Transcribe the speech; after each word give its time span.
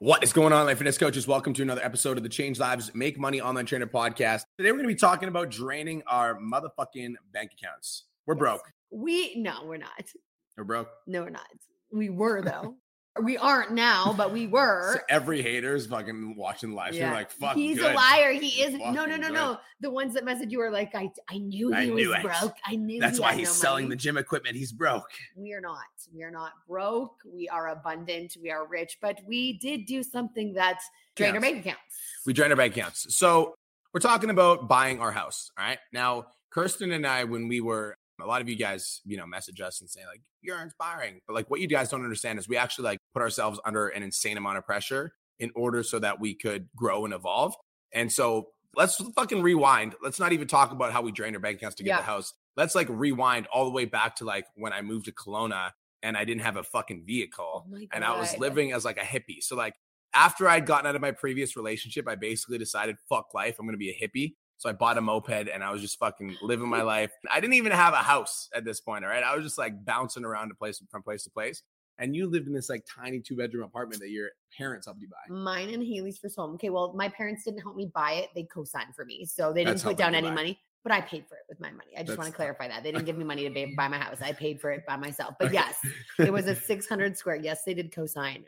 What 0.00 0.22
is 0.22 0.32
going 0.32 0.52
on, 0.52 0.64
Life 0.66 0.78
Fitness 0.78 0.96
Coaches? 0.96 1.26
Welcome 1.26 1.54
to 1.54 1.62
another 1.62 1.84
episode 1.84 2.18
of 2.18 2.22
the 2.22 2.28
Change 2.28 2.60
Lives 2.60 2.94
Make 2.94 3.18
Money 3.18 3.40
Online 3.40 3.66
Trainer 3.66 3.88
podcast. 3.88 4.42
Today, 4.56 4.70
we're 4.70 4.78
going 4.78 4.84
to 4.84 4.86
be 4.86 4.94
talking 4.94 5.28
about 5.28 5.50
draining 5.50 6.04
our 6.06 6.38
motherfucking 6.38 7.14
bank 7.32 7.50
accounts. 7.60 8.04
We're 8.24 8.36
broke. 8.36 8.62
We 8.92 9.34
no, 9.34 9.64
we're 9.64 9.78
not. 9.78 10.04
We're 10.56 10.62
broke. 10.62 10.88
No, 11.08 11.22
we're 11.22 11.30
not. 11.30 11.48
We 11.90 12.10
were 12.10 12.42
though. 12.42 12.76
We 13.22 13.36
aren't 13.36 13.72
now, 13.72 14.14
but 14.16 14.32
we 14.32 14.46
were. 14.46 14.94
So 14.98 15.00
every 15.08 15.42
hater 15.42 15.74
is 15.74 15.86
fucking 15.86 16.36
watching 16.36 16.72
live 16.72 16.94
stream 16.94 17.08
Yeah. 17.08 17.14
like, 17.14 17.30
fuck. 17.30 17.54
He's 17.56 17.78
good. 17.78 17.92
a 17.92 17.94
liar. 17.94 18.32
He 18.32 18.62
is. 18.62 18.74
No, 18.74 18.90
no, 18.92 19.06
no, 19.06 19.18
good. 19.18 19.32
no. 19.32 19.58
The 19.80 19.90
ones 19.90 20.14
that 20.14 20.24
message 20.24 20.50
you 20.50 20.60
are 20.60 20.70
like, 20.70 20.94
I, 20.94 21.10
I 21.30 21.38
knew 21.38 21.68
he 21.70 21.74
I 21.76 21.86
was 21.90 21.94
knew 22.06 22.14
broke. 22.22 22.54
I 22.64 22.76
knew. 22.76 23.00
That's 23.00 23.18
he 23.18 23.22
why 23.22 23.34
he's 23.34 23.48
no 23.48 23.52
selling 23.54 23.88
the 23.88 23.96
gym 23.96 24.16
equipment. 24.16 24.56
He's 24.56 24.72
broke. 24.72 25.10
We 25.36 25.52
are 25.52 25.60
not. 25.60 25.78
We 26.14 26.22
are 26.22 26.30
not 26.30 26.52
broke. 26.66 27.16
We 27.26 27.48
are 27.48 27.68
abundant. 27.68 28.36
We 28.40 28.50
are 28.50 28.66
rich. 28.66 28.98
But 29.02 29.20
we 29.26 29.58
did 29.58 29.86
do 29.86 30.02
something 30.02 30.54
that 30.54 30.78
drained 31.16 31.34
our 31.34 31.40
bank 31.40 31.58
accounts. 31.60 31.80
We 32.24 32.32
drain 32.32 32.50
our 32.50 32.56
bank 32.56 32.76
accounts. 32.76 33.16
So 33.16 33.54
we're 33.92 34.00
talking 34.00 34.30
about 34.30 34.68
buying 34.68 35.00
our 35.00 35.12
house. 35.12 35.50
All 35.58 35.64
right. 35.64 35.78
Now, 35.92 36.26
Kirsten 36.50 36.92
and 36.92 37.06
I, 37.06 37.24
when 37.24 37.48
we 37.48 37.60
were, 37.60 37.97
a 38.20 38.26
lot 38.26 38.40
of 38.40 38.48
you 38.48 38.56
guys, 38.56 39.00
you 39.04 39.16
know, 39.16 39.26
message 39.26 39.60
us 39.60 39.80
and 39.80 39.88
say, 39.88 40.00
like, 40.06 40.20
you're 40.42 40.60
inspiring. 40.60 41.20
But 41.26 41.34
like, 41.34 41.50
what 41.50 41.60
you 41.60 41.68
guys 41.68 41.88
don't 41.90 42.02
understand 42.02 42.38
is 42.38 42.48
we 42.48 42.56
actually 42.56 42.84
like 42.84 42.98
put 43.14 43.22
ourselves 43.22 43.60
under 43.64 43.88
an 43.88 44.02
insane 44.02 44.36
amount 44.36 44.58
of 44.58 44.64
pressure 44.64 45.12
in 45.38 45.50
order 45.54 45.82
so 45.82 45.98
that 45.98 46.18
we 46.20 46.34
could 46.34 46.68
grow 46.76 47.04
and 47.04 47.14
evolve. 47.14 47.54
And 47.92 48.10
so 48.12 48.48
let's 48.74 48.96
fucking 49.16 49.42
rewind. 49.42 49.94
Let's 50.02 50.18
not 50.20 50.32
even 50.32 50.48
talk 50.48 50.72
about 50.72 50.92
how 50.92 51.02
we 51.02 51.12
drained 51.12 51.36
our 51.36 51.40
bank 51.40 51.58
accounts 51.58 51.76
to 51.76 51.84
get 51.84 51.90
Yeah. 51.90 51.96
the 51.98 52.02
house. 52.02 52.34
Let's 52.56 52.74
like 52.74 52.88
rewind 52.90 53.46
all 53.52 53.64
the 53.64 53.70
way 53.70 53.84
back 53.84 54.16
to 54.16 54.24
like 54.24 54.46
when 54.56 54.72
I 54.72 54.82
moved 54.82 55.04
to 55.06 55.12
Kelowna 55.12 55.70
and 56.02 56.16
I 56.16 56.24
didn't 56.24 56.42
have 56.42 56.56
a 56.56 56.62
fucking 56.62 57.04
vehicle 57.06 57.66
Oh 57.72 57.78
and 57.92 58.04
I 58.04 58.18
was 58.18 58.36
living 58.38 58.72
as 58.72 58.84
like 58.84 58.98
a 58.98 59.02
hippie. 59.02 59.40
So 59.42 59.56
like 59.56 59.74
after 60.14 60.48
I'd 60.48 60.66
gotten 60.66 60.86
out 60.86 60.96
of 60.96 61.00
my 61.02 61.12
previous 61.12 61.56
relationship, 61.56 62.08
I 62.08 62.14
basically 62.16 62.58
decided, 62.58 62.96
fuck 63.08 63.32
life, 63.34 63.56
I'm 63.58 63.66
gonna 63.66 63.78
be 63.78 63.90
a 63.90 63.94
hippie. 64.08 64.34
So 64.58 64.68
I 64.68 64.72
bought 64.72 64.98
a 64.98 65.00
moped 65.00 65.48
and 65.48 65.62
I 65.62 65.70
was 65.70 65.80
just 65.80 65.98
fucking 65.98 66.36
living 66.42 66.68
my 66.68 66.82
life. 66.96 67.12
I 67.32 67.40
didn't 67.40 67.54
even 67.54 67.72
have 67.72 67.94
a 67.94 67.98
house 67.98 68.48
at 68.54 68.64
this 68.64 68.80
point, 68.80 69.04
all 69.04 69.10
right? 69.10 69.22
I 69.22 69.34
was 69.34 69.44
just 69.44 69.56
like 69.56 69.84
bouncing 69.84 70.24
around 70.24 70.48
to 70.48 70.54
place 70.54 70.82
from 70.90 71.02
place 71.02 71.24
to 71.24 71.30
place. 71.30 71.62
And 72.00 72.14
you 72.14 72.28
lived 72.28 72.46
in 72.46 72.54
this 72.54 72.68
like 72.68 72.84
tiny 72.86 73.20
two 73.20 73.36
bedroom 73.36 73.64
apartment 73.64 74.00
that 74.02 74.10
your 74.10 74.28
parents 74.56 74.86
helped 74.86 75.00
you 75.00 75.08
buy. 75.08 75.32
Mine 75.32 75.70
and 75.70 75.82
Haley's 75.82 76.18
first 76.18 76.36
home. 76.36 76.54
Okay, 76.54 76.70
well, 76.70 76.92
my 76.94 77.08
parents 77.08 77.44
didn't 77.44 77.60
help 77.60 77.76
me 77.76 77.90
buy 77.92 78.12
it. 78.12 78.30
They 78.34 78.44
co-signed 78.44 78.94
for 78.94 79.04
me. 79.04 79.24
So 79.24 79.52
they 79.52 79.60
didn't 79.60 79.76
That's 79.76 79.82
put 79.84 79.96
down 79.96 80.14
any 80.14 80.28
buy. 80.28 80.34
money, 80.34 80.60
but 80.84 80.92
I 80.92 81.00
paid 81.00 81.26
for 81.28 81.34
it 81.36 81.42
with 81.48 81.60
my 81.60 81.70
money. 81.70 81.92
I 81.96 82.02
just 82.04 82.16
want 82.16 82.30
to 82.30 82.34
clarify 82.34 82.68
that. 82.68 82.82
They 82.84 82.92
didn't 82.92 83.06
give 83.06 83.18
me 83.18 83.24
money 83.32 83.48
to 83.48 83.74
buy 83.76 83.88
my 83.88 83.98
house. 83.98 84.18
I 84.22 84.32
paid 84.32 84.60
for 84.60 84.70
it 84.70 84.86
by 84.86 84.96
myself. 84.96 85.34
But 85.40 85.52
yes, 85.52 85.76
it 86.18 86.32
was 86.32 86.46
a 86.46 86.54
600 86.66 87.16
square. 87.16 87.36
Yes, 87.36 87.62
they 87.64 87.74
did 87.74 87.92
co-sign. 87.92 88.44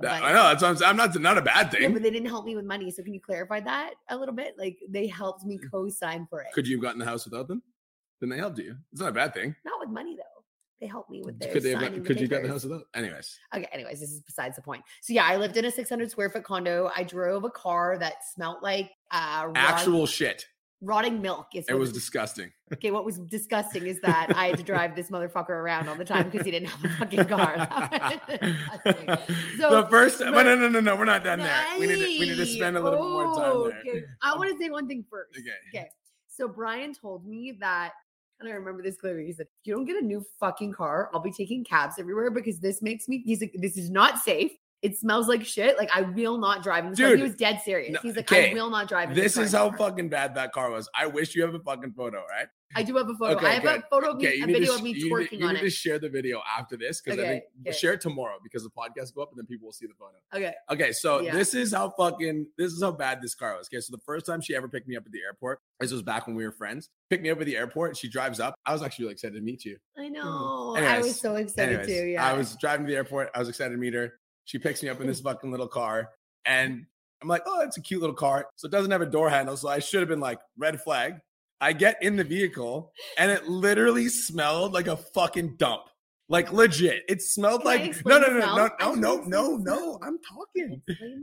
That- 0.00 0.22
I 0.22 0.32
know 0.32 0.42
that's 0.44 0.62
what 0.62 0.68
I'm, 0.68 0.76
saying. 0.76 0.88
I'm 0.90 0.96
not 0.96 1.20
not 1.20 1.38
a 1.38 1.42
bad 1.42 1.72
Yeah, 1.72 1.80
thing. 1.80 1.92
but 1.92 2.02
they 2.02 2.10
didn't 2.10 2.28
help 2.28 2.46
me 2.46 2.56
with 2.56 2.64
money. 2.64 2.90
So 2.90 3.02
can 3.02 3.12
you 3.12 3.20
clarify 3.20 3.60
that 3.60 3.94
a 4.08 4.16
little 4.16 4.34
bit? 4.34 4.54
Like 4.58 4.78
they 4.88 5.06
helped 5.06 5.44
me 5.44 5.58
co-sign 5.70 6.26
for 6.30 6.40
it. 6.40 6.48
Could 6.54 6.66
you 6.66 6.76
have 6.76 6.82
gotten 6.82 6.98
the 6.98 7.04
house 7.04 7.24
without 7.24 7.48
them? 7.48 7.62
Then 8.20 8.30
they 8.30 8.38
helped 8.38 8.58
you. 8.58 8.76
It's 8.92 9.00
not 9.00 9.10
a 9.10 9.12
bad 9.12 9.34
thing. 9.34 9.54
Not 9.64 9.80
with 9.80 9.90
money 9.90 10.16
though. 10.16 10.22
They 10.80 10.86
helped 10.88 11.10
me 11.10 11.22
with 11.24 11.38
their 11.38 11.52
Could 11.52 11.62
they 11.62 11.70
have, 11.70 11.80
signing 11.80 12.02
the 12.02 12.14
you 12.14 12.26
get 12.26 12.42
the 12.42 12.48
house 12.48 12.64
without? 12.64 12.84
Anyways, 12.94 13.38
Okay, 13.54 13.68
anyways, 13.72 14.00
this 14.00 14.10
is 14.10 14.20
besides 14.20 14.56
the 14.56 14.62
point. 14.62 14.82
So 15.00 15.12
yeah, 15.12 15.24
I 15.26 15.36
lived 15.36 15.56
in 15.56 15.64
a 15.64 15.70
600 15.70 16.10
square 16.10 16.28
foot 16.30 16.42
condo. 16.42 16.90
I 16.96 17.04
drove 17.04 17.44
a 17.44 17.50
car 17.50 17.98
that 17.98 18.24
smelled 18.34 18.62
like 18.62 18.90
uh 19.12 19.52
actual 19.54 20.06
shit. 20.06 20.46
Rotting 20.82 21.22
milk. 21.22 21.46
Is 21.54 21.64
It 21.68 21.74
was 21.74 21.92
disgusting. 21.92 22.50
okay. 22.74 22.90
What 22.90 23.04
was 23.04 23.18
disgusting 23.18 23.86
is 23.86 24.00
that 24.00 24.32
I 24.36 24.48
had 24.48 24.58
to 24.58 24.62
drive 24.64 24.94
this 24.96 25.08
motherfucker 25.10 25.50
around 25.50 25.88
all 25.88 25.94
the 25.94 26.04
time 26.04 26.28
because 26.28 26.44
he 26.44 26.50
didn't 26.50 26.68
have 26.68 26.84
a 26.90 26.94
fucking 26.96 27.24
car. 27.26 27.56
That 27.70 28.82
was 28.84 28.94
disgusting. 28.94 29.36
So, 29.58 29.70
the 29.82 29.86
first, 29.88 30.18
but 30.18 30.42
no, 30.42 30.56
no, 30.56 30.68
no, 30.68 30.80
no, 30.80 30.96
we're 30.96 31.04
not 31.04 31.24
done 31.24 31.38
there. 31.38 31.64
We 31.78 31.86
need 31.86 31.94
to, 31.98 32.04
we 32.04 32.20
need 32.28 32.36
to 32.36 32.46
spend 32.46 32.76
a 32.76 32.80
little 32.80 32.98
bit 32.98 33.08
more 33.10 33.24
time 33.34 33.52
Oh, 33.54 33.68
there. 33.70 33.78
okay. 33.80 34.02
I 34.22 34.36
want 34.36 34.50
to 34.50 34.58
say 34.62 34.68
one 34.70 34.86
thing 34.88 35.04
first. 35.08 35.30
Okay. 35.38 35.50
Okay. 35.78 35.88
So 36.28 36.48
Brian 36.48 36.92
told 36.94 37.26
me 37.26 37.56
that, 37.60 37.92
and 38.40 38.48
I 38.48 38.52
remember 38.52 38.82
this 38.82 38.96
clearly. 38.96 39.26
He 39.26 39.32
said, 39.32 39.46
"If 39.60 39.66
you 39.66 39.74
don't 39.74 39.84
get 39.84 40.02
a 40.02 40.04
new 40.04 40.24
fucking 40.40 40.72
car, 40.72 41.10
I'll 41.14 41.20
be 41.20 41.30
taking 41.30 41.62
cabs 41.62 41.96
everywhere 41.98 42.30
because 42.30 42.58
this 42.58 42.82
makes 42.82 43.06
me." 43.08 43.22
He's 43.24 43.40
like, 43.40 43.54
"This 43.54 43.76
is 43.76 43.90
not 43.90 44.18
safe. 44.18 44.50
It 44.82 44.98
smells 44.98 45.28
like 45.28 45.44
shit. 45.44 45.78
Like 45.78 45.90
I 45.94 46.02
will 46.02 46.38
not 46.38 46.62
drive 46.62 46.84
in 46.84 46.90
this 46.90 46.98
car." 46.98 47.08
Dude, 47.10 47.18
He 47.18 47.22
was 47.24 47.36
dead 47.36 47.60
serious. 47.64 47.92
no, 47.92 48.00
He's 48.02 48.16
like, 48.16 48.30
okay, 48.30 48.50
"I 48.50 48.54
will 48.54 48.70
not 48.70 48.88
drive 48.88 49.10
in 49.10 49.16
This 49.16 49.36
car 49.36 49.44
is 49.44 49.52
how 49.52 49.68
anymore." 49.68 49.78
fucking 49.90 50.08
bad 50.08 50.34
that 50.34 50.52
car 50.52 50.70
was. 50.70 50.88
I 50.98 51.06
wish 51.06 51.34
you 51.34 51.42
have 51.42 51.54
a 51.54 51.60
fucking 51.60 51.92
photo, 51.92 52.18
right? 52.28 52.48
I 52.74 52.82
do 52.84 52.96
have 52.96 53.06
a 53.08 53.14
photo. 53.14 53.36
Okay, 53.36 53.46
I 53.48 53.50
have 53.54 53.62
good. 53.62 53.80
a 53.80 53.82
photo 53.90 54.10
of 54.12 54.16
me, 54.16 54.28
Okay, 54.28 54.40
a 54.40 54.46
video 54.46 54.72
sh- 54.72 54.76
of 54.76 54.82
me 54.82 54.90
you 54.90 54.94
need 54.94 55.02
to- 55.02 55.08
twerking 55.36 55.40
you 55.40 55.52
need 55.52 55.60
to 55.60 55.66
it. 55.66 55.70
share 55.74 55.98
the 55.98 56.08
video 56.08 56.40
after 56.58 56.78
this 56.78 57.02
because 57.02 57.18
I 57.20 57.26
think 57.26 57.44
okay. 57.66 57.76
share 57.76 57.92
it 57.92 58.00
tomorrow 58.00 58.38
because 58.42 58.62
the 58.62 58.70
podcast 58.70 59.14
go 59.14 59.20
up 59.22 59.28
and 59.30 59.38
then 59.38 59.44
people 59.44 59.66
will 59.66 59.72
see 59.74 59.86
the 59.86 59.92
photo. 59.92 60.14
Okay. 60.34 60.54
Okay, 60.70 60.90
so 60.92 61.20
Yeah. 61.20 61.34
this 61.34 61.52
is 61.54 61.74
how 61.74 61.90
fucking 61.90 62.46
this 62.56 62.72
is 62.72 62.82
how 62.82 62.90
bad 62.92 63.20
this 63.20 63.34
car 63.34 63.58
was. 63.58 63.68
Okay, 63.68 63.78
so 63.82 63.94
the 63.94 64.00
first 64.06 64.24
time 64.24 64.40
she 64.40 64.56
ever 64.56 64.68
picked 64.68 64.88
me 64.88 64.96
up 64.96 65.04
at 65.04 65.12
the 65.12 65.20
airport, 65.20 65.58
this 65.80 65.92
was 65.92 66.00
back 66.02 66.26
when 66.26 66.34
we 66.34 66.44
were 66.46 66.50
friends. 66.52 66.88
Picked 67.10 67.22
me 67.22 67.28
up 67.28 67.38
at 67.40 67.44
the 67.46 67.58
airport. 67.58 67.94
She 67.98 68.08
drives 68.08 68.40
up. 68.40 68.54
I 68.64 68.72
was 68.72 68.82
actually 68.82 69.04
really 69.04 69.12
excited 69.12 69.34
to 69.34 69.42
meet 69.42 69.66
you. 69.66 69.76
I 69.98 70.08
know. 70.08 70.74
I 70.74 70.80
Mm. 70.80 71.02
Was 71.02 71.20
so 71.20 71.36
excited 71.36 71.80
Anyways, 71.80 71.86
too. 71.88 72.06
Yeah. 72.06 72.24
I 72.26 72.32
was 72.32 72.56
driving 72.56 72.86
to 72.86 72.90
the 72.90 72.96
airport. 72.96 73.28
I 73.34 73.38
was 73.38 73.50
excited 73.50 73.72
to 73.72 73.78
meet 73.78 73.92
her. 73.92 74.18
She 74.44 74.58
picks 74.58 74.82
me 74.82 74.88
up 74.88 75.00
in 75.00 75.06
this 75.06 75.20
fucking 75.20 75.50
little 75.50 75.68
car, 75.68 76.10
and 76.44 76.86
I'm 77.20 77.28
like, 77.28 77.42
"Oh, 77.46 77.60
it's 77.62 77.76
a 77.76 77.80
cute 77.80 78.00
little 78.00 78.16
car." 78.16 78.48
So 78.56 78.66
it 78.66 78.72
doesn't 78.72 78.90
have 78.90 79.02
a 79.02 79.06
door 79.06 79.30
handle. 79.30 79.56
So 79.56 79.68
I 79.68 79.78
should 79.78 80.00
have 80.00 80.08
been 80.08 80.20
like, 80.20 80.40
"Red 80.56 80.80
flag." 80.80 81.20
I 81.60 81.72
get 81.72 82.02
in 82.02 82.16
the 82.16 82.24
vehicle, 82.24 82.92
and 83.16 83.30
it 83.30 83.46
literally 83.48 84.08
smelled 84.08 84.72
like 84.72 84.88
a 84.88 84.96
fucking 84.96 85.56
dump. 85.58 85.82
Like 86.32 86.50
legit, 86.50 87.02
it 87.10 87.20
smelled 87.20 87.62
like 87.62 87.94
no, 88.06 88.16
no, 88.16 88.26
no, 88.28 88.56
no, 88.56 88.70
no, 88.78 88.94
no, 88.94 89.16
no, 89.26 89.56
no. 89.58 89.98
I'm 90.00 90.18
talking. 90.26 90.80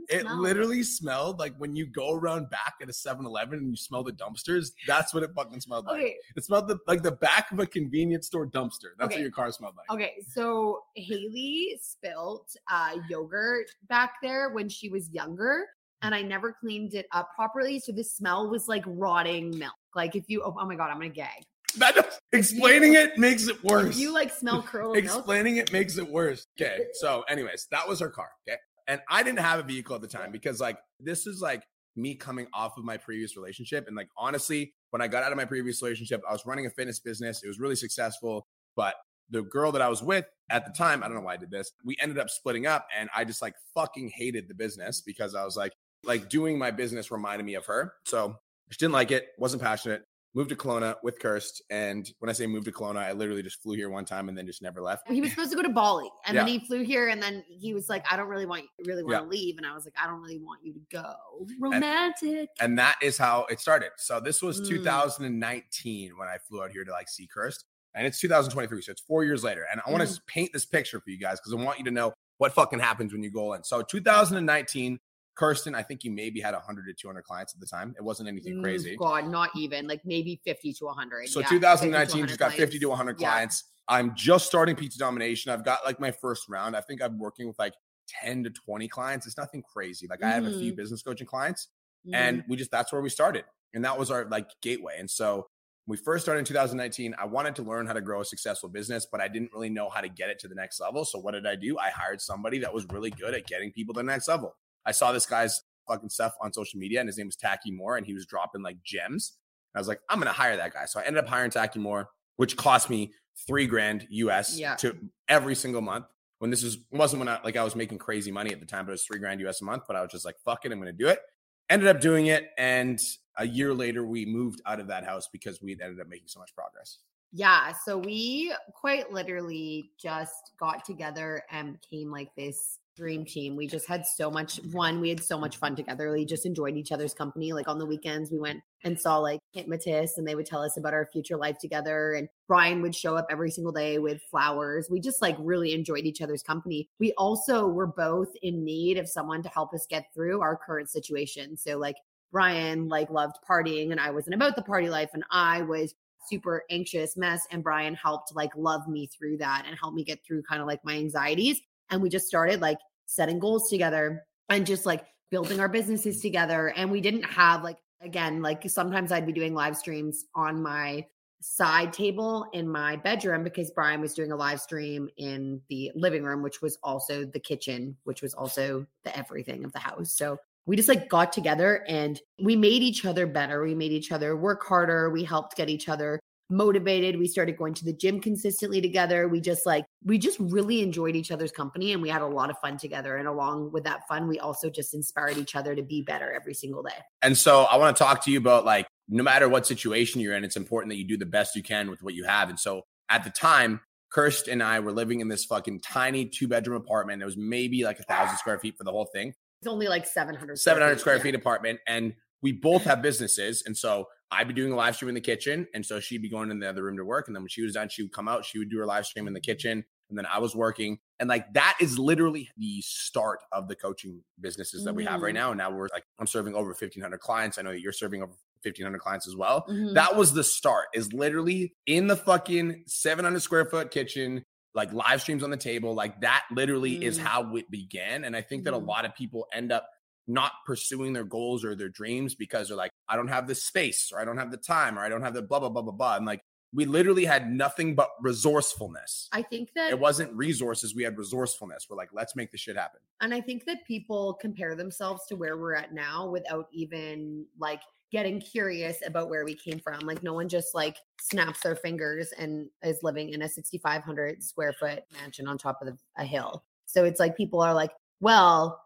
It 0.08 0.24
literally 0.24 0.84
smelled 0.84 1.40
like 1.40 1.52
when 1.58 1.74
you 1.74 1.86
go 1.86 2.12
around 2.12 2.48
back 2.48 2.74
at 2.80 2.88
a 2.88 2.92
7-Eleven 2.92 3.58
and 3.58 3.70
you 3.70 3.76
smell 3.76 4.04
the 4.04 4.12
dumpsters. 4.12 4.70
That's 4.86 5.12
what 5.12 5.24
it 5.24 5.30
fucking 5.34 5.62
smelled 5.62 5.86
like. 5.86 5.96
Okay. 5.96 6.16
It 6.36 6.44
smelled 6.44 6.68
the, 6.68 6.78
like 6.86 7.02
the 7.02 7.10
back 7.10 7.50
of 7.50 7.58
a 7.58 7.66
convenience 7.66 8.28
store 8.28 8.46
dumpster. 8.46 8.90
That's 9.00 9.12
what 9.12 9.20
your 9.20 9.32
car 9.32 9.50
smelled 9.50 9.74
like. 9.76 9.90
Okay, 9.90 10.14
so 10.32 10.84
Haley 10.94 11.76
spilt 11.82 12.54
uh, 12.70 12.92
yogurt 13.08 13.66
back 13.88 14.12
there 14.22 14.50
when 14.50 14.68
she 14.68 14.90
was 14.90 15.10
younger, 15.10 15.66
and 16.02 16.14
I 16.14 16.22
never 16.22 16.52
cleaned 16.52 16.94
it 16.94 17.06
up 17.10 17.30
properly. 17.34 17.80
So 17.80 17.90
the 17.90 18.04
smell 18.04 18.48
was 18.48 18.68
like 18.68 18.84
rotting 18.86 19.58
milk. 19.58 19.74
Like 19.96 20.14
if 20.14 20.22
you, 20.28 20.44
oh, 20.44 20.54
oh 20.56 20.66
my 20.66 20.76
god, 20.76 20.90
I'm 20.90 20.98
gonna 20.98 21.08
gag. 21.08 21.42
That 21.72 21.94
does- 21.94 22.20
explaining 22.32 22.94
it 22.94 23.18
makes 23.18 23.48
it 23.48 23.62
worse. 23.64 23.96
You 23.98 24.12
like 24.12 24.32
smell 24.32 24.64
milk, 24.74 24.96
explaining 24.96 25.56
it 25.56 25.72
makes 25.72 25.98
it 25.98 26.08
worse. 26.08 26.46
Okay. 26.60 26.86
So, 26.94 27.22
anyways, 27.28 27.66
that 27.70 27.88
was 27.88 28.00
her 28.00 28.10
car. 28.10 28.28
Okay. 28.48 28.58
And 28.88 29.00
I 29.08 29.22
didn't 29.22 29.40
have 29.40 29.60
a 29.60 29.62
vehicle 29.62 29.94
at 29.94 30.02
the 30.02 30.08
time 30.08 30.32
because, 30.32 30.60
like, 30.60 30.78
this 30.98 31.26
is 31.26 31.40
like 31.40 31.62
me 31.96 32.14
coming 32.14 32.46
off 32.52 32.76
of 32.76 32.84
my 32.84 32.96
previous 32.96 33.36
relationship. 33.36 33.86
And, 33.86 33.96
like, 33.96 34.08
honestly, 34.16 34.72
when 34.90 35.00
I 35.00 35.08
got 35.08 35.22
out 35.22 35.32
of 35.32 35.36
my 35.36 35.44
previous 35.44 35.80
relationship, 35.82 36.22
I 36.28 36.32
was 36.32 36.44
running 36.46 36.66
a 36.66 36.70
fitness 36.70 36.98
business. 36.98 37.42
It 37.42 37.48
was 37.48 37.60
really 37.60 37.76
successful. 37.76 38.46
But 38.76 38.94
the 39.30 39.42
girl 39.42 39.70
that 39.72 39.82
I 39.82 39.88
was 39.88 40.02
with 40.02 40.26
at 40.50 40.66
the 40.66 40.72
time, 40.72 41.02
I 41.02 41.06
don't 41.06 41.14
know 41.16 41.22
why 41.22 41.34
I 41.34 41.36
did 41.36 41.50
this. 41.50 41.70
We 41.84 41.96
ended 42.00 42.18
up 42.18 42.30
splitting 42.30 42.66
up 42.66 42.88
and 42.96 43.08
I 43.14 43.24
just 43.24 43.40
like 43.40 43.54
fucking 43.74 44.10
hated 44.12 44.48
the 44.48 44.54
business 44.54 45.00
because 45.00 45.36
I 45.36 45.44
was 45.44 45.56
like, 45.56 45.72
like 46.02 46.28
doing 46.28 46.58
my 46.58 46.72
business 46.72 47.10
reminded 47.12 47.44
me 47.44 47.54
of 47.54 47.66
her. 47.66 47.92
So 48.06 48.30
I 48.30 48.68
just 48.70 48.80
didn't 48.80 48.92
like 48.94 49.12
it, 49.12 49.28
wasn't 49.38 49.62
passionate. 49.62 50.02
Moved 50.32 50.50
to 50.50 50.54
Kelowna 50.56 50.94
with 51.02 51.18
Kirst. 51.18 51.60
And 51.70 52.08
when 52.20 52.28
I 52.28 52.32
say 52.32 52.46
moved 52.46 52.66
to 52.66 52.72
Kelowna, 52.72 52.98
I 52.98 53.10
literally 53.12 53.42
just 53.42 53.60
flew 53.60 53.74
here 53.74 53.90
one 53.90 54.04
time 54.04 54.28
and 54.28 54.38
then 54.38 54.46
just 54.46 54.62
never 54.62 54.80
left. 54.80 55.10
he 55.10 55.20
was 55.20 55.30
supposed 55.30 55.50
to 55.50 55.56
go 55.56 55.62
to 55.62 55.68
Bali, 55.68 56.08
and 56.24 56.36
then 56.38 56.46
he 56.46 56.60
flew 56.60 56.84
here, 56.84 57.08
and 57.08 57.20
then 57.20 57.42
he 57.48 57.74
was 57.74 57.88
like, 57.88 58.04
"I 58.10 58.16
don't 58.16 58.28
really 58.28 58.46
want, 58.46 58.64
really 58.86 59.02
want 59.02 59.12
Yeah. 59.14 59.20
to 59.22 59.26
leave," 59.26 59.56
and 59.56 59.66
I 59.66 59.74
was 59.74 59.84
like, 59.84 59.94
"I 60.00 60.06
don't 60.06 60.20
really 60.22 60.38
want 60.38 60.60
you 60.64 60.72
to 60.74 60.80
go." 60.92 61.14
Romantic. 61.58 62.48
And 62.60 62.78
that 62.78 62.96
is 63.02 63.18
how 63.18 63.46
it 63.50 63.58
started. 63.58 63.90
So 63.96 64.20
this 64.20 64.40
was 64.40 64.60
Mm. 64.60 64.68
2019 64.68 66.16
when 66.16 66.28
I 66.28 66.38
flew 66.38 66.62
out 66.62 66.70
here 66.70 66.84
to 66.84 66.92
like 66.92 67.08
see 67.08 67.26
Kirst. 67.26 67.64
And 67.94 68.06
it's 68.06 68.20
2023. 68.20 68.82
So 68.82 68.92
it's 68.92 69.00
four 69.02 69.24
years 69.24 69.42
later. 69.42 69.66
And 69.70 69.80
I 69.84 69.90
want 69.90 70.02
to 70.04 70.08
Mhm. 70.08 70.26
paint 70.26 70.52
this 70.52 70.64
picture 70.64 71.00
for 71.00 71.10
you 71.10 71.18
guys 71.18 71.40
because 71.40 71.52
I 71.52 71.56
want 71.64 71.78
you 71.80 71.84
to 71.86 71.90
know 71.90 72.14
what 72.38 72.52
fucking 72.54 72.78
happens 72.78 73.12
when 73.12 73.24
you 73.24 73.32
go 73.32 73.52
in. 73.54 73.64
So 73.64 73.82
2019, 73.82 75.00
Kirsten, 75.34 75.74
I 75.74 75.82
think 75.82 76.04
you 76.04 76.10
maybe 76.10 76.40
had 76.40 76.54
100 76.54 76.86
to 76.86 76.92
200 76.94 77.22
clients 77.22 77.54
at 77.54 77.60
the 77.60 77.66
time. 77.66 77.94
It 77.98 78.02
wasn't 78.02 78.28
anything 78.28 78.60
crazy. 78.60 78.96
God, 78.96 79.28
not 79.28 79.50
even 79.56 79.86
like 79.86 80.02
maybe 80.04 80.40
50 80.44 80.72
to 80.74 80.84
100. 80.86 81.28
So 81.28 81.40
yeah, 81.40 81.46
2019 81.48 82.26
just 82.26 82.38
got 82.38 82.52
50 82.52 82.78
to 82.78 82.86
100 82.88 83.20
Yeah. 83.20 83.30
clients. 83.30 83.64
I'm 83.88 84.14
just 84.14 84.46
starting 84.46 84.76
pizza 84.76 84.98
domination. 84.98 85.50
I've 85.50 85.64
got 85.64 85.84
like 85.84 85.98
my 85.98 86.10
first 86.10 86.48
round. 86.48 86.76
I 86.76 86.80
think 86.80 87.02
I'm 87.02 87.18
working 87.18 87.48
with 87.48 87.58
like 87.58 87.74
10 88.22 88.44
to 88.44 88.50
20 88.50 88.88
clients. 88.88 89.26
It's 89.26 89.36
nothing 89.36 89.62
crazy. 89.62 90.06
Like 90.08 90.22
I 90.22 90.30
have 90.30 90.44
a 90.44 90.50
few 90.50 90.72
Mhm. 90.72 90.76
business 90.76 91.02
coaching 91.02 91.26
clients 91.26 91.68
Mhm. 92.06 92.14
and 92.14 92.44
we 92.48 92.56
just 92.56 92.70
that's 92.70 92.92
where 92.92 93.02
we 93.02 93.10
started 93.10 93.44
and 93.74 93.84
that 93.84 93.98
was 93.98 94.10
our 94.10 94.24
like 94.30 94.48
gateway 94.62 94.96
and 94.98 95.10
so 95.10 95.46
when 95.84 95.98
we 95.98 96.02
first 96.02 96.24
started 96.24 96.38
in 96.38 96.44
2019 96.46 97.14
i 97.18 97.26
wanted 97.26 97.54
to 97.54 97.62
learn 97.62 97.86
how 97.86 97.92
to 97.92 98.00
grow 98.00 98.22
a 98.22 98.24
successful 98.24 98.70
business 98.70 99.06
but 99.12 99.20
i 99.20 99.28
didn't 99.28 99.52
really 99.52 99.68
know 99.68 99.90
how 99.90 100.00
to 100.00 100.08
get 100.08 100.30
it 100.30 100.38
to 100.38 100.48
the 100.48 100.54
next 100.54 100.80
level 100.80 101.04
so 101.04 101.18
what 101.18 101.32
did 101.32 101.46
i 101.46 101.54
do 101.54 101.76
i 101.78 101.90
hired 101.90 102.18
somebody 102.18 102.58
that 102.58 102.72
was 102.72 102.86
really 102.90 103.10
good 103.10 103.34
at 103.34 103.46
getting 103.46 103.70
people 103.70 103.92
to 103.92 103.98
the 103.98 104.04
next 104.04 104.28
level 104.28 104.56
i 104.86 104.92
saw 104.92 105.12
this 105.12 105.26
guy's 105.26 105.62
fucking 105.88 106.08
stuff 106.08 106.34
on 106.40 106.52
social 106.52 106.78
media 106.78 107.00
and 107.00 107.08
his 107.08 107.18
name 107.18 107.26
was 107.26 107.36
Taki 107.36 107.70
Moore 107.72 107.96
and 107.96 108.06
he 108.06 108.14
was 108.14 108.26
dropping 108.26 108.62
like 108.62 108.76
gems 108.84 109.38
i 109.74 109.78
was 109.78 109.88
like 109.88 110.00
i'm 110.08 110.18
gonna 110.18 110.32
hire 110.32 110.56
that 110.56 110.72
guy 110.72 110.84
so 110.84 111.00
i 111.00 111.04
ended 111.04 111.22
up 111.24 111.28
hiring 111.28 111.50
Taki 111.50 111.78
Moore 111.78 112.08
which 112.36 112.56
cost 112.56 112.88
me 112.88 113.12
three 113.46 113.66
grand 113.66 114.06
us 114.10 114.58
Yeah. 114.58 114.74
to 114.76 114.96
every 115.28 115.54
single 115.54 115.80
month 115.80 116.06
when 116.38 116.50
this 116.50 116.62
was 116.64 116.78
wasn't 116.90 117.20
when 117.20 117.28
I 117.28 117.38
like 117.44 117.56
I 117.56 117.62
was 117.64 117.76
making 117.76 117.98
crazy 117.98 118.32
money 118.32 118.50
at 118.50 118.60
the 118.60 118.66
time, 118.66 118.86
but 118.86 118.92
it 118.92 118.94
was 118.94 119.04
three 119.04 119.18
grand 119.18 119.40
US 119.42 119.60
a 119.60 119.64
month. 119.64 119.82
But 119.86 119.96
I 119.96 120.00
was 120.00 120.10
just 120.10 120.24
like, 120.24 120.36
fuck 120.42 120.64
it, 120.64 120.72
I'm 120.72 120.78
gonna 120.78 120.92
do 120.92 121.06
it. 121.06 121.20
Ended 121.68 121.88
up 121.88 122.00
doing 122.00 122.26
it, 122.26 122.48
and 122.58 122.98
a 123.36 123.46
year 123.46 123.72
later 123.74 124.04
we 124.06 124.24
moved 124.26 124.60
out 124.66 124.80
of 124.80 124.86
that 124.88 125.04
house 125.04 125.28
because 125.30 125.60
we 125.62 125.72
ended 125.72 126.00
up 126.00 126.08
making 126.08 126.28
so 126.28 126.40
much 126.40 126.54
progress. 126.54 126.98
Yeah. 127.32 127.72
So 127.84 127.96
we 127.98 128.52
quite 128.74 129.12
literally 129.12 129.90
just 130.02 130.52
got 130.58 130.84
together 130.84 131.42
and 131.50 131.78
became 131.80 132.10
like 132.10 132.34
this 132.36 132.78
dream 132.96 133.24
team. 133.24 133.56
We 133.56 133.66
just 133.66 133.86
had 133.86 134.04
so 134.06 134.30
much 134.30 134.56
one, 134.72 135.00
we 135.00 135.08
had 135.08 135.22
so 135.22 135.38
much 135.38 135.56
fun 135.56 135.76
together. 135.76 136.12
We 136.12 136.24
just 136.24 136.46
enjoyed 136.46 136.76
each 136.76 136.92
other's 136.92 137.14
company. 137.14 137.52
Like 137.52 137.68
on 137.68 137.78
the 137.78 137.86
weekends, 137.86 138.30
we 138.30 138.38
went 138.38 138.60
and 138.84 138.98
saw 138.98 139.18
like 139.18 139.40
hypnotists 139.52 140.18
and 140.18 140.26
they 140.26 140.34
would 140.34 140.46
tell 140.46 140.62
us 140.62 140.76
about 140.76 140.94
our 140.94 141.06
future 141.06 141.36
life 141.36 141.58
together. 141.58 142.12
And 142.12 142.28
Brian 142.48 142.82
would 142.82 142.94
show 142.94 143.16
up 143.16 143.26
every 143.30 143.50
single 143.50 143.72
day 143.72 143.98
with 143.98 144.20
flowers. 144.30 144.88
We 144.90 145.00
just 145.00 145.22
like 145.22 145.36
really 145.38 145.72
enjoyed 145.72 146.04
each 146.04 146.20
other's 146.20 146.42
company. 146.42 146.88
We 146.98 147.12
also 147.12 147.66
were 147.66 147.86
both 147.86 148.28
in 148.42 148.64
need 148.64 148.98
of 148.98 149.08
someone 149.08 149.42
to 149.42 149.48
help 149.48 149.72
us 149.72 149.86
get 149.88 150.06
through 150.14 150.40
our 150.40 150.56
current 150.56 150.90
situation. 150.90 151.56
So 151.56 151.78
like 151.78 151.96
Brian 152.32 152.88
like 152.88 153.10
loved 153.10 153.36
partying 153.48 153.90
and 153.90 154.00
I 154.00 154.10
wasn't 154.10 154.34
about 154.34 154.56
the 154.56 154.62
party 154.62 154.88
life 154.88 155.10
and 155.14 155.24
I 155.30 155.62
was 155.62 155.94
super 156.28 156.64
anxious 156.70 157.16
mess 157.16 157.46
and 157.50 157.62
Brian 157.62 157.94
helped 157.94 158.34
like 158.34 158.50
love 158.56 158.86
me 158.86 159.06
through 159.06 159.38
that 159.38 159.64
and 159.66 159.76
help 159.78 159.94
me 159.94 160.04
get 160.04 160.20
through 160.24 160.42
kind 160.42 160.60
of 160.60 160.68
like 160.68 160.84
my 160.84 160.96
anxieties 160.96 161.60
and 161.90 162.00
we 162.00 162.08
just 162.08 162.26
started 162.26 162.60
like 162.60 162.78
setting 163.06 163.38
goals 163.38 163.68
together 163.68 164.24
and 164.48 164.66
just 164.66 164.86
like 164.86 165.04
building 165.30 165.60
our 165.60 165.68
businesses 165.68 166.18
mm. 166.18 166.22
together. 166.22 166.68
And 166.76 166.90
we 166.90 167.00
didn't 167.00 167.24
have 167.24 167.62
like, 167.62 167.78
again, 168.00 168.42
like 168.42 168.68
sometimes 168.68 169.12
I'd 169.12 169.26
be 169.26 169.32
doing 169.32 169.54
live 169.54 169.76
streams 169.76 170.26
on 170.34 170.62
my 170.62 171.06
side 171.42 171.92
table 171.92 172.46
in 172.52 172.68
my 172.68 172.96
bedroom 172.96 173.42
because 173.42 173.70
Brian 173.70 174.00
was 174.00 174.14
doing 174.14 174.32
a 174.32 174.36
live 174.36 174.60
stream 174.60 175.08
in 175.16 175.60
the 175.68 175.90
living 175.94 176.22
room, 176.22 176.42
which 176.42 176.60
was 176.60 176.78
also 176.82 177.24
the 177.24 177.40
kitchen, 177.40 177.96
which 178.04 178.22
was 178.22 178.34
also 178.34 178.86
the 179.04 179.16
everything 179.16 179.64
of 179.64 179.72
the 179.72 179.78
house. 179.78 180.12
So 180.12 180.38
we 180.66 180.76
just 180.76 180.88
like 180.88 181.08
got 181.08 181.32
together 181.32 181.84
and 181.88 182.20
we 182.42 182.56
made 182.56 182.82
each 182.82 183.04
other 183.06 183.26
better. 183.26 183.62
We 183.62 183.74
made 183.74 183.92
each 183.92 184.12
other 184.12 184.36
work 184.36 184.62
harder. 184.62 185.10
We 185.10 185.24
helped 185.24 185.56
get 185.56 185.70
each 185.70 185.88
other 185.88 186.20
motivated. 186.50 187.18
We 187.18 187.26
started 187.26 187.56
going 187.56 187.74
to 187.74 187.84
the 187.84 187.92
gym 187.92 188.20
consistently 188.20 188.80
together. 188.80 189.28
We 189.28 189.40
just 189.40 189.64
like, 189.64 189.84
we 190.04 190.18
just 190.18 190.38
really 190.40 190.82
enjoyed 190.82 191.16
each 191.16 191.30
other's 191.30 191.52
company 191.52 191.92
and 191.92 192.02
we 192.02 192.08
had 192.08 192.22
a 192.22 192.26
lot 192.26 192.50
of 192.50 192.58
fun 192.58 192.76
together. 192.76 193.16
And 193.16 193.28
along 193.28 193.72
with 193.72 193.84
that 193.84 194.06
fun, 194.08 194.28
we 194.28 194.38
also 194.38 194.68
just 194.68 194.94
inspired 194.94 195.38
each 195.38 195.54
other 195.54 195.74
to 195.74 195.82
be 195.82 196.02
better 196.02 196.32
every 196.32 196.54
single 196.54 196.82
day. 196.82 196.96
And 197.22 197.36
so 197.38 197.62
I 197.64 197.76
want 197.76 197.96
to 197.96 198.02
talk 198.02 198.24
to 198.24 198.30
you 198.30 198.38
about 198.38 198.64
like, 198.64 198.86
no 199.08 199.22
matter 199.22 199.48
what 199.48 199.66
situation 199.66 200.20
you're 200.20 200.34
in, 200.34 200.44
it's 200.44 200.56
important 200.56 200.90
that 200.90 200.96
you 200.96 201.06
do 201.06 201.16
the 201.16 201.26
best 201.26 201.56
you 201.56 201.62
can 201.62 201.90
with 201.90 202.02
what 202.02 202.14
you 202.14 202.24
have. 202.24 202.48
And 202.48 202.58
so 202.58 202.82
at 203.08 203.24
the 203.24 203.30
time, 203.30 203.80
Kirst 204.14 204.48
and 204.50 204.62
I 204.62 204.80
were 204.80 204.92
living 204.92 205.20
in 205.20 205.28
this 205.28 205.44
fucking 205.44 205.80
tiny 205.80 206.26
two 206.26 206.48
bedroom 206.48 206.80
apartment. 206.80 207.22
It 207.22 207.24
was 207.24 207.36
maybe 207.36 207.84
like 207.84 208.00
a 208.00 208.02
thousand 208.02 208.38
square 208.38 208.58
feet 208.58 208.76
for 208.76 208.84
the 208.84 208.90
whole 208.90 209.08
thing. 209.12 209.34
It's 209.62 209.68
only 209.68 209.88
like 209.88 210.06
700 210.06 210.58
700 210.58 211.00
square 211.00 211.16
feet, 211.16 211.22
feet 211.22 211.34
apartment. 211.34 211.80
And 211.86 212.14
we 212.42 212.52
both 212.52 212.84
have 212.84 213.02
businesses. 213.02 213.62
And 213.66 213.76
so 213.76 214.06
I'd 214.32 214.48
be 214.48 214.54
doing 214.54 214.72
a 214.72 214.76
live 214.76 214.96
stream 214.96 215.08
in 215.08 215.14
the 215.14 215.20
kitchen. 215.20 215.66
And 215.74 215.84
so 215.84 215.98
she'd 216.00 216.22
be 216.22 216.28
going 216.28 216.50
in 216.50 216.60
the 216.60 216.68
other 216.68 216.84
room 216.84 216.96
to 216.96 217.04
work. 217.04 217.26
And 217.26 217.34
then 217.34 217.42
when 217.42 217.48
she 217.48 217.62
was 217.62 217.72
done, 217.74 217.88
she 217.88 218.02
would 218.02 218.12
come 218.12 218.28
out, 218.28 218.44
she 218.44 218.58
would 218.58 218.70
do 218.70 218.78
her 218.78 218.86
live 218.86 219.06
stream 219.06 219.26
in 219.26 219.32
the 219.34 219.40
kitchen. 219.40 219.84
And 220.08 220.18
then 220.18 220.26
I 220.26 220.38
was 220.38 220.54
working. 220.54 220.98
And 221.18 221.28
like 221.28 221.52
that 221.54 221.76
is 221.80 221.98
literally 221.98 222.48
the 222.56 222.80
start 222.82 223.40
of 223.52 223.68
the 223.68 223.76
coaching 223.76 224.22
businesses 224.40 224.84
that 224.84 224.94
we 224.94 225.04
have 225.04 225.22
right 225.22 225.32
mm. 225.32 225.38
now. 225.38 225.50
And 225.50 225.58
now 225.58 225.70
we're 225.70 225.88
like, 225.92 226.04
I'm 226.18 226.26
serving 226.26 226.54
over 226.54 226.68
1,500 226.68 227.18
clients. 227.18 227.58
I 227.58 227.62
know 227.62 227.72
that 227.72 227.80
you're 227.80 227.92
serving 227.92 228.22
over 228.22 228.32
1,500 228.62 228.98
clients 228.98 229.26
as 229.26 229.36
well. 229.36 229.66
Mm-hmm. 229.68 229.94
That 229.94 230.16
was 230.16 230.32
the 230.32 230.44
start, 230.44 230.88
is 230.94 231.12
literally 231.12 231.74
in 231.86 232.08
the 232.08 232.16
fucking 232.16 232.84
700 232.86 233.40
square 233.40 233.64
foot 233.64 233.90
kitchen, 233.90 234.44
like 234.74 234.92
live 234.92 235.22
streams 235.22 235.42
on 235.42 235.50
the 235.50 235.56
table. 235.56 235.94
Like 235.94 236.20
that 236.20 236.44
literally 236.52 236.98
mm. 236.98 237.02
is 237.02 237.18
how 237.18 237.56
it 237.56 237.70
began. 237.70 238.24
And 238.24 238.36
I 238.36 238.42
think 238.42 238.64
that 238.64 238.74
a 238.74 238.78
mm. 238.78 238.86
lot 238.86 239.04
of 239.04 239.14
people 239.14 239.46
end 239.52 239.72
up 239.72 239.88
not 240.32 240.52
pursuing 240.66 241.12
their 241.12 241.24
goals 241.24 241.64
or 241.64 241.74
their 241.74 241.88
dreams 241.88 242.34
because 242.34 242.68
they're 242.68 242.76
like, 242.76 242.92
I 243.08 243.16
don't 243.16 243.28
have 243.28 243.46
the 243.46 243.54
space 243.54 244.10
or 244.12 244.20
I 244.20 244.24
don't 244.24 244.38
have 244.38 244.50
the 244.50 244.56
time 244.56 244.98
or 244.98 245.02
I 245.02 245.08
don't 245.08 245.22
have 245.22 245.34
the 245.34 245.42
blah, 245.42 245.60
blah, 245.60 245.68
blah, 245.68 245.82
blah, 245.82 245.92
blah. 245.92 246.16
And 246.16 246.26
like, 246.26 246.40
we 246.72 246.84
literally 246.84 247.24
had 247.24 247.50
nothing 247.50 247.96
but 247.96 248.10
resourcefulness. 248.20 249.28
I 249.32 249.42
think 249.42 249.72
that 249.74 249.90
it 249.90 249.98
wasn't 249.98 250.32
resources, 250.34 250.94
we 250.94 251.02
had 251.02 251.18
resourcefulness. 251.18 251.86
We're 251.90 251.96
like, 251.96 252.10
let's 252.12 252.36
make 252.36 252.52
the 252.52 252.58
shit 252.58 252.76
happen. 252.76 253.00
And 253.20 253.34
I 253.34 253.40
think 253.40 253.64
that 253.64 253.84
people 253.86 254.38
compare 254.40 254.76
themselves 254.76 255.26
to 255.26 255.36
where 255.36 255.56
we're 255.56 255.74
at 255.74 255.92
now 255.92 256.28
without 256.28 256.68
even 256.72 257.44
like 257.58 257.82
getting 258.12 258.40
curious 258.40 258.98
about 259.04 259.30
where 259.30 259.44
we 259.44 259.54
came 259.54 259.80
from. 259.80 260.00
Like, 260.00 260.22
no 260.22 260.32
one 260.32 260.48
just 260.48 260.74
like 260.74 260.96
snaps 261.20 261.60
their 261.60 261.76
fingers 261.76 262.32
and 262.38 262.68
is 262.84 263.02
living 263.02 263.30
in 263.30 263.42
a 263.42 263.48
6,500 263.48 264.42
square 264.42 264.72
foot 264.72 265.02
mansion 265.20 265.48
on 265.48 265.58
top 265.58 265.80
of 265.82 265.98
a 266.18 266.24
hill. 266.24 266.64
So 266.86 267.04
it's 267.04 267.18
like 267.18 267.36
people 267.36 267.60
are 267.60 267.74
like, 267.74 267.90
well, 268.20 268.80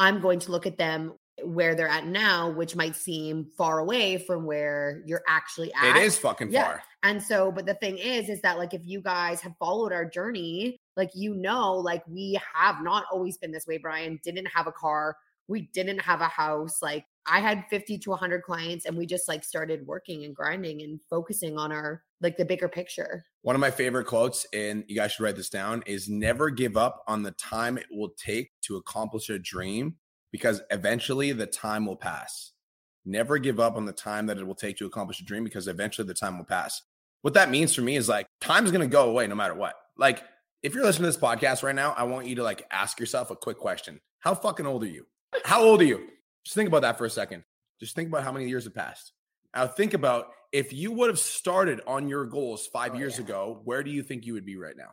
I'm 0.00 0.18
going 0.20 0.38
to 0.40 0.50
look 0.50 0.66
at 0.66 0.78
them 0.78 1.12
where 1.44 1.74
they're 1.74 1.86
at 1.86 2.06
now, 2.06 2.50
which 2.50 2.74
might 2.74 2.96
seem 2.96 3.44
far 3.56 3.80
away 3.80 4.16
from 4.16 4.46
where 4.46 5.02
you're 5.04 5.22
actually 5.28 5.70
at. 5.74 5.94
It 5.94 6.02
is 6.02 6.18
fucking 6.18 6.50
yeah. 6.50 6.64
far. 6.64 6.82
And 7.02 7.22
so, 7.22 7.52
but 7.52 7.66
the 7.66 7.74
thing 7.74 7.98
is, 7.98 8.30
is 8.30 8.40
that 8.40 8.56
like 8.58 8.72
if 8.72 8.80
you 8.84 9.02
guys 9.02 9.42
have 9.42 9.52
followed 9.58 9.92
our 9.92 10.06
journey, 10.06 10.78
like 10.96 11.10
you 11.14 11.34
know, 11.34 11.74
like 11.74 12.02
we 12.08 12.40
have 12.54 12.82
not 12.82 13.04
always 13.12 13.36
been 13.36 13.52
this 13.52 13.66
way. 13.66 13.76
Brian 13.76 14.18
didn't 14.24 14.46
have 14.46 14.66
a 14.66 14.72
car, 14.72 15.16
we 15.48 15.68
didn't 15.74 16.00
have 16.00 16.22
a 16.22 16.28
house. 16.28 16.80
Like 16.80 17.04
I 17.26 17.40
had 17.40 17.64
50 17.68 17.98
to 17.98 18.10
100 18.10 18.42
clients, 18.42 18.86
and 18.86 18.96
we 18.96 19.04
just 19.04 19.28
like 19.28 19.44
started 19.44 19.86
working 19.86 20.24
and 20.24 20.34
grinding 20.34 20.80
and 20.80 20.98
focusing 21.10 21.58
on 21.58 21.72
our 21.72 22.02
like 22.20 22.36
the 22.36 22.44
bigger 22.44 22.68
picture. 22.68 23.24
One 23.42 23.56
of 23.56 23.60
my 23.60 23.70
favorite 23.70 24.06
quotes, 24.06 24.46
and 24.52 24.84
you 24.88 24.96
guys 24.96 25.12
should 25.12 25.24
write 25.24 25.36
this 25.36 25.48
down, 25.48 25.82
is 25.86 26.08
never 26.08 26.50
give 26.50 26.76
up 26.76 27.02
on 27.06 27.22
the 27.22 27.30
time 27.32 27.78
it 27.78 27.86
will 27.90 28.10
take 28.10 28.50
to 28.62 28.76
accomplish 28.76 29.30
a 29.30 29.38
dream 29.38 29.96
because 30.32 30.60
eventually 30.70 31.32
the 31.32 31.46
time 31.46 31.86
will 31.86 31.96
pass. 31.96 32.52
Never 33.04 33.38
give 33.38 33.58
up 33.58 33.76
on 33.76 33.86
the 33.86 33.92
time 33.92 34.26
that 34.26 34.38
it 34.38 34.46
will 34.46 34.54
take 34.54 34.76
to 34.78 34.86
accomplish 34.86 35.20
a 35.20 35.24
dream 35.24 35.44
because 35.44 35.68
eventually 35.68 36.06
the 36.06 36.14
time 36.14 36.36
will 36.36 36.44
pass. 36.44 36.82
What 37.22 37.34
that 37.34 37.50
means 37.50 37.74
for 37.74 37.82
me 37.82 37.96
is 37.96 38.08
like 38.08 38.26
time's 38.40 38.70
going 38.70 38.82
to 38.82 38.92
go 38.92 39.08
away 39.08 39.26
no 39.26 39.34
matter 39.34 39.54
what. 39.54 39.74
Like 39.96 40.22
if 40.62 40.74
you're 40.74 40.84
listening 40.84 41.10
to 41.10 41.16
this 41.16 41.22
podcast 41.22 41.62
right 41.62 41.74
now, 41.74 41.94
I 41.96 42.02
want 42.04 42.26
you 42.26 42.36
to 42.36 42.42
like 42.42 42.66
ask 42.70 43.00
yourself 43.00 43.30
a 43.30 43.36
quick 43.36 43.58
question. 43.58 44.00
How 44.20 44.34
fucking 44.34 44.66
old 44.66 44.84
are 44.84 44.88
you? 44.88 45.06
How 45.44 45.62
old 45.62 45.80
are 45.80 45.86
you? 45.86 46.08
Just 46.44 46.54
think 46.54 46.68
about 46.68 46.82
that 46.82 46.98
for 46.98 47.06
a 47.06 47.10
second. 47.10 47.44
Just 47.78 47.94
think 47.94 48.08
about 48.08 48.24
how 48.24 48.32
many 48.32 48.48
years 48.48 48.64
have 48.64 48.74
passed. 48.74 49.12
Now 49.54 49.66
think 49.66 49.94
about 49.94 50.32
if 50.52 50.72
you 50.72 50.92
would 50.92 51.08
have 51.08 51.18
started 51.18 51.80
on 51.86 52.08
your 52.08 52.24
goals 52.24 52.66
five 52.66 52.92
oh, 52.94 52.98
years 52.98 53.18
yeah. 53.18 53.24
ago, 53.24 53.60
where 53.64 53.82
do 53.82 53.90
you 53.90 54.02
think 54.02 54.26
you 54.26 54.32
would 54.34 54.46
be 54.46 54.56
right 54.56 54.76
now? 54.76 54.90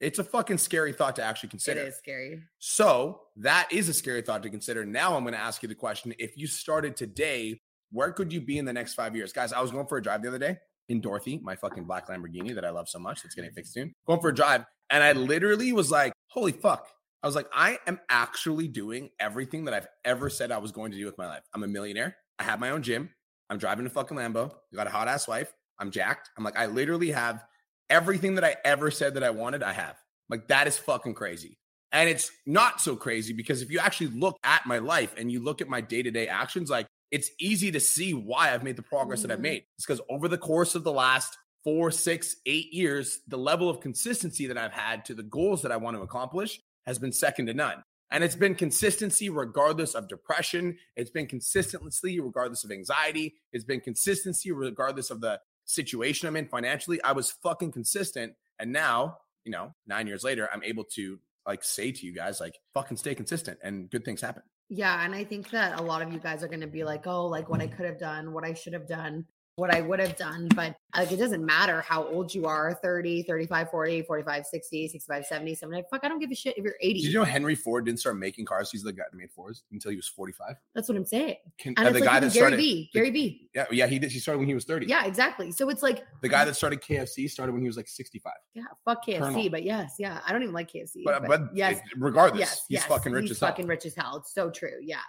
It's 0.00 0.18
a 0.18 0.24
fucking 0.24 0.58
scary 0.58 0.92
thought 0.92 1.16
to 1.16 1.22
actually 1.22 1.50
consider. 1.50 1.80
It 1.80 1.88
is 1.88 1.96
scary. 1.96 2.40
So 2.58 3.20
that 3.36 3.68
is 3.70 3.88
a 3.88 3.94
scary 3.94 4.22
thought 4.22 4.42
to 4.42 4.50
consider. 4.50 4.84
Now 4.84 5.14
I'm 5.14 5.24
going 5.24 5.34
to 5.34 5.40
ask 5.40 5.62
you 5.62 5.68
the 5.68 5.74
question: 5.74 6.14
If 6.18 6.36
you 6.36 6.46
started 6.46 6.96
today, 6.96 7.60
where 7.92 8.10
could 8.12 8.32
you 8.32 8.40
be 8.40 8.58
in 8.58 8.64
the 8.64 8.72
next 8.72 8.94
five 8.94 9.14
years, 9.14 9.32
guys? 9.32 9.52
I 9.52 9.60
was 9.60 9.70
going 9.70 9.86
for 9.86 9.98
a 9.98 10.02
drive 10.02 10.22
the 10.22 10.28
other 10.28 10.38
day 10.38 10.56
in 10.88 11.00
Dorothy, 11.00 11.38
my 11.42 11.54
fucking 11.54 11.84
black 11.84 12.08
Lamborghini 12.08 12.54
that 12.54 12.64
I 12.64 12.70
love 12.70 12.88
so 12.88 12.98
much. 12.98 13.22
That's 13.22 13.34
getting 13.34 13.50
mm-hmm. 13.50 13.56
fixed 13.56 13.74
soon. 13.74 13.92
Going 14.06 14.20
for 14.20 14.30
a 14.30 14.34
drive, 14.34 14.64
and 14.88 15.04
I 15.04 15.12
literally 15.12 15.72
was 15.74 15.90
like, 15.90 16.14
"Holy 16.28 16.52
fuck!" 16.52 16.88
I 17.22 17.26
was 17.26 17.36
like, 17.36 17.48
"I 17.52 17.78
am 17.86 18.00
actually 18.08 18.68
doing 18.68 19.10
everything 19.20 19.66
that 19.66 19.74
I've 19.74 19.88
ever 20.06 20.30
said 20.30 20.50
I 20.50 20.58
was 20.58 20.72
going 20.72 20.92
to 20.92 20.96
do 20.96 21.04
with 21.04 21.18
my 21.18 21.26
life. 21.26 21.42
I'm 21.52 21.62
a 21.62 21.68
millionaire. 21.68 22.16
I 22.38 22.44
have 22.44 22.58
my 22.58 22.70
own 22.70 22.82
gym. 22.82 23.10
I'm 23.50 23.58
driving 23.58 23.84
a 23.84 23.90
fucking 23.90 24.16
Lambo. 24.16 24.52
You 24.70 24.76
got 24.76 24.86
a 24.86 24.90
hot 24.90 25.08
ass 25.08 25.28
wife. 25.28 25.52
I'm 25.78 25.90
jacked. 25.90 26.30
I'm 26.38 26.44
like, 26.44 26.56
I 26.56 26.66
literally 26.66 27.10
have 27.10 27.44
everything 27.90 28.36
that 28.36 28.44
I 28.44 28.56
ever 28.64 28.90
said 28.90 29.14
that 29.14 29.24
I 29.24 29.30
wanted, 29.30 29.62
I 29.62 29.72
have. 29.72 29.96
Like, 30.28 30.46
that 30.48 30.68
is 30.68 30.78
fucking 30.78 31.14
crazy. 31.14 31.58
And 31.92 32.08
it's 32.08 32.30
not 32.46 32.80
so 32.80 32.94
crazy 32.94 33.32
because 33.32 33.62
if 33.62 33.70
you 33.70 33.80
actually 33.80 34.08
look 34.08 34.36
at 34.44 34.64
my 34.64 34.78
life 34.78 35.14
and 35.18 35.32
you 35.32 35.42
look 35.42 35.60
at 35.60 35.68
my 35.68 35.80
day 35.80 36.02
to 36.02 36.10
day 36.12 36.28
actions, 36.28 36.70
like, 36.70 36.86
it's 37.10 37.30
easy 37.40 37.72
to 37.72 37.80
see 37.80 38.14
why 38.14 38.54
I've 38.54 38.62
made 38.62 38.76
the 38.76 38.82
progress 38.82 39.20
mm-hmm. 39.20 39.28
that 39.28 39.34
I've 39.34 39.38
mm-hmm. 39.38 39.42
made. 39.42 39.64
It's 39.76 39.86
because 39.86 40.00
over 40.08 40.28
the 40.28 40.38
course 40.38 40.76
of 40.76 40.84
the 40.84 40.92
last 40.92 41.36
four, 41.64 41.90
six, 41.90 42.36
eight 42.46 42.72
years, 42.72 43.18
the 43.26 43.36
level 43.36 43.68
of 43.68 43.80
consistency 43.80 44.46
that 44.46 44.56
I've 44.56 44.72
had 44.72 45.04
to 45.06 45.14
the 45.14 45.24
goals 45.24 45.62
that 45.62 45.72
I 45.72 45.76
want 45.76 45.96
to 45.96 46.02
accomplish 46.02 46.60
has 46.86 46.98
been 46.98 47.12
second 47.12 47.46
to 47.46 47.54
none. 47.54 47.82
And 48.10 48.24
it's 48.24 48.36
been 48.36 48.54
consistency 48.54 49.30
regardless 49.30 49.94
of 49.94 50.08
depression. 50.08 50.78
It's 50.96 51.10
been 51.10 51.26
consistency 51.26 52.18
regardless 52.20 52.64
of 52.64 52.72
anxiety. 52.72 53.34
It's 53.52 53.64
been 53.64 53.80
consistency 53.80 54.50
regardless 54.50 55.10
of 55.10 55.20
the 55.20 55.40
situation 55.64 56.26
I'm 56.26 56.36
in 56.36 56.48
financially. 56.48 57.00
I 57.02 57.12
was 57.12 57.30
fucking 57.30 57.72
consistent. 57.72 58.34
And 58.58 58.72
now, 58.72 59.18
you 59.44 59.52
know, 59.52 59.74
nine 59.86 60.06
years 60.06 60.24
later, 60.24 60.48
I'm 60.52 60.64
able 60.64 60.84
to 60.94 61.18
like 61.46 61.62
say 61.64 61.92
to 61.92 62.06
you 62.06 62.12
guys, 62.12 62.40
like, 62.40 62.58
fucking 62.74 62.96
stay 62.96 63.14
consistent 63.14 63.58
and 63.62 63.88
good 63.88 64.04
things 64.04 64.20
happen. 64.20 64.42
Yeah. 64.68 65.04
And 65.04 65.14
I 65.14 65.24
think 65.24 65.50
that 65.50 65.80
a 65.80 65.82
lot 65.82 66.02
of 66.02 66.12
you 66.12 66.18
guys 66.18 66.42
are 66.42 66.48
going 66.48 66.60
to 66.60 66.66
be 66.66 66.84
like, 66.84 67.06
oh, 67.06 67.26
like 67.26 67.48
what 67.48 67.60
I 67.60 67.66
could 67.66 67.86
have 67.86 67.98
done, 67.98 68.32
what 68.32 68.44
I 68.44 68.54
should 68.54 68.72
have 68.72 68.86
done. 68.86 69.24
What 69.56 69.74
I 69.74 69.80
would 69.82 69.98
have 70.00 70.16
done. 70.16 70.48
But 70.54 70.74
like, 70.96 71.12
it 71.12 71.16
doesn't 71.18 71.44
matter 71.44 71.82
how 71.82 72.04
old 72.04 72.34
you 72.34 72.46
are 72.46 72.78
30, 72.82 73.24
35, 73.24 73.70
40, 73.70 74.02
45, 74.02 74.46
60, 74.46 74.88
65, 74.88 75.26
70, 75.26 75.54
70. 75.54 75.82
Fuck, 75.90 76.00
I 76.02 76.08
don't 76.08 76.18
give 76.18 76.30
a 76.30 76.34
shit 76.34 76.56
if 76.56 76.64
you're 76.64 76.76
80. 76.80 77.00
Did 77.02 77.08
you 77.12 77.18
know 77.18 77.24
Henry 77.24 77.54
Ford 77.54 77.84
didn't 77.84 78.00
start 78.00 78.16
making 78.16 78.46
cars? 78.46 78.70
He's 78.70 78.82
the 78.82 78.92
guy 78.92 79.02
that 79.10 79.16
made 79.16 79.30
Fords 79.30 79.64
until 79.70 79.90
he 79.90 79.96
was 79.96 80.08
45. 80.08 80.54
That's 80.74 80.88
what 80.88 80.96
I'm 80.96 81.04
saying. 81.04 81.36
Can, 81.58 81.74
And 81.76 81.88
uh, 81.88 81.92
the 81.92 81.98
like 82.00 82.04
guy 82.08 82.20
that 82.20 82.32
Gary 82.32 82.40
started, 82.48 82.58
the- 82.60 82.88
Gary 82.94 83.10
V. 83.10 83.48
yeah, 83.54 83.66
yeah, 83.70 83.86
he 83.86 83.98
did. 83.98 84.10
He 84.10 84.18
started 84.18 84.38
when 84.38 84.48
he 84.48 84.54
was 84.54 84.64
30. 84.64 84.86
Yeah, 84.86 85.04
exactly. 85.04 85.52
So 85.52 85.68
it's 85.68 85.82
like, 85.82 86.04
The 86.22 86.28
guy 86.28 86.44
that 86.46 86.56
started 86.56 86.80
KFC 86.80 87.28
started 87.28 87.52
when 87.52 87.60
he 87.62 87.68
was 87.68 87.76
like 87.76 87.88
65. 87.88 88.32
yeah, 88.54 88.62
fuck 88.84 89.04
KFC. 89.04 89.18
Colonel. 89.18 89.50
But 89.50 89.62
yes, 89.64 89.96
yeah. 89.98 90.20
I 90.26 90.32
don't 90.32 90.42
even 90.42 90.54
like 90.54 90.72
KFC. 90.72 91.02
But, 91.04 91.26
but 91.26 91.54
yes, 91.54 91.76
it- 91.78 91.82
regardless, 91.98 92.40
yes, 92.40 92.64
he's 92.68 92.76
yes, 92.76 92.86
fucking 92.86 93.12
rich 93.12 93.22
he's 93.24 93.32
as 93.32 93.40
hell. 93.40 93.48
fucking 93.50 93.66
rich 93.66 93.84
as 93.84 93.94
hell. 93.94 94.16
It's 94.16 94.32
so 94.32 94.48
true. 94.50 94.78
Yeah. 94.82 95.00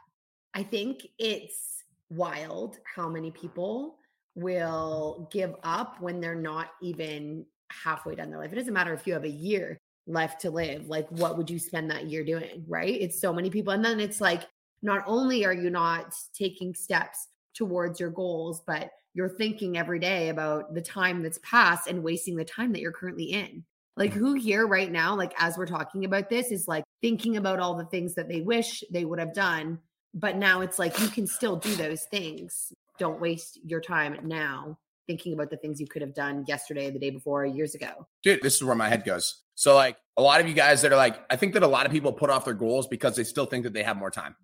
I 0.54 0.64
think 0.64 1.08
it's 1.18 1.84
wild 2.10 2.78
how 2.84 3.08
many 3.08 3.32
people 3.32 3.96
will 4.36 5.30
give 5.32 5.56
up 5.64 6.00
when 6.02 6.20
they're 6.20 6.36
not 6.36 6.72
even 6.82 7.46
halfway 7.72 8.16
done 8.16 8.30
their 8.30 8.40
life. 8.40 8.52
It 8.52 8.56
doesn't 8.56 8.74
matter 8.74 8.94
if 8.94 9.06
you 9.08 9.14
have 9.14 9.24
a 9.24 9.30
year 9.30 9.78
left 10.08 10.42
to 10.42 10.52
live. 10.52 10.88
Like, 10.88 11.08
what 11.10 11.38
would 11.38 11.50
you 11.50 11.60
spend 11.60 11.90
that 11.92 12.06
year 12.06 12.24
doing? 12.24 12.66
Right. 12.68 13.00
It's 13.02 13.20
so 13.20 13.34
many 13.34 13.50
people. 13.50 13.74
And 13.74 13.84
then 13.84 14.00
it's 14.00 14.22
like, 14.22 14.44
not 14.82 15.04
only 15.06 15.46
are 15.46 15.54
you 15.54 15.70
not 15.70 16.14
taking 16.34 16.74
steps 16.74 17.28
towards 17.54 18.00
your 18.00 18.10
goals, 18.10 18.62
but 18.66 18.90
you're 19.14 19.30
thinking 19.30 19.78
every 19.78 20.00
day 20.00 20.30
about 20.30 20.74
the 20.74 20.82
time 20.82 21.22
that's 21.22 21.40
passed 21.44 21.88
and 21.88 22.04
wasting 22.04 22.36
the 22.36 22.46
time 22.46 22.72
that 22.72 22.82
you're 22.82 22.92
currently 22.92 23.26
in. 23.26 23.64
Like, 23.98 24.14
who 24.14 24.34
here 24.34 24.66
right 24.66 24.92
now, 24.92 25.16
like, 25.16 25.34
as 25.38 25.58
we're 25.58 25.66
talking 25.66 26.06
about 26.06 26.30
this, 26.30 26.52
is 26.52 26.68
like 26.68 26.84
thinking 27.02 27.38
about 27.38 27.60
all 27.60 27.76
the 27.76 27.86
things 27.86 28.16
that 28.16 28.30
they 28.30 28.42
wish 28.42 28.84
they 28.90 29.06
would 29.06 29.20
have 29.20 29.34
done. 29.34 29.80
But 30.14 30.38
now 30.38 30.62
it's 30.62 30.80
like 30.80 31.00
you 31.00 31.08
can 31.08 31.28
still 31.28 31.58
do 31.58 31.76
those 31.76 32.04
things. 32.04 32.74
Don't 33.02 33.20
waste 33.20 33.58
your 33.66 33.82
time 33.82 34.20
now 34.24 34.78
thinking 35.08 35.34
about 35.34 35.50
the 35.50 35.58
things 35.58 35.82
you 35.82 35.88
could 35.88 36.04
have 36.04 36.14
done 36.14 36.46
yesterday, 36.48 36.92
the 36.92 37.00
day 37.00 37.10
before, 37.10 37.44
years 37.48 37.74
ago. 37.74 38.08
Dude, 38.22 38.44
this 38.44 38.56
is 38.56 38.64
where 38.64 38.76
my 38.76 38.88
head 38.88 39.04
goes. 39.04 39.42
So, 39.56 39.74
like, 39.74 39.98
a 40.18 40.22
lot 40.22 40.40
of 40.40 40.48
you 40.48 40.54
guys 40.54 40.84
that 40.84 40.94
are 40.94 40.98
like, 40.98 41.20
I 41.32 41.36
think 41.36 41.56
that 41.56 41.64
a 41.64 41.68
lot 41.68 41.88
of 41.88 41.92
people 41.92 42.14
put 42.14 42.30
off 42.30 42.46
their 42.46 42.54
goals 42.54 42.86
because 42.88 43.16
they 43.16 43.24
still 43.24 43.48
think 43.48 43.64
that 43.64 43.74
they 43.74 43.82
have 43.82 43.98
more 43.98 44.12
time, 44.12 44.36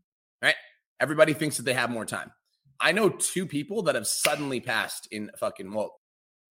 right? 0.42 0.56
Everybody 1.00 1.34
thinks 1.34 1.58
that 1.58 1.64
they 1.64 1.74
have 1.76 1.92
more 1.92 2.04
time. 2.04 2.32
I 2.80 2.94
know 2.94 3.10
two 3.10 3.46
people 3.46 3.84
that 3.84 3.94
have 3.94 4.08
suddenly 4.08 4.60
passed 4.60 5.08
in 5.12 5.30
fucking, 5.40 5.72
well, 5.72 5.94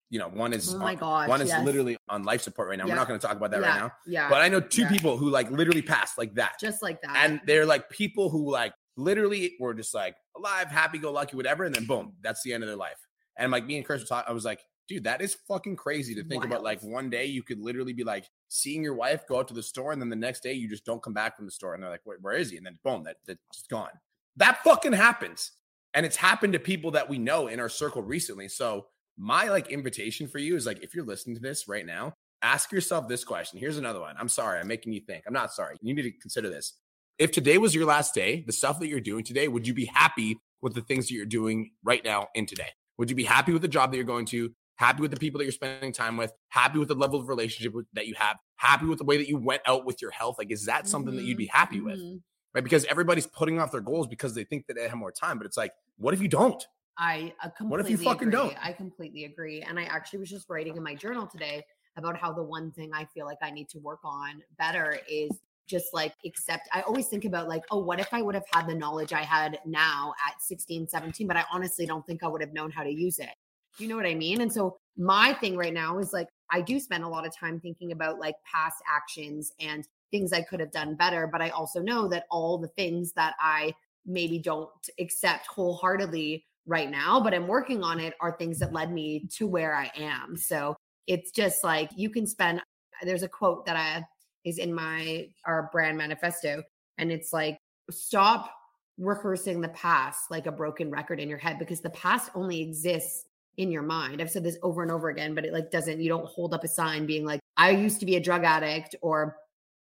you 0.08 0.20
know, 0.20 0.28
one 0.28 0.52
is 0.52 0.72
Oh 0.72 0.78
my 0.78 0.92
on- 0.92 0.98
gosh, 0.98 1.28
one 1.28 1.40
is 1.42 1.48
yes. 1.48 1.64
literally 1.64 1.96
on 2.08 2.22
life 2.22 2.40
support 2.42 2.68
right 2.68 2.78
now. 2.78 2.84
Yeah. 2.86 2.92
We're 2.92 2.96
not 3.00 3.08
going 3.08 3.18
to 3.18 3.26
talk 3.26 3.36
about 3.36 3.50
that 3.50 3.60
yeah, 3.60 3.68
right 3.68 3.80
now. 3.80 3.92
Yeah. 4.06 4.28
But 4.28 4.40
I 4.42 4.48
know 4.48 4.60
two 4.60 4.82
Yeah. 4.82 4.90
people 4.90 5.16
who 5.16 5.28
like 5.30 5.50
literally 5.50 5.82
passed 5.82 6.16
like 6.18 6.36
that. 6.36 6.52
just 6.60 6.82
like 6.84 7.02
that. 7.02 7.16
and 7.16 7.40
they're 7.46 7.66
like 7.66 7.90
people 7.90 8.30
who 8.30 8.48
like 8.52 8.72
literally 8.96 9.56
we 9.60 9.64
were 9.64 9.74
just 9.74 9.94
like 9.94 10.16
alive, 10.36 10.68
happy 10.68 10.98
go 10.98 11.12
lucky, 11.12 11.36
whatever, 11.36 11.64
and 11.64 11.74
then 11.74 11.86
boom, 11.86 12.14
that's 12.22 12.42
the 12.42 12.52
end 12.52 12.62
of 12.62 12.68
their 12.68 12.76
life. 12.76 12.98
And 13.36 13.52
like 13.52 13.66
me 13.66 13.76
and 13.76 13.84
Chris 13.84 14.02
were 14.02 14.06
talking, 14.06 14.30
I 14.30 14.32
was 14.32 14.44
like, 14.44 14.60
dude, 14.88 15.04
that 15.04 15.20
is 15.20 15.36
fucking 15.48 15.76
crazy 15.76 16.14
to 16.14 16.24
think 16.24 16.44
about. 16.44 16.62
Like 16.62 16.80
one 16.82 17.10
day 17.10 17.26
you 17.26 17.42
could 17.42 17.58
literally 17.58 17.92
be 17.92 18.04
like 18.04 18.26
seeing 18.48 18.82
your 18.82 18.94
wife 18.94 19.26
go 19.26 19.38
out 19.38 19.48
to 19.48 19.54
the 19.54 19.62
store, 19.62 19.92
and 19.92 20.00
then 20.00 20.08
the 20.08 20.16
next 20.16 20.42
day 20.42 20.52
you 20.52 20.68
just 20.68 20.84
don't 20.84 21.02
come 21.02 21.14
back 21.14 21.36
from 21.36 21.44
the 21.44 21.50
store, 21.50 21.74
and 21.74 21.82
they're 21.82 21.90
like, 21.90 22.02
where, 22.04 22.18
where 22.20 22.34
is 22.34 22.50
he? 22.50 22.56
And 22.56 22.64
then 22.64 22.78
boom, 22.84 23.04
that 23.04 23.16
that's 23.26 23.66
gone. 23.68 23.90
That 24.36 24.62
fucking 24.64 24.92
happens, 24.92 25.52
and 25.94 26.06
it's 26.06 26.16
happened 26.16 26.52
to 26.52 26.58
people 26.58 26.90
that 26.92 27.08
we 27.08 27.18
know 27.18 27.48
in 27.48 27.60
our 27.60 27.68
circle 27.68 28.02
recently. 28.02 28.48
So 28.48 28.86
my 29.18 29.48
like 29.48 29.70
invitation 29.70 30.28
for 30.28 30.38
you 30.38 30.56
is 30.56 30.66
like, 30.66 30.82
if 30.82 30.94
you're 30.94 31.04
listening 31.04 31.36
to 31.36 31.42
this 31.42 31.68
right 31.68 31.86
now, 31.86 32.14
ask 32.42 32.70
yourself 32.70 33.08
this 33.08 33.24
question. 33.24 33.58
Here's 33.58 33.78
another 33.78 34.00
one. 34.00 34.14
I'm 34.18 34.28
sorry, 34.28 34.60
I'm 34.60 34.68
making 34.68 34.92
you 34.92 35.00
think. 35.00 35.24
I'm 35.26 35.32
not 35.32 35.52
sorry. 35.52 35.76
You 35.80 35.94
need 35.94 36.02
to 36.02 36.12
consider 36.12 36.50
this 36.50 36.74
if 37.18 37.32
today 37.32 37.58
was 37.58 37.74
your 37.74 37.86
last 37.86 38.14
day, 38.14 38.44
the 38.46 38.52
stuff 38.52 38.78
that 38.80 38.88
you're 38.88 39.00
doing 39.00 39.24
today, 39.24 39.48
would 39.48 39.66
you 39.66 39.74
be 39.74 39.86
happy 39.86 40.38
with 40.60 40.74
the 40.74 40.82
things 40.82 41.08
that 41.08 41.14
you're 41.14 41.26
doing 41.26 41.70
right 41.82 42.04
now 42.04 42.28
in 42.34 42.46
today? 42.46 42.68
Would 42.98 43.10
you 43.10 43.16
be 43.16 43.24
happy 43.24 43.52
with 43.52 43.62
the 43.62 43.68
job 43.68 43.90
that 43.90 43.96
you're 43.96 44.04
going 44.06 44.26
to? 44.26 44.52
Happy 44.76 45.00
with 45.00 45.10
the 45.10 45.16
people 45.16 45.38
that 45.38 45.44
you're 45.44 45.52
spending 45.52 45.92
time 45.92 46.16
with? 46.16 46.32
Happy 46.48 46.78
with 46.78 46.88
the 46.88 46.94
level 46.94 47.18
of 47.18 47.28
relationship 47.28 47.72
with, 47.72 47.86
that 47.94 48.06
you 48.06 48.14
have? 48.16 48.36
Happy 48.56 48.86
with 48.86 48.98
the 48.98 49.04
way 49.04 49.16
that 49.16 49.28
you 49.28 49.38
went 49.38 49.62
out 49.66 49.86
with 49.86 50.02
your 50.02 50.10
health? 50.10 50.36
Like, 50.38 50.50
is 50.50 50.66
that 50.66 50.86
something 50.86 51.16
that 51.16 51.24
you'd 51.24 51.38
be 51.38 51.46
happy 51.46 51.80
with? 51.80 51.98
Mhm. 51.98 52.20
Right? 52.54 52.64
Because 52.64 52.84
everybody's 52.86 53.26
putting 53.26 53.58
off 53.58 53.72
their 53.72 53.80
goals 53.80 54.06
because 54.06 54.34
they 54.34 54.44
think 54.44 54.66
that 54.66 54.74
they 54.74 54.88
have 54.88 54.96
more 54.96 55.12
time. 55.12 55.38
But 55.38 55.46
it's 55.46 55.56
like, 55.56 55.72
what 55.96 56.14
if 56.14 56.20
you 56.20 56.28
don't? 56.28 56.66
I 56.98 57.34
uh, 57.42 57.50
completely 57.50 57.70
What 57.70 57.80
if 57.80 57.90
you 57.90 57.98
fucking 57.98 58.28
agree. 58.28 58.30
don't? 58.32 58.56
I 58.64 58.72
completely 58.72 59.24
agree. 59.24 59.62
And 59.62 59.78
I 59.78 59.84
actually 59.84 60.20
was 60.20 60.30
just 60.30 60.48
writing 60.48 60.76
in 60.76 60.82
my 60.82 60.94
journal 60.94 61.26
today 61.26 61.64
about 61.96 62.16
how 62.16 62.32
the 62.32 62.42
one 62.42 62.70
thing 62.72 62.90
I 62.94 63.04
feel 63.06 63.26
like 63.26 63.38
I 63.42 63.50
need 63.50 63.68
to 63.70 63.78
work 63.78 64.00
on 64.04 64.42
better 64.58 64.98
is 65.08 65.30
just 65.66 65.92
like 65.92 66.14
accept. 66.24 66.68
I 66.72 66.82
always 66.82 67.08
think 67.08 67.24
about 67.24 67.48
like, 67.48 67.62
oh, 67.70 67.78
what 67.78 68.00
if 68.00 68.08
I 68.12 68.22
would 68.22 68.34
have 68.34 68.44
had 68.52 68.66
the 68.66 68.74
knowledge 68.74 69.12
I 69.12 69.22
had 69.22 69.58
now 69.66 70.14
at 70.26 70.40
16, 70.40 70.88
17, 70.88 71.26
but 71.26 71.36
I 71.36 71.44
honestly 71.52 71.86
don't 71.86 72.06
think 72.06 72.22
I 72.22 72.28
would 72.28 72.40
have 72.40 72.52
known 72.52 72.70
how 72.70 72.82
to 72.82 72.90
use 72.90 73.18
it. 73.18 73.34
You 73.78 73.88
know 73.88 73.96
what 73.96 74.06
I 74.06 74.14
mean? 74.14 74.40
And 74.40 74.52
so 74.52 74.78
my 74.96 75.34
thing 75.34 75.56
right 75.56 75.74
now 75.74 75.98
is 75.98 76.12
like, 76.12 76.28
I 76.50 76.60
do 76.62 76.80
spend 76.80 77.04
a 77.04 77.08
lot 77.08 77.26
of 77.26 77.36
time 77.36 77.60
thinking 77.60 77.92
about 77.92 78.18
like 78.18 78.36
past 78.50 78.76
actions 78.88 79.52
and 79.60 79.86
things 80.10 80.32
I 80.32 80.42
could 80.42 80.60
have 80.60 80.70
done 80.70 80.94
better. 80.94 81.28
But 81.30 81.42
I 81.42 81.50
also 81.50 81.80
know 81.80 82.08
that 82.08 82.24
all 82.30 82.58
the 82.58 82.68
things 82.68 83.12
that 83.12 83.34
I 83.40 83.74
maybe 84.06 84.38
don't 84.38 84.70
accept 84.98 85.46
wholeheartedly 85.48 86.44
right 86.66 86.90
now, 86.90 87.20
but 87.20 87.34
I'm 87.34 87.46
working 87.46 87.82
on 87.82 88.00
it 88.00 88.14
are 88.20 88.36
things 88.36 88.58
that 88.60 88.72
led 88.72 88.92
me 88.92 89.26
to 89.36 89.46
where 89.46 89.74
I 89.74 89.90
am. 89.96 90.36
So 90.36 90.76
it's 91.06 91.30
just 91.30 91.62
like 91.62 91.90
you 91.96 92.10
can 92.10 92.26
spend 92.26 92.62
there's 93.02 93.22
a 93.22 93.28
quote 93.28 93.66
that 93.66 93.76
I 93.76 94.04
is 94.46 94.58
in 94.58 94.72
my 94.72 95.28
our 95.44 95.68
brand 95.72 95.98
manifesto 95.98 96.62
and 96.96 97.12
it's 97.12 97.32
like 97.32 97.58
stop 97.90 98.50
rehearsing 98.96 99.60
the 99.60 99.68
past 99.70 100.30
like 100.30 100.46
a 100.46 100.52
broken 100.52 100.90
record 100.90 101.20
in 101.20 101.28
your 101.28 101.36
head 101.36 101.58
because 101.58 101.80
the 101.80 101.90
past 101.90 102.30
only 102.34 102.62
exists 102.62 103.26
in 103.58 103.70
your 103.70 103.82
mind. 103.82 104.20
I've 104.20 104.30
said 104.30 104.44
this 104.44 104.58
over 104.62 104.82
and 104.82 104.90
over 104.90 105.08
again, 105.08 105.34
but 105.34 105.44
it 105.44 105.52
like 105.52 105.70
doesn't 105.70 106.00
you 106.00 106.08
don't 106.08 106.26
hold 106.26 106.54
up 106.54 106.64
a 106.64 106.68
sign 106.68 107.04
being 107.04 107.24
like 107.24 107.40
I 107.56 107.70
used 107.70 108.00
to 108.00 108.06
be 108.06 108.16
a 108.16 108.20
drug 108.20 108.44
addict 108.44 108.94
or 109.02 109.36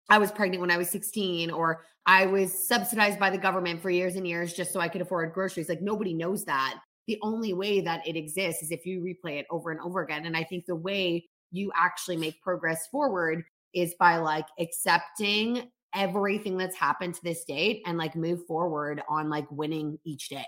I 0.09 0.19
was 0.19 0.33
pregnant 0.33 0.61
when 0.61 0.71
I 0.71 0.79
was 0.79 0.91
16 0.91 1.51
or 1.51 1.85
I 2.07 2.27
was 2.27 2.53
subsidized 2.53 3.19
by 3.19 3.31
the 3.31 3.39
government 3.39 3.81
for 3.81 3.91
years 3.91 4.17
and 4.17 4.27
years 4.27 4.53
just 4.53 4.73
so 4.73 4.81
I 4.81 4.89
could 4.89 5.01
afford 5.01 5.33
groceries. 5.33 5.69
Like 5.69 5.83
nobody 5.83 6.15
knows 6.15 6.45
that. 6.45 6.79
The 7.07 7.19
only 7.23 7.53
way 7.53 7.81
that 7.83 8.07
it 8.07 8.17
exists 8.17 8.63
is 8.63 8.71
if 8.71 8.87
you 8.87 9.01
replay 9.01 9.39
it 9.39 9.47
over 9.51 9.71
and 9.71 9.81
over 9.81 10.03
again. 10.03 10.25
And 10.25 10.37
I 10.37 10.45
think 10.45 10.65
the 10.67 10.75
way 10.75 11.27
you 11.51 11.71
actually 11.77 12.17
make 12.17 12.43
progress 12.43 12.87
forward 12.89 13.45
is 13.75 13.95
by 13.99 14.17
like 14.19 14.47
accepting 14.59 15.71
everything 15.95 16.57
that's 16.57 16.77
happened 16.77 17.15
to 17.15 17.23
this 17.23 17.45
date 17.45 17.83
and 17.87 17.97
like 17.97 18.17
move 18.17 18.45
forward 18.47 19.03
on 19.09 19.29
like 19.31 19.51
winning 19.51 19.99
each 20.05 20.29
day. 20.29 20.47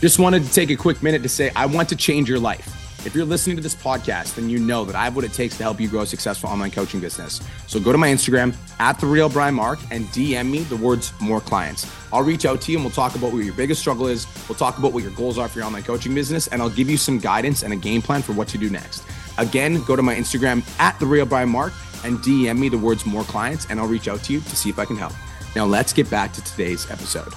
Just 0.00 0.18
wanted 0.18 0.44
to 0.44 0.52
take 0.52 0.70
a 0.70 0.76
quick 0.76 1.02
minute 1.02 1.22
to 1.22 1.28
say, 1.28 1.50
I 1.56 1.66
want 1.66 1.88
to 1.88 1.96
change 1.96 2.28
your 2.28 2.38
life. 2.38 2.74
If 3.06 3.14
you're 3.14 3.24
listening 3.24 3.56
to 3.56 3.62
this 3.62 3.74
podcast, 3.74 4.34
then 4.34 4.50
you 4.50 4.58
know 4.58 4.84
that 4.84 4.94
I 4.96 5.04
have 5.04 5.16
what 5.16 5.24
it 5.24 5.32
takes 5.32 5.56
to 5.56 5.62
help 5.62 5.80
you 5.80 5.88
grow 5.88 6.02
a 6.02 6.06
successful 6.06 6.50
online 6.50 6.72
coaching 6.72 7.00
business. 7.00 7.40
So 7.66 7.78
go 7.78 7.92
to 7.92 7.98
my 7.98 8.08
Instagram 8.08 8.54
at 8.80 8.98
the 8.98 9.06
real 9.06 9.28
Brian 9.28 9.54
Mark 9.54 9.78
and 9.90 10.04
DM 10.06 10.50
me 10.50 10.60
the 10.64 10.76
words 10.76 11.12
more 11.20 11.40
clients. 11.40 11.90
I'll 12.12 12.22
reach 12.22 12.44
out 12.44 12.60
to 12.62 12.72
you 12.72 12.78
and 12.78 12.84
we'll 12.84 12.92
talk 12.92 13.14
about 13.14 13.32
what 13.32 13.44
your 13.44 13.54
biggest 13.54 13.80
struggle 13.80 14.08
is. 14.08 14.26
We'll 14.48 14.58
talk 14.58 14.78
about 14.78 14.92
what 14.92 15.04
your 15.04 15.12
goals 15.12 15.38
are 15.38 15.48
for 15.48 15.60
your 15.60 15.66
online 15.66 15.84
coaching 15.84 16.14
business, 16.14 16.48
and 16.48 16.60
I'll 16.60 16.70
give 16.70 16.90
you 16.90 16.96
some 16.96 17.18
guidance 17.18 17.62
and 17.62 17.72
a 17.72 17.76
game 17.76 18.02
plan 18.02 18.20
for 18.20 18.32
what 18.32 18.48
to 18.48 18.58
do 18.58 18.68
next. 18.68 19.04
Again, 19.38 19.82
go 19.84 19.94
to 19.94 20.02
my 20.02 20.14
Instagram 20.16 20.68
at 20.80 20.98
the 20.98 21.06
real 21.06 21.24
Brian 21.24 21.48
Mark 21.48 21.72
and 22.04 22.18
DM 22.18 22.58
me 22.58 22.68
the 22.68 22.78
words 22.78 23.04
more 23.06 23.24
clients, 23.24 23.66
and 23.70 23.78
I'll 23.80 23.86
reach 23.86 24.08
out 24.08 24.22
to 24.24 24.32
you 24.32 24.40
to 24.40 24.56
see 24.56 24.68
if 24.70 24.78
I 24.78 24.84
can 24.84 24.96
help. 24.96 25.12
Now 25.56 25.64
let's 25.64 25.92
get 25.92 26.08
back 26.10 26.32
to 26.34 26.44
today's 26.44 26.90
episode. 26.90 27.32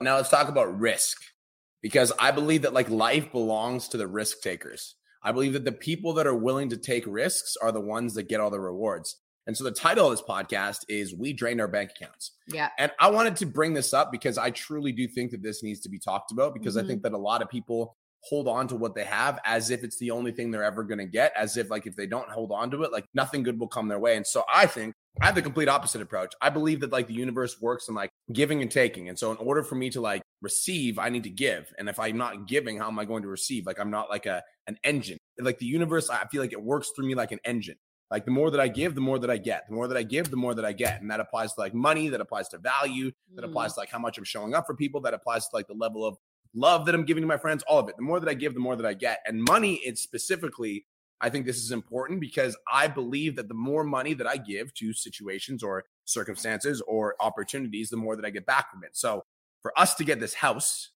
Now 0.00 0.16
let's 0.16 0.28
talk 0.28 0.48
about 0.48 0.78
risk 0.78 1.18
because 1.80 2.12
I 2.18 2.30
believe 2.30 2.62
that 2.62 2.74
like 2.74 2.90
life 2.90 3.32
belongs 3.32 3.88
to 3.88 3.96
the 3.96 4.06
risk 4.06 4.40
takers. 4.42 4.96
I 5.22 5.32
believe 5.32 5.54
that 5.54 5.64
the 5.64 5.72
people 5.72 6.12
that 6.14 6.26
are 6.26 6.34
willing 6.34 6.68
to 6.70 6.76
take 6.76 7.04
risks 7.06 7.56
are 7.62 7.72
the 7.72 7.80
ones 7.80 8.14
that 8.14 8.28
get 8.28 8.40
all 8.40 8.50
the 8.50 8.60
rewards. 8.60 9.16
And 9.46 9.56
so 9.56 9.64
the 9.64 9.70
title 9.72 10.06
of 10.06 10.12
this 10.12 10.22
podcast 10.26 10.80
is 10.88 11.14
We 11.14 11.32
Drained 11.32 11.60
Our 11.60 11.68
Bank 11.68 11.90
Accounts. 11.98 12.32
Yeah. 12.48 12.68
And 12.78 12.90
I 12.98 13.10
wanted 13.10 13.36
to 13.36 13.46
bring 13.46 13.74
this 13.74 13.92
up 13.94 14.10
because 14.12 14.36
I 14.38 14.50
truly 14.50 14.92
do 14.92 15.06
think 15.06 15.30
that 15.30 15.42
this 15.42 15.62
needs 15.62 15.80
to 15.80 15.88
be 15.88 15.98
talked 15.98 16.32
about 16.32 16.54
because 16.54 16.76
Mhm. 16.76 16.84
I 16.84 16.86
think 16.86 17.02
that 17.02 17.12
a 17.12 17.18
lot 17.18 17.42
of 17.42 17.48
people 17.48 17.96
hold 18.28 18.48
on 18.48 18.66
to 18.68 18.76
what 18.76 18.94
they 18.94 19.04
have 19.04 19.38
as 19.44 19.70
if 19.70 19.84
it's 19.84 19.98
the 19.98 20.10
only 20.10 20.32
thing 20.32 20.50
they're 20.50 20.64
ever 20.64 20.82
going 20.82 20.98
to 20.98 21.06
get, 21.06 21.32
as 21.36 21.56
if 21.56 21.70
like 21.70 21.86
if 21.86 21.94
they 21.96 22.06
don't 22.06 22.28
hold 22.30 22.52
on 22.52 22.70
to 22.70 22.82
it, 22.82 22.92
like 22.92 23.04
nothing 23.14 23.42
good 23.42 23.58
will 23.58 23.68
come 23.68 23.88
their 23.88 23.98
way. 23.98 24.16
And 24.16 24.26
so 24.26 24.44
I 24.52 24.66
think 24.66 24.94
I 25.20 25.26
have 25.26 25.34
the 25.34 25.42
complete 25.42 25.68
opposite 25.68 26.00
approach. 26.02 26.34
I 26.40 26.50
believe 26.50 26.80
that 26.80 26.90
like 26.92 27.06
the 27.06 27.14
universe 27.14 27.60
works 27.60 27.88
in 27.88 27.94
like 27.94 28.10
giving 28.32 28.62
and 28.62 28.70
taking. 28.70 29.08
And 29.08 29.18
so 29.18 29.30
in 29.30 29.36
order 29.36 29.62
for 29.62 29.74
me 29.74 29.90
to 29.90 30.00
like 30.00 30.22
receive, 30.42 30.98
I 30.98 31.08
need 31.08 31.24
to 31.24 31.30
give. 31.30 31.72
And 31.78 31.88
if 31.88 32.00
I'm 32.00 32.16
not 32.16 32.48
giving, 32.48 32.78
how 32.78 32.88
am 32.88 32.98
I 32.98 33.04
going 33.04 33.22
to 33.22 33.28
receive? 33.28 33.66
Like 33.66 33.78
I'm 33.78 33.90
not 33.90 34.10
like 34.10 34.26
a 34.26 34.42
an 34.66 34.78
engine. 34.82 35.18
Like 35.38 35.58
the 35.58 35.66
universe, 35.66 36.08
I 36.10 36.24
feel 36.26 36.40
like 36.40 36.52
it 36.52 36.62
works 36.62 36.90
through 36.96 37.06
me 37.06 37.14
like 37.14 37.32
an 37.32 37.40
engine. 37.44 37.76
Like 38.10 38.24
the 38.24 38.30
more 38.30 38.50
that 38.50 38.60
I 38.60 38.68
give, 38.68 38.94
the 38.94 39.00
more 39.00 39.18
that 39.18 39.30
I 39.30 39.38
get. 39.38 39.64
The 39.68 39.74
more 39.74 39.88
that 39.88 39.96
I 39.96 40.02
give, 40.02 40.30
the 40.30 40.36
more 40.36 40.54
that 40.54 40.64
I 40.64 40.72
get. 40.72 41.00
And 41.00 41.10
that 41.10 41.20
applies 41.20 41.52
to 41.54 41.60
like 41.60 41.74
money, 41.74 42.08
that 42.08 42.20
applies 42.20 42.48
to 42.50 42.58
value, 42.58 43.10
that 43.34 43.44
Mm. 43.44 43.48
applies 43.48 43.74
to 43.74 43.80
like 43.80 43.90
how 43.90 43.98
much 43.98 44.18
I'm 44.18 44.24
showing 44.24 44.54
up 44.54 44.66
for 44.66 44.74
people, 44.74 45.00
that 45.02 45.14
applies 45.14 45.48
to 45.48 45.56
like 45.56 45.66
the 45.66 45.74
level 45.74 46.04
of 46.06 46.16
love 46.54 46.86
that 46.86 46.94
I'm 46.94 47.04
giving 47.04 47.22
to 47.22 47.28
my 47.28 47.36
friends, 47.36 47.62
all 47.64 47.78
of 47.78 47.88
it. 47.88 47.96
The 47.96 48.02
more 48.02 48.20
that 48.20 48.28
I 48.28 48.34
give, 48.34 48.54
the 48.54 48.60
more 48.60 48.76
that 48.76 48.86
I 48.86 48.94
get. 48.94 49.20
And 49.26 49.42
money 49.48 49.74
is 49.74 50.00
specifically, 50.00 50.86
I 51.20 51.30
think 51.30 51.46
this 51.46 51.58
is 51.58 51.72
important 51.72 52.20
because 52.20 52.56
I 52.70 52.86
believe 52.86 53.36
that 53.36 53.48
the 53.48 53.54
more 53.54 53.84
money 53.84 54.14
that 54.14 54.26
I 54.26 54.36
give 54.36 54.72
to 54.74 54.92
situations 54.92 55.62
or 55.62 55.84
circumstances 56.04 56.82
or 56.86 57.16
opportunities, 57.20 57.90
the 57.90 57.96
more 57.96 58.16
that 58.16 58.24
I 58.24 58.30
get 58.30 58.46
back 58.46 58.70
from 58.70 58.84
it. 58.84 58.90
So 58.92 59.24
for 59.62 59.78
us 59.78 59.94
to 59.96 60.04
get 60.04 60.20
this 60.20 60.34
house, 60.34 60.90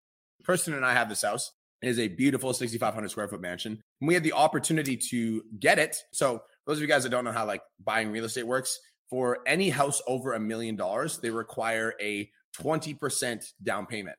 Kirsten 0.45 0.75
and 0.75 0.85
I 0.85 0.93
have 0.93 1.09
this 1.09 1.23
house. 1.23 1.53
It 1.83 1.89
is 1.89 1.99
a 1.99 2.09
beautiful 2.09 2.53
6,500 2.53 3.09
square 3.09 3.29
foot 3.29 3.41
mansion. 3.41 3.81
And 4.01 4.09
we 4.09 4.15
had 4.15 4.25
the 4.25 4.33
opportunity 4.33 4.97
to 5.11 5.43
get 5.61 5.79
it. 5.79 5.97
So, 6.13 6.43
those 6.67 6.79
of 6.79 6.83
you 6.83 6.89
guys 6.89 7.05
that 7.05 7.11
don't 7.11 7.25
know 7.25 7.33
how 7.33 7.47
like 7.47 7.63
buying 7.83 8.11
real 8.11 8.25
estate 8.25 8.47
works, 8.47 8.79
for 9.09 9.39
any 9.47 9.71
house 9.71 10.03
over 10.07 10.35
a 10.35 10.41
million 10.41 10.77
dollars, 10.77 11.19
they 11.19 11.31
require 11.31 11.95
a 12.01 12.31
20% 12.59 13.53
down 13.63 13.87
payment. 13.87 14.17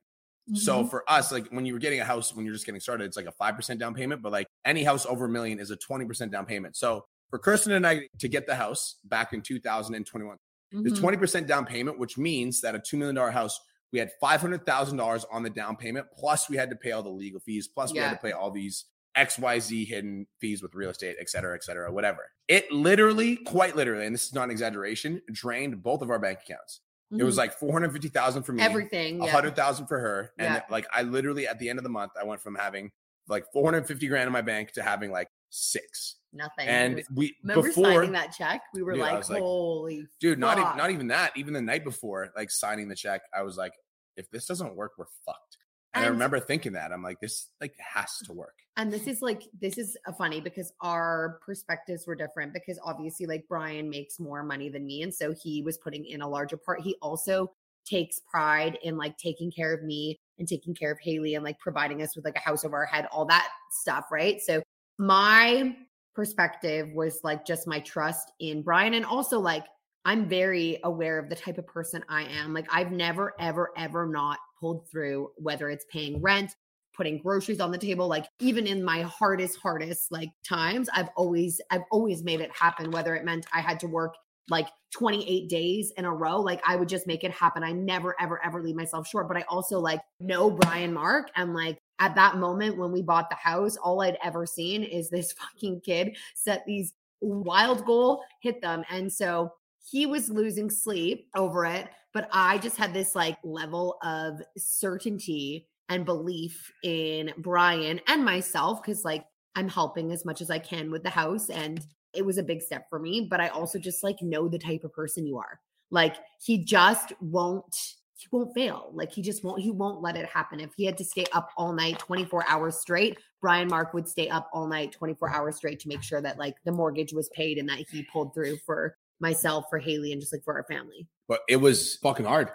So 0.54 0.84
Mhm. 0.84 0.90
for 0.90 1.10
us, 1.10 1.32
like 1.32 1.48
when 1.50 1.66
you 1.66 1.74
were 1.74 1.80
getting 1.80 2.00
a 2.00 2.06
house, 2.06 2.34
when 2.36 2.46
you're 2.46 2.54
just 2.54 2.66
getting 2.66 2.82
started, 2.82 3.06
it's 3.06 3.18
like 3.18 3.26
a 3.28 3.32
5% 3.32 3.80
down 3.80 3.94
payment, 3.94 4.22
but 4.22 4.32
like 4.32 4.48
any 4.66 4.84
house 4.84 5.06
over 5.06 5.26
a 5.26 5.30
million 5.30 5.60
is 5.60 5.72
a 5.72 5.78
20% 5.78 6.32
down 6.32 6.46
payment. 6.46 6.76
So 6.76 7.06
for 7.30 7.40
Kirsten 7.40 7.72
and 7.74 7.86
I 7.86 8.08
to 8.20 8.28
get 8.28 8.48
the 8.48 8.56
house 8.56 8.96
back 9.04 9.34
in 9.34 9.42
2021, 9.42 10.38
the 10.84 10.92
Mhm. 10.92 10.92
20% 10.92 11.48
down 11.48 11.66
payment, 11.66 12.00
which 12.00 12.18
means 12.18 12.62
that 12.62 12.76
a 12.76 12.80
$2 12.80 12.98
million 12.98 13.16
house, 13.32 13.60
we 13.92 14.00
had 14.00 14.12
$500,000 14.22 15.26
on 15.32 15.44
the 15.44 15.50
down 15.50 15.76
payment, 15.76 16.08
plus 16.12 16.50
we 16.50 16.58
had 16.58 16.70
to 16.72 16.76
pay 16.76 16.92
all 16.92 17.04
the 17.04 17.10
legal 17.10 17.40
fees, 17.40 17.68
plus 17.68 17.96
we 17.96 18.02
had 18.02 18.12
to 18.12 18.18
pay 18.18 18.32
all 18.32 18.52
these 18.52 18.86
XYZ 19.16 19.86
hidden 19.86 20.28
fees 20.40 20.62
with 20.62 20.74
real 20.76 20.90
estate, 20.92 21.18
et 21.20 21.30
cetera, 21.30 21.56
et 21.56 21.64
cetera, 21.64 21.92
whatever. 21.92 22.32
It 22.48 22.72
literally, 22.72 23.38
quite 23.38 23.76
literally, 23.76 24.06
and 24.06 24.14
this 24.14 24.26
is 24.26 24.34
not 24.34 24.46
an 24.46 24.52
exaggeration, 24.52 25.22
drained 25.32 25.82
both 25.84 26.02
of 26.02 26.10
our 26.10 26.20
bank 26.20 26.40
accounts. 26.44 26.82
It 27.12 27.24
was 27.24 27.36
Mhm. 27.36 27.40
like 27.40 27.54
450,000 27.54 28.44
for 28.44 28.54
me 28.54 28.62
everything. 28.62 29.22
a 29.22 29.26
Yeah. 29.26 29.32
hundred 29.32 29.56
thousand 29.56 29.88
for 29.88 30.00
her. 30.00 30.32
And 30.38 30.54
Yeah. 30.56 30.64
like 30.70 30.86
I 30.92 31.02
literally 31.02 31.48
at 31.48 31.58
the 31.60 31.70
end 31.70 31.80
of 31.80 31.84
the 31.84 31.90
month, 31.90 32.12
I 32.20 32.24
went 32.24 32.42
from 32.42 32.56
having 32.56 32.92
like 33.28 33.46
450 33.54 34.08
grand 34.08 34.28
in 34.28 34.34
my 34.34 34.42
bank 34.42 34.72
to 34.74 34.84
having 34.84 35.12
like 35.12 35.28
six. 35.50 36.18
Nothing. 36.32 36.68
And 36.68 36.96
was- 36.98 37.10
we 37.16 37.36
remember 37.42 37.68
before 37.68 37.86
signing 37.86 38.12
that 38.12 38.32
check? 38.38 38.62
We 38.74 38.84
were 38.84 38.94
Dude, 38.94 39.02
like, 39.02 39.24
holy 39.26 40.08
dude, 40.20 40.38
not 40.38 40.60
even 40.60 40.78
not 40.78 40.92
even 40.92 41.08
that. 41.08 41.36
Even 41.36 41.54
the 41.54 41.62
night 41.62 41.84
before, 41.84 42.32
like 42.36 42.52
signing 42.52 42.88
the 42.90 42.96
check, 42.96 43.22
I 43.34 43.42
was 43.42 43.58
like, 43.58 43.74
if 44.16 44.30
this 44.30 44.46
doesn't 44.46 44.76
work, 44.76 44.92
we're 44.98 45.06
fucked. 45.26 45.58
And, 45.94 46.06
I 46.06 46.08
remember 46.08 46.40
thinking 46.40 46.74
that. 46.74 46.92
I'm 46.92 47.02
like, 47.02 47.20
this 47.20 47.48
like 47.60 47.74
has 47.80 48.18
to 48.26 48.34
work. 48.34 48.56
And 48.78 48.94
this 48.94 49.08
is 49.08 49.22
like 49.22 49.44
this 49.60 49.78
is 49.78 49.98
a 50.06 50.14
funny 50.14 50.40
because 50.40 50.72
our 50.82 51.40
perspectives 51.46 52.06
were 52.06 52.16
different 52.16 52.54
because 52.54 52.80
obviously 52.84 53.26
like 53.26 53.46
Brian 53.50 53.90
makes 53.90 54.20
more 54.20 54.44
money 54.44 54.70
than 54.70 54.86
me 54.86 55.02
and 55.02 55.14
so 55.14 55.34
he 55.34 55.62
was 55.64 55.78
putting 55.78 56.06
in 56.06 56.22
a 56.22 56.28
larger 56.30 56.58
part. 56.58 56.82
He 56.82 56.96
also 57.02 57.52
takes 57.86 58.20
pride 58.20 58.78
in 58.84 58.98
like 58.98 59.18
taking 59.18 59.52
care 59.52 59.74
of 59.74 59.84
me 59.84 60.16
and 60.38 60.48
taking 60.48 60.76
care 60.76 60.92
of 60.92 61.00
Haley 61.02 61.36
and 61.36 61.44
like 61.44 61.60
providing 61.60 62.02
us 62.02 62.16
with 62.16 62.24
like 62.24 62.38
a 62.38 62.40
house 62.40 62.64
over 62.64 62.78
our 62.78 62.86
head, 62.86 63.08
all 63.12 63.26
that 63.26 63.50
stuff, 63.72 64.06
right? 64.12 64.40
So 64.40 64.62
my 64.98 65.76
perspective 66.16 66.90
was 66.94 67.20
like 67.24 67.46
just 67.46 67.68
my 67.68 67.80
trust 67.80 68.32
in 68.40 68.62
Brian 68.62 68.94
and 68.94 69.06
also 69.06 69.40
like 69.40 69.66
I'm 70.06 70.30
very 70.30 70.80
aware 70.84 71.20
of 71.20 71.30
the 71.30 71.36
type 71.36 71.58
of 71.58 71.68
person 71.68 72.04
I 72.08 72.24
am. 72.24 72.54
Like 72.54 72.68
I've 72.72 72.92
never 72.92 73.34
ever 73.40 73.72
ever 73.76 74.08
not 74.08 74.38
pulled 74.60 74.88
through 74.90 75.32
whether 75.38 75.70
it's 75.70 75.86
paying 75.90 76.22
rent, 76.22 76.56
putting 77.00 77.18
groceries 77.18 77.62
on 77.62 77.72
the 77.72 77.78
table 77.78 78.10
like 78.10 78.26
even 78.40 78.68
in 78.68 78.84
my 78.84 79.04
hardest 79.04 79.58
hardest 79.58 80.12
like 80.12 80.30
times 80.44 80.90
i've 80.94 81.08
always 81.16 81.62
i've 81.72 81.84
always 81.92 82.24
made 82.24 82.42
it 82.42 82.52
happen 82.54 82.92
whether 82.92 83.16
it 83.16 83.24
meant 83.24 83.46
i 83.54 83.62
had 83.62 83.80
to 83.80 83.88
work 83.88 84.16
like 84.50 84.68
28 84.92 85.48
days 85.48 85.94
in 85.96 86.04
a 86.04 86.14
row 86.14 86.42
like 86.42 86.62
i 86.68 86.76
would 86.76 86.90
just 86.90 87.08
make 87.08 87.24
it 87.24 87.32
happen. 87.32 87.64
I 87.64 87.72
never 87.72 88.20
ever 88.20 88.44
ever 88.44 88.62
leave 88.62 88.76
myself 88.76 89.08
short 89.08 89.30
but 89.30 89.38
i 89.38 89.46
also 89.48 89.80
like 89.80 90.02
know 90.20 90.52
brian 90.52 90.94
mark 90.94 91.30
and 91.38 91.54
like 91.54 91.78
at 92.00 92.16
that 92.16 92.36
moment 92.36 92.78
when 92.78 92.92
we 92.92 93.02
bought 93.02 93.30
the 93.30 93.38
house 93.38 93.78
all 93.78 94.02
i'd 94.02 94.18
ever 94.22 94.46
seen 94.46 94.84
is 94.84 95.10
this 95.10 95.32
fucking 95.40 95.80
kid 95.80 96.18
set 96.36 96.66
these 96.66 96.94
wild 97.22 97.86
goal 97.86 98.22
hit 98.42 98.62
them 98.62 98.84
and 98.90 99.10
so 99.10 99.54
he 99.84 100.06
was 100.06 100.30
losing 100.30 100.70
sleep 100.70 101.28
over 101.36 101.66
it 101.66 101.88
but 102.14 102.28
i 102.32 102.58
just 102.58 102.78
had 102.78 102.94
this 102.94 103.16
like 103.16 103.38
level 103.44 103.98
of 104.04 104.42
certainty 104.58 105.68
and 105.90 106.06
belief 106.06 106.72
in 106.84 107.34
Brian 107.40 108.00
and 108.08 108.24
myself 108.24 108.82
because 108.82 109.04
like 109.04 109.26
I'm 109.56 109.68
helping 109.68 110.12
as 110.12 110.24
much 110.24 110.40
as 110.40 110.50
I 110.50 110.60
can 110.60 110.92
with 110.92 111.04
the 111.04 111.10
house 111.10 111.50
and 111.50 111.86
it 112.14 112.26
was 112.26 112.38
a 112.38 112.44
big 112.44 112.62
step 112.62 112.86
for 112.90 113.00
me 113.00 113.28
but 113.30 113.42
I 113.42 113.50
also 113.50 113.80
just 113.80 114.04
like 114.04 114.22
know 114.22 114.48
the 114.48 114.60
type 114.60 114.84
of 114.84 114.94
person 114.94 115.26
you 115.26 115.38
are. 115.38 115.60
Like 115.92 116.16
he 116.44 116.64
just 116.64 117.14
won't 117.20 117.76
he 118.16 118.28
won't 118.32 118.54
fail. 118.54 118.92
Like 118.94 119.12
he 119.12 119.22
just 119.22 119.44
won't 119.44 119.62
he 119.62 119.72
won't 119.72 120.02
let 120.02 120.16
it 120.16 120.28
happen. 120.28 120.60
If 120.60 120.72
he 120.76 120.86
had 120.86 120.98
to 121.00 121.06
stay 121.06 121.26
up 121.34 121.50
all 121.58 121.74
night 121.74 122.00
24 122.00 122.46
hours 122.48 122.78
straight 122.78 123.18
Brian 123.42 123.68
Mark 123.68 123.94
would 123.94 124.08
stay 124.08 124.30
up 124.30 124.50
all 124.54 124.68
night 124.68 124.92
24 124.92 125.34
hours 125.34 125.56
straight 125.56 125.80
to 125.80 125.88
make 125.88 126.04
sure 126.04 126.22
that 126.22 126.38
like 126.38 126.56
the 126.66 126.72
mortgage 126.72 127.14
was 127.14 127.30
paid 127.30 127.58
and 127.58 127.68
that 127.68 127.80
he 127.90 128.04
pulled 128.14 128.34
through 128.34 128.58
for 128.66 128.96
myself 129.20 129.66
for 129.70 129.80
Haley 129.80 130.12
and 130.12 130.22
just 130.22 130.34
like 130.34 130.44
for 130.44 130.56
our 130.56 130.64
family. 130.66 131.08
But 131.28 131.42
it 131.50 131.58
was 131.58 131.96
fucking 131.98 132.26
hard. 132.26 132.50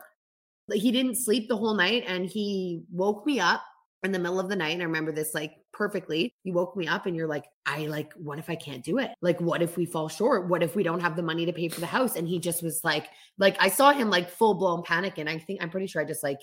like 0.68 0.80
he 0.80 0.90
didn't 0.92 1.16
sleep 1.16 1.48
the 1.48 1.56
whole 1.56 1.74
night 1.74 2.04
and 2.06 2.26
he 2.26 2.82
woke 2.90 3.26
me 3.26 3.40
up 3.40 3.62
in 4.02 4.12
the 4.12 4.18
middle 4.18 4.38
of 4.40 4.48
the 4.50 4.56
night 4.56 4.72
and 4.72 4.82
i 4.82 4.84
remember 4.84 5.12
this 5.12 5.34
like 5.34 5.52
perfectly. 5.72 6.34
You 6.44 6.52
woke 6.52 6.76
me 6.76 6.86
up 6.86 7.06
and 7.06 7.16
you're 7.16 7.26
like 7.26 7.44
i 7.66 7.86
like 7.86 8.12
what 8.14 8.38
if 8.38 8.48
i 8.50 8.54
can't 8.54 8.84
do 8.84 8.98
it? 8.98 9.10
Like 9.22 9.40
what 9.40 9.62
if 9.62 9.76
we 9.76 9.86
fall 9.86 10.08
short? 10.08 10.48
What 10.48 10.62
if 10.62 10.76
we 10.76 10.82
don't 10.82 11.00
have 11.00 11.16
the 11.16 11.22
money 11.22 11.46
to 11.46 11.52
pay 11.52 11.68
for 11.68 11.80
the 11.80 11.86
house? 11.86 12.16
And 12.16 12.28
he 12.28 12.38
just 12.38 12.62
was 12.62 12.82
like 12.84 13.08
like 13.38 13.56
i 13.60 13.68
saw 13.68 13.92
him 13.92 14.10
like 14.10 14.30
full 14.30 14.54
blown 14.54 14.82
panic 14.82 15.18
and 15.18 15.28
i 15.28 15.38
think 15.38 15.62
i'm 15.62 15.70
pretty 15.70 15.86
sure 15.86 16.00
i 16.02 16.04
just 16.04 16.22
like 16.22 16.40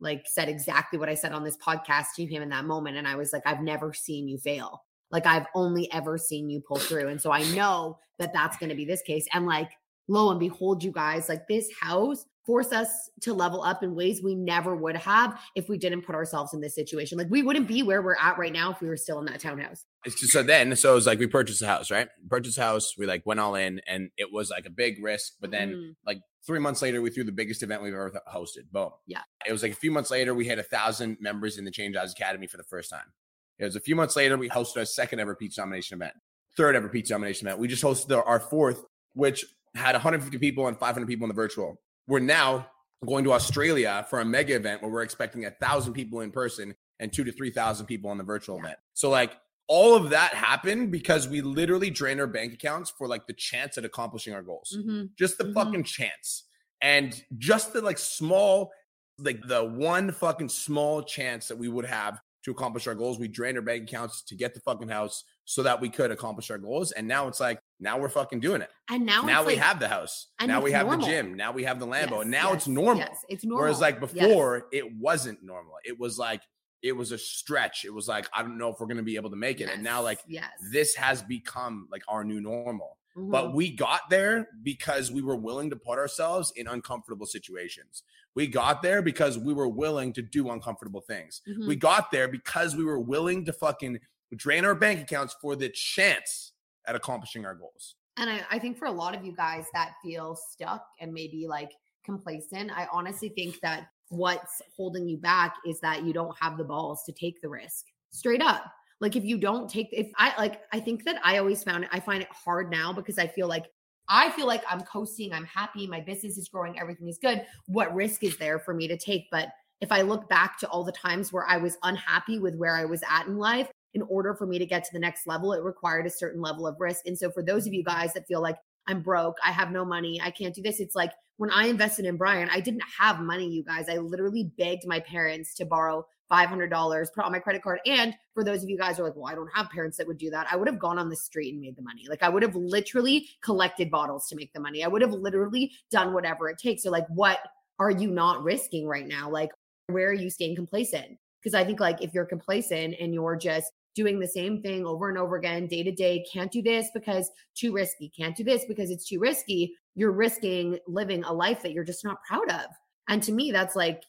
like 0.00 0.26
said 0.26 0.48
exactly 0.48 0.98
what 0.98 1.08
i 1.08 1.14
said 1.14 1.32
on 1.32 1.42
this 1.42 1.56
podcast 1.56 2.06
to 2.16 2.26
him 2.26 2.42
in 2.42 2.50
that 2.50 2.64
moment 2.66 2.96
and 2.98 3.08
i 3.08 3.16
was 3.16 3.32
like 3.32 3.42
i've 3.46 3.62
never 3.62 3.92
seen 3.94 4.28
you 4.28 4.36
fail 4.38 4.82
like 5.10 5.26
i've 5.26 5.46
only 5.54 5.90
ever 5.92 6.16
seen 6.18 6.48
you 6.50 6.60
pull 6.60 6.76
through 6.78 7.08
and 7.08 7.20
so 7.20 7.30
i 7.30 7.42
know 7.54 7.98
that 8.18 8.32
that's 8.32 8.56
going 8.56 8.70
to 8.70 8.76
be 8.76 8.84
this 8.84 9.02
case 9.02 9.26
and 9.32 9.46
like 9.46 9.70
lo 10.08 10.30
and 10.30 10.40
behold 10.40 10.82
you 10.82 10.92
guys 10.92 11.28
like 11.28 11.46
this 11.48 11.68
house 11.80 12.24
forced 12.46 12.72
us 12.72 13.10
to 13.20 13.34
level 13.34 13.60
up 13.64 13.82
in 13.82 13.96
ways 13.96 14.22
we 14.22 14.32
never 14.36 14.76
would 14.76 14.94
have 14.96 15.36
if 15.56 15.68
we 15.68 15.76
didn't 15.76 16.02
put 16.02 16.14
ourselves 16.14 16.54
in 16.54 16.60
this 16.60 16.76
situation 16.76 17.18
like 17.18 17.26
we 17.28 17.42
wouldn't 17.42 17.66
be 17.66 17.82
where 17.82 18.02
we're 18.02 18.14
at 18.22 18.38
right 18.38 18.52
now 18.52 18.70
if 18.70 18.80
we 18.80 18.88
were 18.88 18.96
still 18.96 19.18
in 19.18 19.24
that 19.24 19.40
townhouse 19.40 19.84
so 20.08 20.42
then, 20.44 20.76
so 20.76 20.92
it 20.92 20.94
was 20.94 21.06
like 21.06 21.18
we 21.18 21.26
purchased 21.26 21.60
a 21.62 21.66
house, 21.66 21.90
right? 21.90 22.06
Purchased 22.28 22.58
a 22.58 22.62
house. 22.62 22.94
We 22.96 23.06
like 23.06 23.26
went 23.26 23.40
all 23.40 23.56
in, 23.56 23.80
and 23.88 24.10
it 24.16 24.32
was 24.32 24.50
like 24.50 24.64
a 24.64 24.70
big 24.70 25.02
risk. 25.02 25.32
But 25.40 25.50
then, 25.50 25.72
Mhm. 25.74 25.96
like 26.06 26.20
three 26.46 26.60
months 26.60 26.80
later, 26.80 27.02
we 27.02 27.10
threw 27.10 27.24
the 27.24 27.32
biggest 27.32 27.64
event 27.64 27.82
we've 27.82 27.92
ever 27.92 28.10
th- 28.10 28.22
hosted. 28.32 28.70
Boom. 28.70 28.90
Yeah. 29.08 29.22
It 29.44 29.50
was 29.50 29.64
like 29.64 29.72
a 29.72 29.74
few 29.74 29.90
months 29.90 30.12
later, 30.12 30.32
we 30.32 30.46
had 30.46 30.60
a 30.60 30.62
thousand 30.62 31.16
members 31.20 31.58
in 31.58 31.64
the 31.64 31.72
Change 31.72 31.96
Lives 31.96 32.12
Academy 32.12 32.46
for 32.46 32.56
the 32.56 32.62
first 32.62 32.88
time. 32.88 33.12
It 33.58 33.64
was 33.64 33.76
a 33.76 33.80
few 33.80 33.96
months 33.96 34.16
later, 34.16 34.36
we 34.36 34.48
hosted 34.48 34.78
our 34.78 34.84
second 34.84 35.20
ever 35.20 35.34
Peach 35.34 35.56
nomination 35.58 35.96
event, 35.96 36.14
third 36.56 36.76
ever 36.76 36.88
Peach 36.88 37.10
nomination 37.10 37.46
event. 37.46 37.60
We 37.60 37.68
just 37.68 37.82
hosted 37.82 38.14
our- 38.16 38.24
our 38.24 38.40
fourth, 38.40 38.84
which 39.14 39.44
had 39.74 39.94
150 39.94 40.38
people 40.38 40.66
and 40.68 40.78
500 40.78 41.06
people 41.06 41.24
in 41.24 41.28
the 41.28 41.34
virtual. 41.34 41.80
We're 42.06 42.18
now 42.20 42.70
going 43.04 43.24
to 43.24 43.32
Australia 43.32 44.06
for 44.08 44.20
a 44.20 44.24
mega 44.24 44.54
event 44.56 44.82
where 44.82 44.90
we're 44.90 45.02
expecting 45.02 45.44
a 45.44 45.50
thousand 45.50 45.92
people 45.94 46.20
in 46.20 46.30
person 46.32 46.74
and 46.98 47.12
two 47.12 47.24
to 47.24 47.32
3,000 47.32 47.86
people 47.86 48.10
on 48.10 48.16
the 48.18 48.24
virtual 48.24 48.58
event. 48.58 48.78
So, 48.94 49.10
like, 49.10 49.36
all 49.68 49.96
of 49.96 50.10
that 50.10 50.32
happened 50.32 50.92
because 50.92 51.26
we 51.28 51.40
literally 51.40 51.90
drained 51.90 52.20
our 52.20 52.26
bank 52.26 52.52
accounts 52.54 52.88
for 52.90 53.08
like 53.08 53.26
the 53.26 53.32
chance 53.32 53.76
at 53.76 53.84
accomplishing 53.84 54.32
our 54.32 54.40
goals 54.42 54.76
Mhm. 54.78 55.10
just 55.16 55.38
the 55.38 55.44
Mhm. 55.44 55.54
fucking 55.54 55.82
chance 55.82 56.44
and 56.80 57.24
just 57.36 57.72
the 57.72 57.80
like 57.80 57.98
small 57.98 58.72
like 59.18 59.40
the 59.48 59.64
one 59.64 60.12
fucking 60.12 60.48
small 60.48 61.02
chance 61.02 61.48
that 61.48 61.56
we 61.56 61.66
would 61.68 61.84
have 61.86 62.20
to 62.46 62.52
accomplish 62.52 62.86
our 62.86 62.94
goals. 62.94 63.18
We 63.18 63.26
drained 63.26 63.58
our 63.58 63.62
bank 63.62 63.82
accounts 63.82 64.22
to 64.22 64.36
get 64.36 64.54
the 64.54 64.60
fucking 64.60 64.86
house 64.88 65.24
so 65.46 65.64
that 65.64 65.80
we 65.80 65.88
could 65.88 66.12
accomplish 66.12 66.48
our 66.52 66.58
goals. 66.58 66.92
And 66.92 67.08
now 67.08 67.26
it's 67.26 67.40
like 67.40 67.58
now 67.80 67.98
we're 67.98 68.08
fucking 68.08 68.38
doing 68.38 68.62
it. 68.62 68.70
And 68.88 69.04
now 69.04 69.22
now, 69.22 69.44
we 69.44 69.54
like- 69.54 69.64
have 69.64 69.80
the 69.80 69.88
house. 69.88 70.28
and 70.38 70.46
now 70.48 70.62
we 70.62 70.70
have 70.70 70.86
normal. 70.86 71.06
the 71.06 71.12
gym. 71.12 71.34
Now 71.34 71.50
we 71.50 71.64
have 71.64 71.80
the 71.80 71.86
lambo. 71.88 72.10
Yes, 72.12 72.22
and 72.22 72.30
now 72.30 72.52
it's 72.52 72.68
normal. 72.68 72.98
yes, 72.98 73.24
it's 73.28 73.44
normal. 73.44 73.62
Whereas 73.62 73.80
like 73.80 73.98
Yes. 74.00 74.12
before 74.12 74.66
it 74.70 74.84
wasn't 74.96 75.42
normal. 75.42 75.72
It 75.84 75.98
was 75.98 76.18
like 76.18 76.40
it 76.82 76.92
was 76.92 77.10
a 77.10 77.18
stretch. 77.18 77.84
It 77.84 77.92
was 77.92 78.06
like 78.06 78.28
i 78.32 78.42
don't 78.42 78.58
know 78.58 78.68
if 78.68 78.76
we're 78.78 78.86
going 78.86 78.98
to 78.98 79.02
be 79.02 79.16
able 79.16 79.30
to 79.30 79.36
make 79.36 79.60
it. 79.60 79.68
And 79.68 79.82
now 79.82 80.02
like 80.02 80.20
yes. 80.28 80.48
this 80.70 80.94
has 80.94 81.20
become 81.22 81.88
like 81.90 82.02
our 82.06 82.22
new 82.22 82.40
normal 82.40 82.96
Mhm. 83.16 83.30
but 83.30 83.54
we 83.54 83.70
got 83.74 84.10
there 84.10 84.48
because 84.62 85.10
we 85.10 85.22
were 85.22 85.36
willing 85.36 85.70
to 85.70 85.76
put 85.76 85.98
ourselves 85.98 86.52
in 86.54 86.66
uncomfortable 86.66 87.26
situations. 87.26 88.02
We 88.34 88.46
got 88.46 88.82
there 88.82 89.00
because 89.00 89.38
we 89.38 89.54
were 89.54 89.68
willing 89.68 90.12
to 90.14 90.22
do 90.22 90.50
uncomfortable 90.50 91.00
things. 91.00 91.40
Mhm. 91.48 91.66
We 91.66 91.76
got 91.76 92.10
there 92.10 92.28
because 92.28 92.76
we 92.76 92.84
were 92.84 93.00
willing 93.00 93.44
to 93.46 93.52
fucking 93.52 94.00
drain 94.34 94.64
our 94.64 94.74
bank 94.74 95.00
accounts 95.00 95.34
for 95.40 95.56
the 95.56 95.70
chance 95.70 96.52
at 96.84 96.94
accomplishing 96.94 97.46
our 97.46 97.54
goals. 97.54 97.94
And 98.18 98.28
I, 98.28 98.44
I 98.50 98.58
think 98.58 98.76
for 98.76 98.86
a 98.86 98.92
lot 98.92 99.14
of 99.16 99.24
you 99.24 99.32
guys 99.32 99.66
that 99.72 99.94
feel 100.02 100.36
stuck 100.36 100.86
and 101.00 101.12
maybe 101.12 101.46
like 101.46 101.72
complacent, 102.04 102.70
I 102.70 102.86
honestly 102.92 103.30
think 103.30 103.60
that 103.60 103.88
what's 104.10 104.60
holding 104.76 105.08
you 105.08 105.16
back 105.16 105.56
is 105.66 105.80
that 105.80 106.04
you 106.04 106.12
don't 106.12 106.36
have 106.40 106.58
the 106.58 106.64
balls 106.64 107.02
to 107.04 107.12
take 107.12 107.40
the 107.40 107.48
risk 107.48 107.86
straight 108.10 108.42
up. 108.42 108.64
Like 109.00 109.16
if 109.16 109.24
you 109.24 109.38
don't 109.38 109.68
take, 109.68 109.88
if 109.92 110.10
I 110.16 110.32
like, 110.38 110.62
I 110.72 110.80
think 110.80 111.04
that 111.04 111.20
I 111.24 111.38
always 111.38 111.62
found 111.62 111.84
it, 111.84 111.90
I 111.92 112.00
find 112.00 112.22
it 112.22 112.28
hard 112.30 112.70
now 112.70 112.92
because 112.92 113.18
I 113.18 113.26
feel 113.26 113.48
like 113.48 113.66
I 114.08 114.30
feel 114.30 114.46
like 114.46 114.62
I'm 114.70 114.82
coasting, 114.82 115.32
I'm 115.32 115.44
happy, 115.44 115.86
my 115.86 116.00
business 116.00 116.38
is 116.38 116.48
growing, 116.48 116.78
everything 116.78 117.08
is 117.08 117.18
good. 117.18 117.44
What 117.66 117.94
risk 117.94 118.22
is 118.22 118.36
there 118.36 118.58
for 118.60 118.72
me 118.72 118.86
to 118.86 118.96
take? 118.96 119.26
But 119.32 119.48
if 119.80 119.90
I 119.90 120.02
look 120.02 120.28
back 120.28 120.58
to 120.60 120.68
all 120.68 120.84
the 120.84 120.92
times 120.92 121.32
where 121.32 121.46
I 121.46 121.56
was 121.56 121.76
unhappy 121.82 122.38
with 122.38 122.54
where 122.54 122.76
I 122.76 122.84
was 122.84 123.02
at 123.10 123.26
in 123.26 123.36
life, 123.36 123.68
in 123.94 124.02
order 124.02 124.34
for 124.34 124.46
me 124.46 124.58
to 124.58 124.66
get 124.66 124.84
to 124.84 124.90
the 124.92 124.98
next 124.98 125.26
level, 125.26 125.52
it 125.52 125.62
required 125.62 126.06
a 126.06 126.10
certain 126.10 126.40
level 126.40 126.66
of 126.66 126.76
risk. 126.78 127.06
And 127.06 127.18
so, 127.18 127.30
for 127.30 127.42
those 127.42 127.66
of 127.66 127.74
you 127.74 127.82
guys 127.82 128.12
that 128.14 128.26
feel 128.28 128.42
like, 128.42 128.56
I'm 128.86 129.02
broke. 129.02 129.36
I 129.44 129.50
have 129.50 129.72
no 129.72 129.84
money. 129.84 130.20
I 130.22 130.30
can't 130.30 130.54
do 130.54 130.62
this. 130.62 130.80
It's 130.80 130.94
like 130.94 131.12
when 131.38 131.50
I 131.50 131.66
invested 131.66 132.04
in 132.04 132.16
Brian, 132.16 132.48
I 132.50 132.60
didn't 132.60 132.84
have 132.98 133.20
money, 133.20 133.48
you 133.48 133.64
guys. 133.64 133.88
I 133.88 133.96
literally 133.96 134.52
begged 134.56 134.86
my 134.86 135.00
parents 135.00 135.54
to 135.56 135.66
borrow 135.66 136.06
$500 136.30 137.06
put 137.14 137.24
on 137.24 137.32
my 137.32 137.38
credit 137.38 137.62
card. 137.62 137.80
And 137.86 138.14
for 138.34 138.44
those 138.44 138.62
of 138.62 138.68
you 138.68 138.76
guys 138.76 138.96
who 138.96 139.02
are 139.02 139.06
like, 139.06 139.16
well, 139.16 139.26
I 139.26 139.34
don't 139.34 139.50
have 139.54 139.70
parents 139.70 139.96
that 139.98 140.06
would 140.06 140.18
do 140.18 140.30
that. 140.30 140.46
I 140.50 140.56
would 140.56 140.68
have 140.68 140.78
gone 140.78 140.98
on 140.98 141.08
the 141.08 141.16
street 141.16 141.52
and 141.52 141.60
made 141.60 141.76
the 141.76 141.82
money. 141.82 142.04
Like 142.08 142.22
I 142.22 142.28
would 142.28 142.42
have 142.42 142.56
literally 142.56 143.28
collected 143.42 143.90
bottles 143.90 144.26
to 144.28 144.36
make 144.36 144.52
the 144.52 144.60
money. 144.60 144.84
I 144.84 144.88
would 144.88 145.02
have 145.02 145.12
literally 145.12 145.72
done 145.90 146.12
whatever 146.12 146.48
it 146.48 146.58
takes. 146.58 146.82
So 146.82 146.90
like, 146.90 147.06
what 147.08 147.38
are 147.78 147.90
you 147.90 148.10
not 148.10 148.42
risking 148.42 148.86
right 148.86 149.06
now? 149.06 149.30
Like, 149.30 149.50
where 149.88 150.08
are 150.08 150.14
you 150.14 150.30
staying 150.30 150.56
complacent? 150.56 151.18
Because 151.42 151.54
I 151.54 151.64
think 151.64 151.80
like 151.80 152.02
if 152.02 152.12
you're 152.12 152.24
complacent 152.24 152.96
and 152.98 153.14
you're 153.14 153.36
just 153.36 153.70
doing 153.94 154.18
the 154.18 154.26
same 154.26 154.60
thing 154.60 154.84
over 154.84 155.08
and 155.08 155.16
over 155.16 155.36
again, 155.36 155.66
day 155.66 155.82
to 155.82 155.92
day, 155.92 156.24
can't 156.30 156.52
do 156.52 156.60
this 156.60 156.88
because 156.92 157.30
too 157.54 157.72
risky, 157.72 158.10
can't 158.16 158.36
do 158.36 158.44
this 158.44 158.64
because 158.66 158.90
it's 158.90 159.08
too 159.08 159.18
risky, 159.18 159.74
you're 159.94 160.12
risking 160.12 160.78
living 160.86 161.24
a 161.24 161.32
life 161.32 161.62
that 161.62 161.72
you're 161.72 161.84
just 161.84 162.04
not 162.04 162.18
proud 162.28 162.50
of. 162.50 162.66
And 163.08 163.22
to 163.22 163.32
me, 163.32 163.52
that's 163.52 163.76
like, 163.76 164.02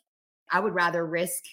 I 0.51 0.59
would 0.59 0.73
rather 0.73 1.05
risk 1.05 1.43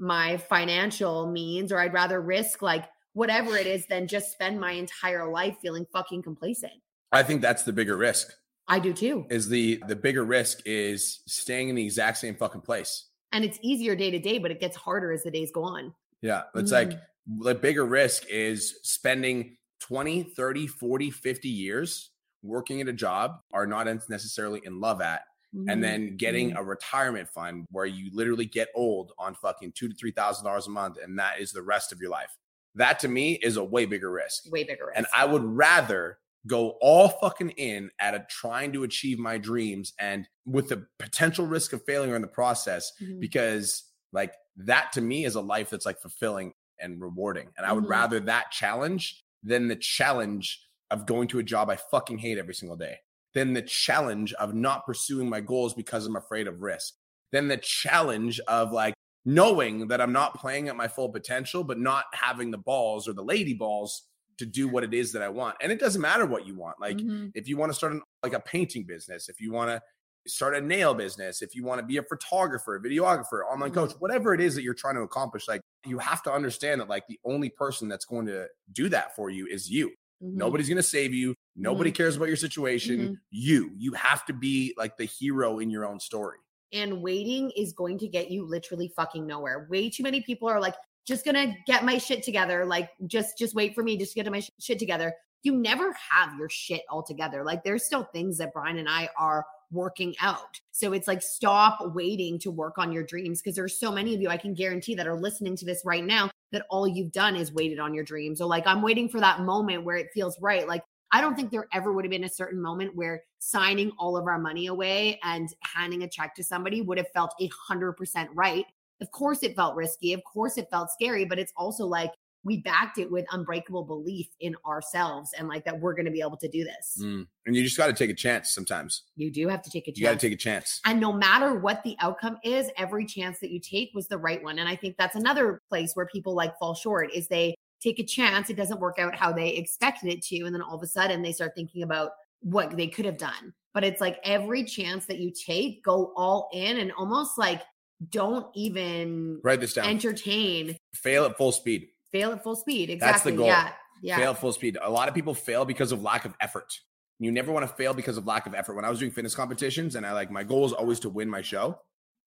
my 0.00 0.36
financial 0.36 1.30
means 1.30 1.70
or 1.70 1.78
I'd 1.78 1.92
rather 1.92 2.20
risk 2.20 2.62
like 2.62 2.86
whatever 3.12 3.56
it 3.56 3.66
is 3.66 3.86
than 3.86 4.06
just 4.06 4.32
spend 4.32 4.58
my 4.58 4.72
entire 4.72 5.30
life 5.30 5.56
feeling 5.60 5.86
fucking 5.92 6.22
complacent. 6.22 6.72
I 7.12 7.22
think 7.22 7.42
that's 7.42 7.64
the 7.64 7.72
bigger 7.72 7.96
risk. 7.96 8.32
I 8.68 8.78
do 8.78 8.92
too. 8.92 9.26
Is 9.30 9.48
the 9.48 9.82
the 9.88 9.96
bigger 9.96 10.24
risk 10.24 10.60
is 10.64 11.20
staying 11.26 11.68
in 11.68 11.74
the 11.74 11.84
exact 11.84 12.18
same 12.18 12.36
fucking 12.36 12.60
place. 12.60 13.06
And 13.32 13.44
it's 13.44 13.58
easier 13.62 13.96
day 13.96 14.10
to 14.10 14.18
day, 14.18 14.38
but 14.38 14.50
it 14.50 14.60
gets 14.60 14.76
harder 14.76 15.12
as 15.12 15.22
the 15.22 15.30
days 15.30 15.50
go 15.52 15.64
on. 15.64 15.92
Yeah. 16.22 16.42
It's 16.54 16.72
mm-hmm. 16.72 16.90
like 16.90 17.00
the 17.44 17.54
bigger 17.54 17.84
risk 17.84 18.26
is 18.28 18.78
spending 18.82 19.56
20, 19.80 20.22
30, 20.22 20.66
40, 20.66 21.10
50 21.10 21.48
years 21.48 22.10
working 22.42 22.80
at 22.80 22.88
a 22.88 22.92
job 22.92 23.40
are 23.52 23.66
not 23.66 23.86
necessarily 24.08 24.60
in 24.64 24.80
love 24.80 25.00
at 25.00 25.22
Mm-hmm. 25.52 25.68
and 25.68 25.82
then 25.82 26.16
getting 26.16 26.50
mm-hmm. 26.50 26.58
a 26.58 26.62
retirement 26.62 27.28
fund 27.28 27.66
where 27.72 27.84
you 27.84 28.08
literally 28.12 28.44
get 28.44 28.68
old 28.72 29.10
on 29.18 29.34
fucking 29.34 29.72
two 29.72 29.88
to 29.88 29.94
three 29.96 30.12
thousand 30.12 30.44
dollars 30.44 30.68
a 30.68 30.70
month, 30.70 30.96
and 31.02 31.18
that 31.18 31.40
is 31.40 31.50
the 31.50 31.62
rest 31.62 31.90
of 31.90 32.00
your 32.00 32.10
life. 32.10 32.30
That 32.76 33.00
to 33.00 33.08
me 33.08 33.32
is 33.42 33.56
a 33.56 33.64
way 33.64 33.84
bigger 33.84 34.12
risk. 34.12 34.44
Way 34.52 34.62
bigger 34.62 34.86
risk. 34.86 34.96
And 34.96 35.06
I 35.12 35.24
would 35.24 35.42
rather 35.42 36.18
go 36.46 36.76
all 36.80 37.08
fucking 37.08 37.50
in 37.50 37.90
at 37.98 38.14
a 38.14 38.24
trying 38.30 38.72
to 38.74 38.84
achieve 38.84 39.18
my 39.18 39.38
dreams 39.38 39.92
and 39.98 40.28
with 40.46 40.68
the 40.68 40.86
potential 41.00 41.46
risk 41.46 41.72
of 41.72 41.82
failure 41.84 42.14
in 42.14 42.22
the 42.22 42.28
process 42.28 42.92
mm-hmm. 43.02 43.18
because 43.18 43.84
like 44.12 44.34
that 44.56 44.92
to 44.92 45.00
me 45.00 45.24
is 45.24 45.34
a 45.34 45.40
life 45.40 45.70
that's 45.70 45.84
like 45.84 46.00
fulfilling 46.00 46.52
and 46.78 47.00
rewarding. 47.00 47.48
And 47.58 47.66
I 47.66 47.72
would 47.72 47.82
mm-hmm. 47.82 47.90
rather 47.90 48.20
that 48.20 48.52
challenge 48.52 49.22
than 49.42 49.66
the 49.68 49.76
challenge 49.76 50.64
of 50.90 51.06
going 51.06 51.28
to 51.28 51.40
a 51.40 51.42
job 51.42 51.70
I 51.70 51.76
fucking 51.76 52.18
hate 52.18 52.38
every 52.38 52.54
single 52.54 52.76
day 52.76 52.98
than 53.34 53.52
the 53.52 53.62
challenge 53.62 54.32
of 54.34 54.54
not 54.54 54.86
pursuing 54.86 55.28
my 55.28 55.40
goals 55.40 55.74
because 55.74 56.06
I'm 56.06 56.16
afraid 56.16 56.46
of 56.46 56.62
risk, 56.62 56.94
Then 57.32 57.48
the 57.48 57.56
challenge 57.56 58.40
of 58.48 58.72
like 58.72 58.94
knowing 59.24 59.88
that 59.88 60.00
I'm 60.00 60.12
not 60.12 60.34
playing 60.34 60.68
at 60.68 60.76
my 60.76 60.88
full 60.88 61.10
potential, 61.10 61.62
but 61.62 61.78
not 61.78 62.06
having 62.12 62.50
the 62.50 62.58
balls 62.58 63.06
or 63.06 63.12
the 63.12 63.22
lady 63.22 63.54
balls 63.54 64.04
to 64.38 64.46
do 64.46 64.68
what 64.68 64.82
it 64.82 64.94
is 64.94 65.12
that 65.12 65.22
I 65.22 65.28
want. 65.28 65.56
And 65.60 65.70
it 65.70 65.78
doesn't 65.78 66.00
matter 66.00 66.26
what 66.26 66.46
you 66.46 66.56
want. 66.56 66.80
Like 66.80 66.96
mm-hmm. 66.96 67.28
if 67.34 67.46
you 67.46 67.56
want 67.56 67.70
to 67.70 67.76
start 67.76 67.92
an, 67.92 68.02
like 68.22 68.32
a 68.32 68.40
painting 68.40 68.84
business, 68.84 69.28
if 69.28 69.40
you 69.40 69.52
want 69.52 69.70
to 69.70 69.82
start 70.26 70.56
a 70.56 70.60
nail 70.60 70.94
business, 70.94 71.42
if 71.42 71.54
you 71.54 71.64
want 71.64 71.80
to 71.80 71.86
be 71.86 71.98
a 71.98 72.02
photographer, 72.02 72.76
a 72.76 72.82
videographer, 72.82 73.42
online 73.50 73.70
coach, 73.70 73.90
mm-hmm. 73.90 73.98
whatever 73.98 74.34
it 74.34 74.40
is 74.40 74.54
that 74.54 74.62
you're 74.62 74.74
trying 74.74 74.94
to 74.94 75.02
accomplish, 75.02 75.46
like 75.46 75.60
you 75.86 75.98
have 75.98 76.22
to 76.22 76.32
understand 76.32 76.80
that 76.80 76.88
like 76.88 77.06
the 77.06 77.18
only 77.24 77.50
person 77.50 77.88
that's 77.88 78.06
going 78.06 78.26
to 78.26 78.46
do 78.72 78.88
that 78.88 79.14
for 79.14 79.30
you 79.30 79.46
is 79.46 79.70
you. 79.70 79.90
Mm-hmm. 80.22 80.36
Nobody's 80.36 80.68
going 80.68 80.76
to 80.76 80.82
save 80.82 81.14
you. 81.14 81.34
Nobody 81.56 81.90
mm-hmm. 81.90 81.96
cares 81.96 82.16
about 82.16 82.28
your 82.28 82.36
situation. 82.36 82.98
Mm-hmm. 82.98 83.14
You, 83.30 83.70
you 83.76 83.92
have 83.94 84.24
to 84.26 84.32
be 84.32 84.74
like 84.76 84.96
the 84.96 85.04
hero 85.04 85.58
in 85.58 85.70
your 85.70 85.86
own 85.86 86.00
story. 86.00 86.38
And 86.72 87.02
waiting 87.02 87.50
is 87.56 87.72
going 87.72 87.98
to 87.98 88.08
get 88.08 88.30
you 88.30 88.46
literally 88.46 88.92
fucking 88.94 89.26
nowhere. 89.26 89.66
Way 89.70 89.90
too 89.90 90.02
many 90.02 90.20
people 90.20 90.48
are 90.48 90.60
like, 90.60 90.74
just 91.06 91.24
gonna 91.24 91.56
get 91.66 91.84
my 91.84 91.98
shit 91.98 92.22
together. 92.22 92.64
Like, 92.64 92.90
just 93.06 93.36
just 93.36 93.54
wait 93.54 93.74
for 93.74 93.82
me, 93.82 93.96
just 93.96 94.14
get 94.14 94.30
my 94.30 94.42
shit 94.60 94.78
together. 94.78 95.14
You 95.42 95.56
never 95.56 95.92
have 96.10 96.38
your 96.38 96.48
shit 96.48 96.82
all 96.88 97.02
together. 97.02 97.42
Like, 97.42 97.64
there's 97.64 97.84
still 97.84 98.04
things 98.04 98.38
that 98.38 98.52
Brian 98.52 98.78
and 98.78 98.88
I 98.88 99.08
are 99.18 99.44
working 99.72 100.14
out. 100.20 100.60
So 100.72 100.92
it's 100.92 101.08
like 101.08 101.22
stop 101.22 101.94
waiting 101.94 102.38
to 102.40 102.50
work 102.50 102.78
on 102.78 102.92
your 102.92 103.04
dreams 103.04 103.40
because 103.40 103.56
there's 103.56 103.78
so 103.78 103.92
many 103.92 104.14
of 104.14 104.20
you 104.20 104.28
I 104.28 104.36
can 104.36 104.54
guarantee 104.54 104.94
that 104.94 105.06
are 105.06 105.18
listening 105.18 105.56
to 105.56 105.64
this 105.64 105.82
right 105.84 106.04
now 106.04 106.30
that 106.52 106.66
all 106.70 106.88
you've 106.88 107.12
done 107.12 107.36
is 107.36 107.52
waited 107.52 107.78
on 107.78 107.94
your 107.94 108.04
dreams. 108.04 108.38
So 108.38 108.46
like 108.46 108.66
I'm 108.66 108.82
waiting 108.82 109.08
for 109.08 109.20
that 109.20 109.40
moment 109.40 109.84
where 109.84 109.96
it 109.96 110.08
feels 110.12 110.40
right. 110.40 110.66
Like 110.66 110.82
I 111.12 111.20
don't 111.20 111.34
think 111.34 111.50
there 111.50 111.66
ever 111.72 111.92
would 111.92 112.04
have 112.04 112.10
been 112.10 112.24
a 112.24 112.28
certain 112.28 112.60
moment 112.60 112.94
where 112.94 113.22
signing 113.38 113.90
all 113.98 114.16
of 114.16 114.26
our 114.26 114.38
money 114.38 114.66
away 114.66 115.18
and 115.22 115.52
handing 115.62 116.02
a 116.02 116.08
check 116.08 116.34
to 116.36 116.44
somebody 116.44 116.82
would 116.82 116.98
have 116.98 117.10
felt 117.12 117.34
a 117.40 117.50
hundred 117.66 117.92
percent 117.94 118.30
right. 118.34 118.66
Of 119.00 119.10
course 119.10 119.42
it 119.42 119.56
felt 119.56 119.76
risky. 119.76 120.12
Of 120.12 120.22
course 120.24 120.58
it 120.58 120.68
felt 120.70 120.90
scary, 120.90 121.24
but 121.24 121.38
it's 121.38 121.52
also 121.56 121.84
like 121.84 122.12
we 122.42 122.58
backed 122.58 122.98
it 122.98 123.10
with 123.10 123.26
unbreakable 123.32 123.84
belief 123.84 124.28
in 124.40 124.56
ourselves 124.66 125.30
and 125.36 125.48
like 125.48 125.64
that 125.64 125.78
we're 125.78 125.94
going 125.94 126.06
to 126.06 126.10
be 126.10 126.20
able 126.20 126.36
to 126.38 126.48
do 126.48 126.64
this. 126.64 126.98
Mm. 127.00 127.26
And 127.46 127.56
you 127.56 127.62
just 127.62 127.76
got 127.76 127.88
to 127.88 127.92
take 127.92 128.10
a 128.10 128.14
chance 128.14 128.52
sometimes. 128.52 129.02
You 129.16 129.30
do 129.30 129.48
have 129.48 129.62
to 129.62 129.70
take 129.70 129.88
a 129.88 129.90
chance. 129.90 129.98
You 129.98 130.06
got 130.06 130.12
to 130.12 130.18
take 130.18 130.32
a 130.32 130.40
chance. 130.40 130.80
And 130.84 131.00
no 131.00 131.12
matter 131.12 131.54
what 131.54 131.82
the 131.82 131.96
outcome 132.00 132.38
is, 132.42 132.70
every 132.76 133.04
chance 133.04 133.40
that 133.40 133.50
you 133.50 133.60
take 133.60 133.90
was 133.94 134.08
the 134.08 134.18
right 134.18 134.42
one. 134.42 134.58
And 134.58 134.68
I 134.68 134.76
think 134.76 134.96
that's 134.96 135.16
another 135.16 135.60
place 135.68 135.92
where 135.94 136.06
people 136.06 136.34
like 136.34 136.58
fall 136.58 136.74
short 136.74 137.12
is 137.12 137.28
they 137.28 137.54
take 137.82 137.98
a 137.98 138.04
chance, 138.04 138.50
it 138.50 138.56
doesn't 138.56 138.80
work 138.80 138.98
out 138.98 139.14
how 139.14 139.32
they 139.32 139.50
expected 139.50 140.12
it 140.12 140.22
to 140.22 140.40
and 140.40 140.54
then 140.54 140.62
all 140.62 140.76
of 140.76 140.82
a 140.82 140.86
sudden 140.86 141.22
they 141.22 141.32
start 141.32 141.52
thinking 141.54 141.82
about 141.82 142.10
what 142.40 142.76
they 142.76 142.86
could 142.86 143.04
have 143.04 143.18
done. 143.18 143.52
But 143.72 143.84
it's 143.84 144.00
like 144.00 144.18
every 144.24 144.64
chance 144.64 145.06
that 145.06 145.18
you 145.18 145.30
take, 145.30 145.84
go 145.84 146.12
all 146.16 146.48
in 146.52 146.78
and 146.78 146.90
almost 146.92 147.38
like 147.38 147.62
don't 148.08 148.46
even 148.54 149.40
write 149.44 149.60
this 149.60 149.74
down. 149.74 149.86
Entertain. 149.86 150.76
Fail 150.94 151.26
at 151.26 151.36
full 151.36 151.52
speed 151.52 151.88
fail 152.12 152.32
at 152.32 152.42
full 152.42 152.56
speed. 152.56 152.90
Exactly. 152.90 153.12
That's 153.12 153.24
the 153.24 153.32
goal. 153.32 153.46
Yeah. 153.46 153.72
Yeah. 154.02 154.16
Fail 154.16 154.30
at 154.30 154.38
full 154.38 154.52
speed. 154.52 154.78
A 154.80 154.90
lot 154.90 155.08
of 155.08 155.14
people 155.14 155.34
fail 155.34 155.64
because 155.64 155.92
of 155.92 156.02
lack 156.02 156.24
of 156.24 156.34
effort. 156.40 156.72
You 157.18 157.30
never 157.30 157.52
want 157.52 157.68
to 157.68 157.74
fail 157.74 157.92
because 157.92 158.16
of 158.16 158.26
lack 158.26 158.46
of 158.46 158.54
effort. 158.54 158.74
When 158.74 158.84
I 158.84 158.90
was 158.90 158.98
doing 158.98 159.10
fitness 159.10 159.34
competitions 159.34 159.94
and 159.94 160.06
I 160.06 160.12
like 160.12 160.30
my 160.30 160.42
goal 160.42 160.64
is 160.64 160.72
always 160.72 161.00
to 161.00 161.10
win 161.10 161.28
my 161.28 161.42
show. 161.42 161.78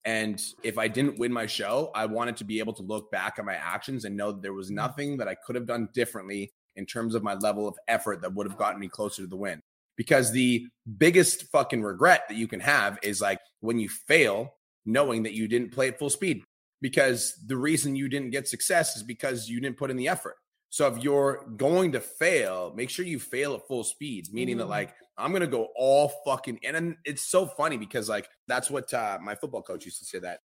And 0.06 0.42
if 0.64 0.78
I 0.78 0.88
didn't 0.88 1.18
win 1.18 1.32
my 1.32 1.46
show, 1.46 1.90
I 1.96 2.06
wanted 2.06 2.38
to 2.38 2.44
be 2.44 2.60
able 2.60 2.74
to 2.74 2.84
look 2.84 3.10
back 3.10 3.40
at 3.40 3.46
my 3.46 3.56
actions 3.56 4.06
and 4.06 4.16
know 4.16 4.32
that 4.34 4.42
there 4.42 4.54
was 4.54 4.70
mm. 4.70 4.76
nothing 4.76 5.18
that 5.18 5.28
I 5.28 5.36
could 5.46 5.56
have 5.56 5.66
done 5.66 5.90
differently 5.94 6.52
in 6.76 6.86
terms 6.86 7.16
of 7.16 7.24
my 7.24 7.36
level 7.36 7.68
of 7.68 7.76
effort 7.88 8.22
that 8.22 8.34
would 8.34 8.48
have 8.48 8.58
gotten 8.58 8.80
me 8.80 8.88
closer 8.88 9.22
to 9.22 9.28
the 9.28 9.38
win. 9.38 9.62
Because 9.96 10.32
the 10.32 10.66
biggest 10.98 11.46
fucking 11.52 11.84
regret 11.84 12.24
that 12.28 12.36
you 12.36 12.48
can 12.48 12.60
have 12.60 12.98
is 13.04 13.22
like 13.22 13.40
when 13.62 13.80
you 13.80 13.90
fail, 13.90 14.56
knowing 14.86 15.24
that 15.24 15.34
you 15.34 15.48
didn't 15.48 15.72
play 15.72 15.88
at 15.88 16.00
full 16.00 16.10
speed 16.10 16.44
because 16.84 17.40
the 17.48 17.56
reason 17.56 17.96
you 17.96 18.10
didn't 18.10 18.32
get 18.32 18.46
success 18.46 18.98
is 18.98 19.04
because 19.04 19.48
you 19.48 19.62
didn't 19.62 19.78
put 19.78 19.90
in 19.90 19.96
the 19.96 20.10
effort. 20.10 20.36
So 20.70 20.86
if 20.88 21.02
you're 21.02 21.46
going 21.56 21.94
to 21.94 22.02
fail, 22.02 22.74
make 22.76 22.90
sure 22.90 23.06
you 23.06 23.20
fail 23.20 23.54
at 23.54 23.66
full 23.70 23.86
speed, 23.86 24.28
meaning 24.34 24.56
mm. 24.56 24.60
that 24.60 24.68
like 24.68 24.94
I'm 25.18 25.32
gonna 25.32 25.48
go 25.48 25.70
all 25.78 26.12
fucking 26.26 26.60
and 26.64 26.98
it's 27.06 27.24
so 27.24 27.46
funny 27.46 27.78
because 27.78 28.10
like 28.10 28.28
that's 28.50 28.70
what 28.70 28.94
uh, 28.94 29.18
my 29.22 29.34
football 29.34 29.62
coach 29.62 29.86
used 29.86 30.00
to 30.00 30.06
say 30.06 30.20
that. 30.20 30.40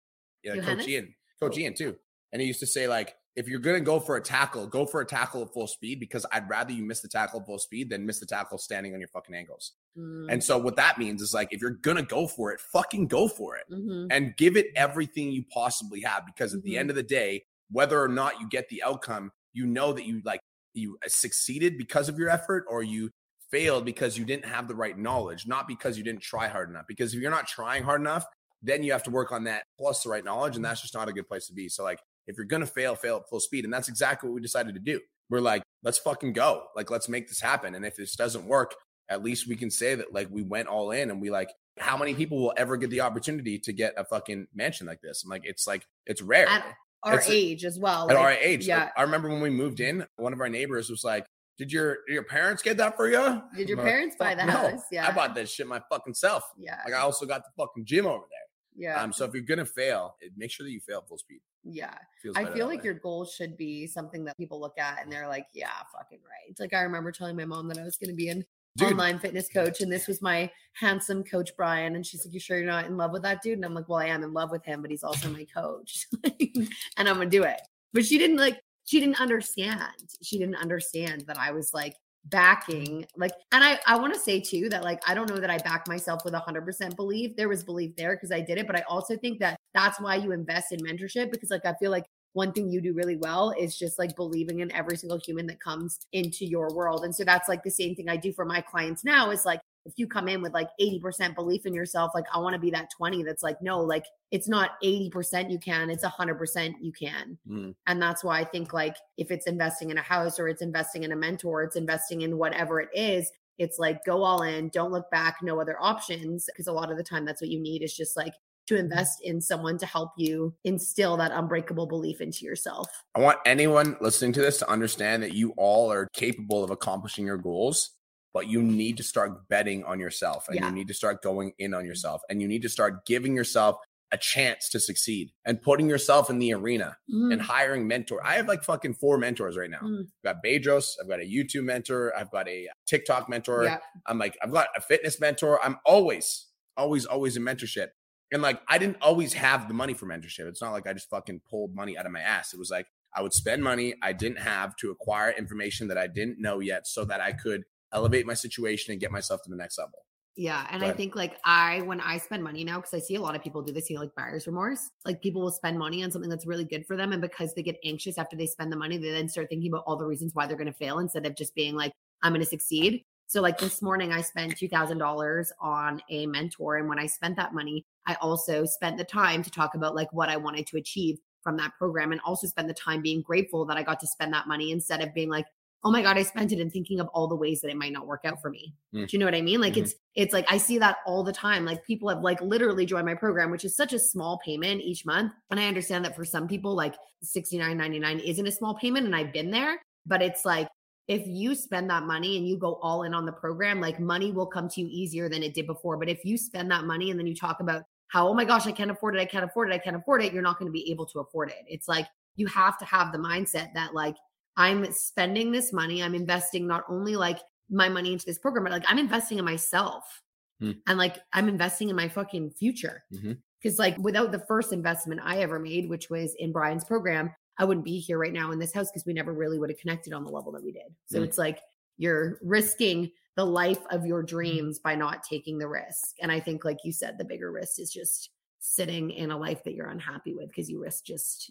Yeah, 0.44 0.56
Coach 0.56 0.86
Ian, 0.86 1.14
Coach. 1.40 1.56
Ian 1.56 1.74
too. 1.74 1.96
And 2.32 2.42
he 2.42 2.46
used 2.46 2.60
to 2.60 2.66
say 2.66 2.86
like 2.86 3.14
if 3.36 3.48
you're 3.48 3.60
gonna 3.60 3.80
go 3.80 4.00
for 4.00 4.16
a 4.16 4.20
tackle, 4.20 4.66
go 4.66 4.86
for 4.86 5.02
a 5.02 5.06
tackle 5.06 5.42
at 5.42 5.52
full 5.52 5.66
speed 5.66 6.00
because 6.00 6.24
I'd 6.32 6.48
rather 6.48 6.72
you 6.72 6.82
miss 6.84 7.00
the 7.00 7.08
tackle 7.08 7.40
at 7.40 7.46
full 7.46 7.58
speed 7.58 7.90
than 7.90 8.06
miss 8.06 8.18
the 8.18 8.26
tackle 8.26 8.56
standing 8.56 8.94
on 8.94 9.00
your 9.00 9.08
fucking 9.08 9.34
ankles. 9.34 9.72
Mm. 9.96 10.32
And 10.32 10.42
so 10.42 10.56
what 10.56 10.76
that 10.76 10.98
means 10.98 11.20
is 11.20 11.34
like 11.34 11.52
if 11.52 11.60
you're 11.60 11.70
gonna 11.70 12.02
go 12.02 12.26
for 12.26 12.50
it, 12.52 12.60
fucking 12.60 13.08
go 13.08 13.28
for 13.28 13.56
it 13.56 13.64
mm-hmm. 13.70 14.06
and 14.10 14.36
give 14.38 14.56
it 14.56 14.68
everything 14.74 15.30
you 15.30 15.44
possibly 15.52 16.00
have. 16.00 16.24
Because 16.24 16.54
at 16.54 16.60
mm-hmm. 16.60 16.68
the 16.68 16.78
end 16.78 16.90
of 16.90 16.96
the 16.96 17.02
day, 17.02 17.44
whether 17.70 18.00
or 18.00 18.08
not 18.08 18.40
you 18.40 18.48
get 18.48 18.68
the 18.70 18.82
outcome, 18.82 19.30
you 19.52 19.66
know 19.66 19.92
that 19.92 20.06
you 20.06 20.22
like 20.24 20.40
you 20.72 20.96
uh, 21.04 21.08
succeeded 21.08 21.76
because 21.76 22.08
of 22.08 22.18
your 22.18 22.30
effort 22.30 22.64
or 22.68 22.82
you 22.82 23.10
failed 23.50 23.84
because 23.84 24.16
you 24.16 24.24
didn't 24.24 24.46
have 24.46 24.66
the 24.66 24.74
right 24.74 24.98
knowledge, 24.98 25.46
not 25.46 25.68
because 25.68 25.98
you 25.98 26.04
didn't 26.04 26.22
try 26.22 26.48
hard 26.48 26.70
enough. 26.70 26.86
Because 26.88 27.14
if 27.14 27.20
you're 27.20 27.30
not 27.30 27.46
trying 27.46 27.82
hard 27.82 28.00
enough, 28.00 28.24
then 28.62 28.82
you 28.82 28.92
have 28.92 29.02
to 29.02 29.10
work 29.10 29.30
on 29.30 29.44
that 29.44 29.64
plus 29.78 30.02
the 30.02 30.08
right 30.08 30.24
knowledge, 30.24 30.56
and 30.56 30.64
that's 30.64 30.80
just 30.80 30.94
not 30.94 31.08
a 31.08 31.12
good 31.12 31.28
place 31.28 31.46
to 31.46 31.52
be. 31.52 31.68
So 31.68 31.84
like 31.84 32.00
if 32.26 32.36
you're 32.36 32.46
gonna 32.46 32.66
fail, 32.66 32.94
fail 32.94 33.16
at 33.16 33.28
full 33.28 33.40
speed, 33.40 33.64
and 33.64 33.72
that's 33.72 33.88
exactly 33.88 34.28
what 34.28 34.34
we 34.34 34.40
decided 34.40 34.74
to 34.74 34.80
do. 34.80 35.00
We're 35.28 35.40
like, 35.40 35.62
let's 35.82 35.98
fucking 35.98 36.32
go, 36.32 36.64
like 36.74 36.90
let's 36.90 37.08
make 37.08 37.28
this 37.28 37.40
happen. 37.40 37.74
And 37.74 37.84
if 37.84 37.96
this 37.96 38.16
doesn't 38.16 38.44
work, 38.44 38.74
at 39.08 39.22
least 39.22 39.48
we 39.48 39.56
can 39.56 39.70
say 39.70 39.94
that 39.94 40.12
like 40.12 40.28
we 40.30 40.42
went 40.42 40.68
all 40.68 40.90
in 40.90 41.10
and 41.10 41.20
we 41.20 41.30
like 41.30 41.50
how 41.78 41.96
many 41.96 42.14
people 42.14 42.38
will 42.38 42.54
ever 42.56 42.76
get 42.76 42.90
the 42.90 43.02
opportunity 43.02 43.58
to 43.58 43.72
get 43.72 43.94
a 43.96 44.04
fucking 44.04 44.46
mansion 44.54 44.86
like 44.86 45.00
this? 45.02 45.24
I'm 45.24 45.30
like, 45.30 45.42
it's 45.44 45.66
like 45.66 45.86
it's 46.06 46.22
rare. 46.22 46.48
At 46.48 46.64
our 47.02 47.18
it's, 47.18 47.28
age 47.28 47.64
as 47.64 47.78
well. 47.78 48.08
At 48.10 48.14
like, 48.14 48.18
our 48.18 48.32
age. 48.32 48.66
Yeah. 48.66 48.84
Like, 48.84 48.92
I 48.96 49.02
remember 49.02 49.28
when 49.28 49.40
we 49.40 49.50
moved 49.50 49.80
in, 49.80 50.06
one 50.16 50.32
of 50.32 50.40
our 50.40 50.48
neighbors 50.48 50.88
was 50.88 51.04
like, 51.04 51.26
Did 51.58 51.72
your 51.72 51.98
did 52.06 52.14
your 52.14 52.24
parents 52.24 52.62
get 52.62 52.76
that 52.78 52.96
for 52.96 53.08
you? 53.08 53.42
Did 53.54 53.68
your 53.68 53.78
I'm 53.78 53.84
parents 53.84 54.16
like, 54.18 54.38
buy 54.38 54.44
the 54.44 54.50
no, 54.50 54.70
house? 54.70 54.82
Yeah. 54.90 55.06
I 55.06 55.12
bought 55.12 55.34
this 55.34 55.50
shit 55.50 55.66
my 55.66 55.82
fucking 55.90 56.14
self. 56.14 56.44
Yeah. 56.58 56.80
Like 56.84 56.94
I 56.94 56.98
also 56.98 57.26
got 57.26 57.42
the 57.44 57.50
fucking 57.56 57.84
gym 57.84 58.06
over 58.06 58.24
there. 58.30 58.88
Yeah. 58.88 59.02
Um, 59.02 59.12
so 59.12 59.24
if 59.24 59.34
you're 59.34 59.42
gonna 59.42 59.66
fail, 59.66 60.16
make 60.36 60.50
sure 60.50 60.64
that 60.64 60.72
you 60.72 60.80
fail 60.80 61.04
full 61.06 61.18
speed. 61.18 61.40
Yeah. 61.68 61.94
I 62.34 62.44
feel 62.44 62.66
like 62.66 62.78
way. 62.78 62.84
your 62.84 62.94
goals 62.94 63.32
should 63.34 63.56
be 63.56 63.86
something 63.86 64.24
that 64.24 64.36
people 64.36 64.60
look 64.60 64.78
at 64.78 65.00
and 65.00 65.08
mm. 65.08 65.12
they're 65.12 65.28
like, 65.28 65.46
yeah, 65.52 65.70
fucking 65.92 66.18
right. 66.24 66.48
It's 66.48 66.60
like 66.60 66.74
I 66.74 66.82
remember 66.82 67.12
telling 67.12 67.36
my 67.36 67.44
mom 67.44 67.68
that 67.68 67.78
I 67.78 67.84
was 67.84 67.96
gonna 67.96 68.14
be 68.14 68.28
an 68.28 68.44
Dude. 68.76 68.92
online 68.92 69.18
fitness 69.18 69.48
coach, 69.48 69.80
and 69.80 69.90
this 69.90 70.06
was 70.06 70.20
my 70.20 70.50
handsome 70.74 71.24
coach 71.24 71.50
Brian. 71.56 71.96
And 71.96 72.04
she's 72.04 72.26
like, 72.26 72.34
"You 72.34 72.40
sure 72.40 72.58
you're 72.58 72.66
not 72.66 72.84
in 72.84 72.96
love 72.96 73.10
with 73.10 73.22
that 73.22 73.42
dude?" 73.42 73.54
And 73.54 73.64
I'm 73.64 73.72
like, 73.72 73.88
"Well, 73.88 73.98
I 73.98 74.06
am 74.06 74.22
in 74.22 74.34
love 74.34 74.50
with 74.50 74.64
him, 74.64 74.82
but 74.82 74.90
he's 74.90 75.02
also 75.02 75.30
my 75.30 75.46
coach, 75.46 76.06
and 76.24 76.68
I'm 76.98 77.16
gonna 77.16 77.26
do 77.26 77.44
it." 77.44 77.60
But 77.94 78.04
she 78.04 78.18
didn't 78.18 78.36
like. 78.36 78.60
She 78.84 79.00
didn't 79.00 79.20
understand. 79.20 79.80
She 80.22 80.38
didn't 80.38 80.56
understand 80.56 81.24
that 81.26 81.38
I 81.38 81.52
was 81.52 81.72
like 81.72 81.94
backing 82.26 83.06
like 83.16 83.30
and 83.52 83.62
i 83.62 83.78
i 83.86 83.96
want 83.96 84.12
to 84.12 84.18
say 84.18 84.40
too 84.40 84.68
that 84.68 84.82
like 84.82 85.00
i 85.08 85.14
don't 85.14 85.30
know 85.30 85.36
that 85.36 85.50
i 85.50 85.58
back 85.58 85.86
myself 85.86 86.24
with 86.24 86.34
100% 86.34 86.96
belief. 86.96 87.36
There 87.36 87.48
was 87.48 87.62
belief 87.62 87.94
there 87.96 88.16
because 88.16 88.32
i 88.32 88.40
did 88.40 88.58
it 88.58 88.66
but 88.66 88.76
i 88.76 88.82
also 88.88 89.16
think 89.16 89.38
that 89.40 89.56
that's 89.74 90.00
why 90.00 90.16
you 90.16 90.32
invest 90.32 90.72
in 90.72 90.80
mentorship 90.80 91.30
because 91.30 91.50
like 91.50 91.64
i 91.64 91.74
feel 91.74 91.90
like 91.90 92.04
one 92.32 92.52
thing 92.52 92.68
you 92.68 92.80
do 92.80 92.92
really 92.94 93.16
well 93.16 93.54
is 93.58 93.78
just 93.78 93.98
like 93.98 94.14
believing 94.16 94.60
in 94.60 94.72
every 94.72 94.96
single 94.96 95.18
human 95.24 95.46
that 95.46 95.60
comes 95.60 96.00
into 96.12 96.44
your 96.44 96.74
world 96.74 97.04
and 97.04 97.14
so 97.14 97.24
that's 97.24 97.48
like 97.48 97.62
the 97.62 97.70
same 97.70 97.94
thing 97.94 98.08
i 98.08 98.16
do 98.16 98.32
for 98.32 98.44
my 98.44 98.60
clients 98.60 99.04
now 99.04 99.30
is 99.30 99.44
like 99.44 99.60
if 99.86 99.94
you 99.96 100.06
come 100.06 100.28
in 100.28 100.42
with 100.42 100.52
like 100.52 100.68
80% 100.80 101.34
belief 101.34 101.64
in 101.64 101.72
yourself, 101.72 102.12
like 102.14 102.24
I 102.34 102.38
want 102.38 102.54
to 102.54 102.60
be 102.60 102.70
that 102.72 102.90
20 102.96 103.22
that's 103.22 103.42
like, 103.42 103.62
no, 103.62 103.80
like 103.80 104.04
it's 104.30 104.48
not 104.48 104.72
80% 104.82 105.50
you 105.50 105.58
can, 105.58 105.90
it's 105.90 106.04
100% 106.04 106.74
you 106.80 106.92
can. 106.92 107.38
Mm. 107.48 107.74
And 107.86 108.02
that's 108.02 108.24
why 108.24 108.40
I 108.40 108.44
think 108.44 108.72
like 108.72 108.96
if 109.16 109.30
it's 109.30 109.46
investing 109.46 109.90
in 109.90 109.98
a 109.98 110.02
house 110.02 110.38
or 110.38 110.48
it's 110.48 110.62
investing 110.62 111.04
in 111.04 111.12
a 111.12 111.16
mentor, 111.16 111.62
it's 111.62 111.76
investing 111.76 112.22
in 112.22 112.36
whatever 112.36 112.80
it 112.80 112.88
is, 112.94 113.30
it's 113.58 113.78
like 113.78 114.04
go 114.04 114.22
all 114.22 114.42
in, 114.42 114.68
don't 114.68 114.92
look 114.92 115.10
back, 115.10 115.38
no 115.42 115.60
other 115.60 115.76
options. 115.80 116.46
Because 116.46 116.66
a 116.66 116.72
lot 116.72 116.90
of 116.90 116.96
the 116.96 117.04
time 117.04 117.24
that's 117.24 117.40
what 117.40 117.50
you 117.50 117.60
need 117.60 117.82
is 117.82 117.96
just 117.96 118.16
like 118.16 118.34
to 118.66 118.76
invest 118.76 119.20
in 119.22 119.40
someone 119.40 119.78
to 119.78 119.86
help 119.86 120.10
you 120.16 120.52
instill 120.64 121.16
that 121.16 121.30
unbreakable 121.32 121.86
belief 121.86 122.20
into 122.20 122.44
yourself. 122.44 122.88
I 123.14 123.20
want 123.20 123.38
anyone 123.46 123.96
listening 124.00 124.32
to 124.34 124.40
this 124.40 124.58
to 124.58 124.68
understand 124.68 125.22
that 125.22 125.34
you 125.34 125.54
all 125.56 125.90
are 125.90 126.08
capable 126.12 126.64
of 126.64 126.70
accomplishing 126.70 127.24
your 127.24 127.38
goals 127.38 127.92
but 128.36 128.48
you 128.48 128.60
need 128.62 128.98
to 128.98 129.02
start 129.02 129.48
betting 129.48 129.82
on 129.84 129.98
yourself 129.98 130.46
and 130.48 130.56
Yeah. 130.56 130.68
you 130.68 130.74
need 130.74 130.88
to 130.88 130.92
start 130.92 131.22
going 131.22 131.54
in 131.58 131.72
on 131.72 131.86
yourself 131.86 132.20
and 132.28 132.42
you 132.42 132.46
need 132.46 132.60
to 132.60 132.68
start 132.68 133.06
giving 133.06 133.34
yourself 133.34 133.78
a 134.12 134.18
chance 134.18 134.68
to 134.68 134.78
succeed 134.78 135.32
and 135.46 135.62
putting 135.62 135.88
yourself 135.88 136.28
in 136.28 136.38
the 136.38 136.52
arena 136.52 136.98
and 137.08 137.40
hiring 137.40 137.88
mentor. 137.88 138.20
I 138.22 138.34
have 138.34 138.46
like 138.46 138.62
fucking 138.62 138.92
four 138.92 139.16
mentors 139.16 139.56
right 139.56 139.70
now. 139.70 139.78
Mm. 139.82 140.00
I've 140.02 140.34
got 140.34 140.44
Bedros, 140.44 140.96
I've 141.00 141.08
got 141.08 141.20
a 141.20 141.24
YouTube 141.24 141.64
mentor, 141.64 142.12
I've 142.14 142.30
got 142.30 142.46
a 142.46 142.68
TikTok 142.86 143.30
mentor. 143.30 143.64
Yeah. 143.64 143.78
I'm 144.04 144.18
like, 144.18 144.36
I've 144.42 144.52
got 144.52 144.68
a 144.76 144.82
fitness 144.82 145.18
mentor. 145.18 145.58
I'm 145.64 145.78
always, 145.86 146.48
always, 146.76 147.06
always 147.06 147.38
in 147.38 147.42
mentorship. 147.42 147.88
And 148.32 148.42
like, 148.42 148.60
I 148.68 148.76
didn't 148.76 148.98
always 149.00 149.32
have 149.32 149.66
the 149.66 149.72
money 149.72 149.94
for 149.94 150.04
mentorship. 150.04 150.46
It's 150.46 150.60
not 150.60 150.72
like 150.72 150.86
I 150.86 150.92
just 150.92 151.08
fucking 151.08 151.40
pulled 151.48 151.74
money 151.74 151.96
out 151.96 152.04
of 152.04 152.12
my 152.12 152.20
ass. 152.20 152.52
It 152.52 152.58
was 152.58 152.70
like 152.70 152.86
I 153.14 153.22
would 153.22 153.32
spend 153.32 153.64
money 153.64 153.94
I 154.02 154.12
didn't 154.12 154.40
have 154.40 154.76
to 154.76 154.90
acquire 154.90 155.30
information 155.30 155.88
that 155.88 155.96
I 155.96 156.06
didn't 156.06 156.38
know 156.38 156.60
yet 156.60 156.86
so 156.86 157.06
that 157.06 157.22
I 157.22 157.32
could 157.32 157.64
elevate 157.92 158.26
my 158.26 158.34
situation 158.34 158.92
and 158.92 159.00
get 159.00 159.10
myself 159.10 159.42
to 159.42 159.50
the 159.50 159.56
next 159.56 159.78
level. 159.78 160.04
Yeah. 160.36 160.66
And 160.70 160.84
I 160.84 160.92
think 160.92 161.16
like 161.16 161.38
I, 161.46 161.80
when 161.80 161.98
I 161.98 162.18
spend 162.18 162.44
money 162.44 162.62
now, 162.62 162.76
because 162.76 162.92
I 162.92 162.98
see 162.98 163.14
a 163.14 163.20
lot 163.22 163.34
of 163.34 163.42
people 163.42 163.62
do 163.62 163.72
this, 163.72 163.88
you 163.88 163.96
know, 163.96 164.02
like 164.02 164.14
buyer's 164.14 164.46
remorse. 164.46 164.90
Like 165.06 165.22
people 165.22 165.40
will 165.40 165.50
spend 165.50 165.78
money 165.78 166.04
on 166.04 166.10
something 166.10 166.28
that's 166.28 166.46
really 166.46 166.64
good 166.64 166.86
for 166.86 166.94
them. 166.94 167.12
And 167.12 167.22
because 167.22 167.54
they 167.54 167.62
get 167.62 167.78
anxious 167.82 168.18
after 168.18 168.36
they 168.36 168.46
spend 168.46 168.70
the 168.70 168.76
money, 168.76 168.98
they 168.98 169.10
then 169.10 169.30
start 169.30 169.48
thinking 169.48 169.72
about 169.72 169.84
all 169.86 169.96
the 169.96 170.04
reasons 170.04 170.34
why 170.34 170.46
they're 170.46 170.58
going 170.58 170.66
to 170.66 170.74
fail 170.74 170.98
instead 170.98 171.24
of 171.24 171.36
just 171.36 171.54
being 171.54 171.74
like, 171.74 171.92
I'm 172.22 172.32
going 172.32 172.42
to 172.42 172.46
succeed. 172.46 173.02
So 173.28 173.40
like 173.40 173.58
this 173.58 173.80
morning, 173.80 174.12
I 174.12 174.20
spent 174.20 174.56
$2,000 174.56 175.46
on 175.58 176.02
a 176.10 176.26
mentor. 176.26 176.76
And 176.76 176.88
when 176.88 176.98
I 176.98 177.06
spent 177.06 177.36
that 177.36 177.54
money, 177.54 177.86
I 178.06 178.16
also 178.20 178.66
spent 178.66 178.98
the 178.98 179.04
time 179.04 179.42
to 179.42 179.50
talk 179.50 179.74
about 179.74 179.94
like 179.94 180.12
what 180.12 180.28
I 180.28 180.36
wanted 180.36 180.66
to 180.66 180.76
achieve 180.76 181.18
from 181.42 181.56
that 181.56 181.72
program 181.78 182.12
and 182.12 182.20
also 182.26 182.46
spend 182.46 182.68
the 182.68 182.74
time 182.74 183.00
being 183.00 183.22
grateful 183.22 183.64
that 183.66 183.78
I 183.78 183.82
got 183.82 184.00
to 184.00 184.06
spend 184.06 184.34
that 184.34 184.46
money 184.46 184.70
instead 184.70 185.00
of 185.00 185.14
being 185.14 185.30
like, 185.30 185.46
oh 185.86 185.90
my 185.90 186.02
god 186.02 186.18
i 186.18 186.22
spent 186.22 186.50
it 186.52 186.58
in 186.58 186.68
thinking 186.70 186.98
of 187.00 187.08
all 187.14 187.28
the 187.28 187.36
ways 187.44 187.60
that 187.60 187.70
it 187.70 187.76
might 187.76 187.92
not 187.92 188.06
work 188.06 188.22
out 188.24 188.40
for 188.42 188.50
me. 188.50 188.74
Mm. 188.94 189.06
do 189.06 189.12
you 189.12 189.18
know 189.20 189.26
what 189.26 189.34
i 189.34 189.40
mean? 189.50 189.60
Like 189.60 189.74
Mhm. 189.74 189.82
it's 189.82 189.94
it's 190.22 190.34
like 190.34 190.46
i 190.50 190.58
see 190.58 190.78
that 190.78 190.96
all 191.06 191.22
the 191.22 191.32
time. 191.32 191.64
Like 191.64 191.84
people 191.84 192.08
have 192.08 192.22
like 192.22 192.40
literally 192.40 192.86
joined 192.86 193.06
my 193.06 193.14
program 193.14 193.50
which 193.50 193.64
is 193.64 193.76
such 193.76 193.92
a 193.92 193.98
small 193.98 194.40
payment 194.44 194.80
each 194.90 195.06
month. 195.06 195.32
And 195.50 195.60
i 195.60 195.66
understand 195.68 196.04
that 196.04 196.16
for 196.16 196.24
some 196.24 196.46
people 196.48 196.74
like 196.74 196.94
69.99 197.24 198.20
isn't 198.24 198.46
a 198.46 198.52
small 198.52 198.74
payment 198.74 199.06
and 199.06 199.14
i've 199.14 199.32
been 199.32 199.50
there. 199.50 199.80
But 200.06 200.22
it's 200.22 200.44
like 200.44 200.68
if 201.08 201.22
you 201.26 201.54
spend 201.54 201.88
that 201.90 202.02
money 202.02 202.36
and 202.36 202.48
you 202.48 202.56
go 202.58 202.74
all 202.82 203.04
in 203.04 203.14
on 203.14 203.26
the 203.26 203.32
program 203.32 203.80
like 203.80 204.00
money 204.00 204.32
will 204.32 204.46
come 204.56 204.68
to 204.70 204.80
you 204.80 204.88
easier 204.90 205.28
than 205.28 205.42
it 205.42 205.54
did 205.54 205.66
before. 205.66 205.96
But 205.96 206.08
if 206.08 206.24
you 206.24 206.36
spend 206.36 206.70
that 206.72 206.84
money 206.84 207.10
and 207.10 207.18
then 207.20 207.26
you 207.28 207.34
talk 207.34 207.60
about 207.60 207.82
how 208.08 208.28
oh 208.28 208.34
my 208.34 208.44
gosh 208.44 208.66
i 208.66 208.72
can't 208.72 208.90
afford 208.90 209.16
it 209.16 209.20
i 209.20 209.24
can't 209.24 209.44
afford 209.44 209.68
it 209.68 209.74
i 209.74 209.78
can't 209.78 209.96
afford 209.96 210.22
it 210.22 210.32
you're 210.32 210.42
not 210.42 210.58
going 210.58 210.68
to 210.68 210.72
be 210.72 210.90
able 210.90 211.06
to 211.06 211.18
afford 211.20 211.48
it. 211.50 211.64
It's 211.68 211.88
like 211.88 212.06
you 212.36 212.46
have 212.48 212.78
to 212.78 212.84
have 212.84 213.12
the 213.12 213.18
mindset 213.18 213.72
that 213.74 213.94
like 213.94 214.16
I'm 214.56 214.90
spending 214.92 215.52
this 215.52 215.72
money. 215.72 216.02
I'm 216.02 216.14
investing 216.14 216.66
not 216.66 216.84
only 216.88 217.16
like 217.16 217.38
my 217.70 217.88
money 217.88 218.12
into 218.12 218.24
this 218.26 218.38
program, 218.38 218.64
but 218.64 218.72
like 218.72 218.84
I'm 218.86 218.98
investing 218.98 219.38
in 219.38 219.44
myself. 219.44 220.22
Hmm. 220.60 220.72
And 220.86 220.98
like 220.98 221.18
I'm 221.32 221.48
investing 221.48 221.88
in 221.90 221.96
my 221.96 222.08
fucking 222.08 222.50
future. 222.52 223.04
Mhm. 223.12 223.38
Because 223.60 223.78
like 223.78 223.98
without 223.98 224.32
the 224.32 224.44
first 224.46 224.72
investment 224.72 225.20
I 225.24 225.38
ever 225.38 225.58
made, 225.58 225.88
which 225.88 226.08
was 226.10 226.34
in 226.38 226.52
Brian's 226.52 226.84
program, 226.84 227.30
I 227.58 227.64
wouldn't 227.64 227.84
be 227.84 227.98
here 227.98 228.18
right 228.18 228.32
now 228.32 228.52
in 228.52 228.58
this 228.58 228.72
house 228.72 228.90
because 228.90 229.06
we 229.06 229.12
never 229.12 229.32
really 229.32 229.58
would 229.58 229.70
have 229.70 229.78
connected 229.78 230.12
on 230.12 230.24
the 230.24 230.30
level 230.30 230.52
that 230.52 230.62
we 230.62 230.72
did. 230.72 230.94
So 231.06 231.18
Hmm. 231.18 231.24
it's 231.24 231.38
like 231.38 231.60
you're 231.98 232.38
risking 232.42 233.10
the 233.36 233.44
life 233.44 233.84
of 233.90 234.06
your 234.06 234.22
dreams 234.22 234.78
by 234.78 234.94
not 234.94 235.22
taking 235.22 235.58
the 235.58 235.68
risk. 235.68 236.16
And 236.22 236.30
I 236.32 236.40
think, 236.40 236.64
like 236.64 236.78
you 236.84 236.92
said, 236.92 237.18
the 237.18 237.24
bigger 237.24 237.50
risk 237.52 237.78
is 237.78 237.90
just 237.92 238.30
sitting 238.58 239.10
in 239.10 239.30
a 239.30 239.36
life 239.38 239.62
that 239.64 239.74
you're 239.74 239.88
unhappy 239.88 240.32
with 240.34 240.48
because 240.48 240.70
you 240.70 240.80
risk 240.80 241.04
just 241.04 241.50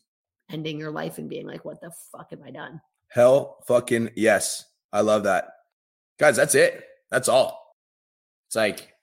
ending 0.49 0.79
your 0.79 0.91
life 0.91 1.17
and 1.19 1.29
being 1.29 1.45
like, 1.47 1.63
what 1.65 1.81
the 1.81 1.91
fuck 2.11 2.31
have 2.31 2.41
I 2.41 2.51
done? 2.51 2.81
Hell 3.09 3.63
fucking 3.67 4.11
yes. 4.15 4.65
I 4.91 5.01
love 5.01 5.23
that. 5.23 5.49
Guys, 6.19 6.35
that's 6.35 6.55
it. 6.55 6.83
That's 7.11 7.27
all. 7.29 7.73
It's 8.47 8.55
like 8.55 8.93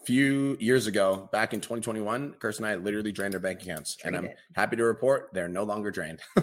a 0.00 0.04
few 0.04 0.56
years 0.60 0.86
ago, 0.86 1.28
back 1.32 1.54
in 1.54 1.60
2021, 1.60 2.34
Kirsten 2.38 2.64
and 2.64 2.72
I 2.72 2.76
literally 2.82 3.12
drained 3.12 3.34
our 3.34 3.40
bank 3.40 3.62
accounts. 3.62 3.96
and 4.04 4.16
I'm 4.16 4.24
it. 4.26 4.36
happy 4.54 4.76
to 4.76 4.84
report 4.84 5.30
they're 5.32 5.48
no 5.48 5.64
longer 5.64 5.90
drained. 5.90 6.20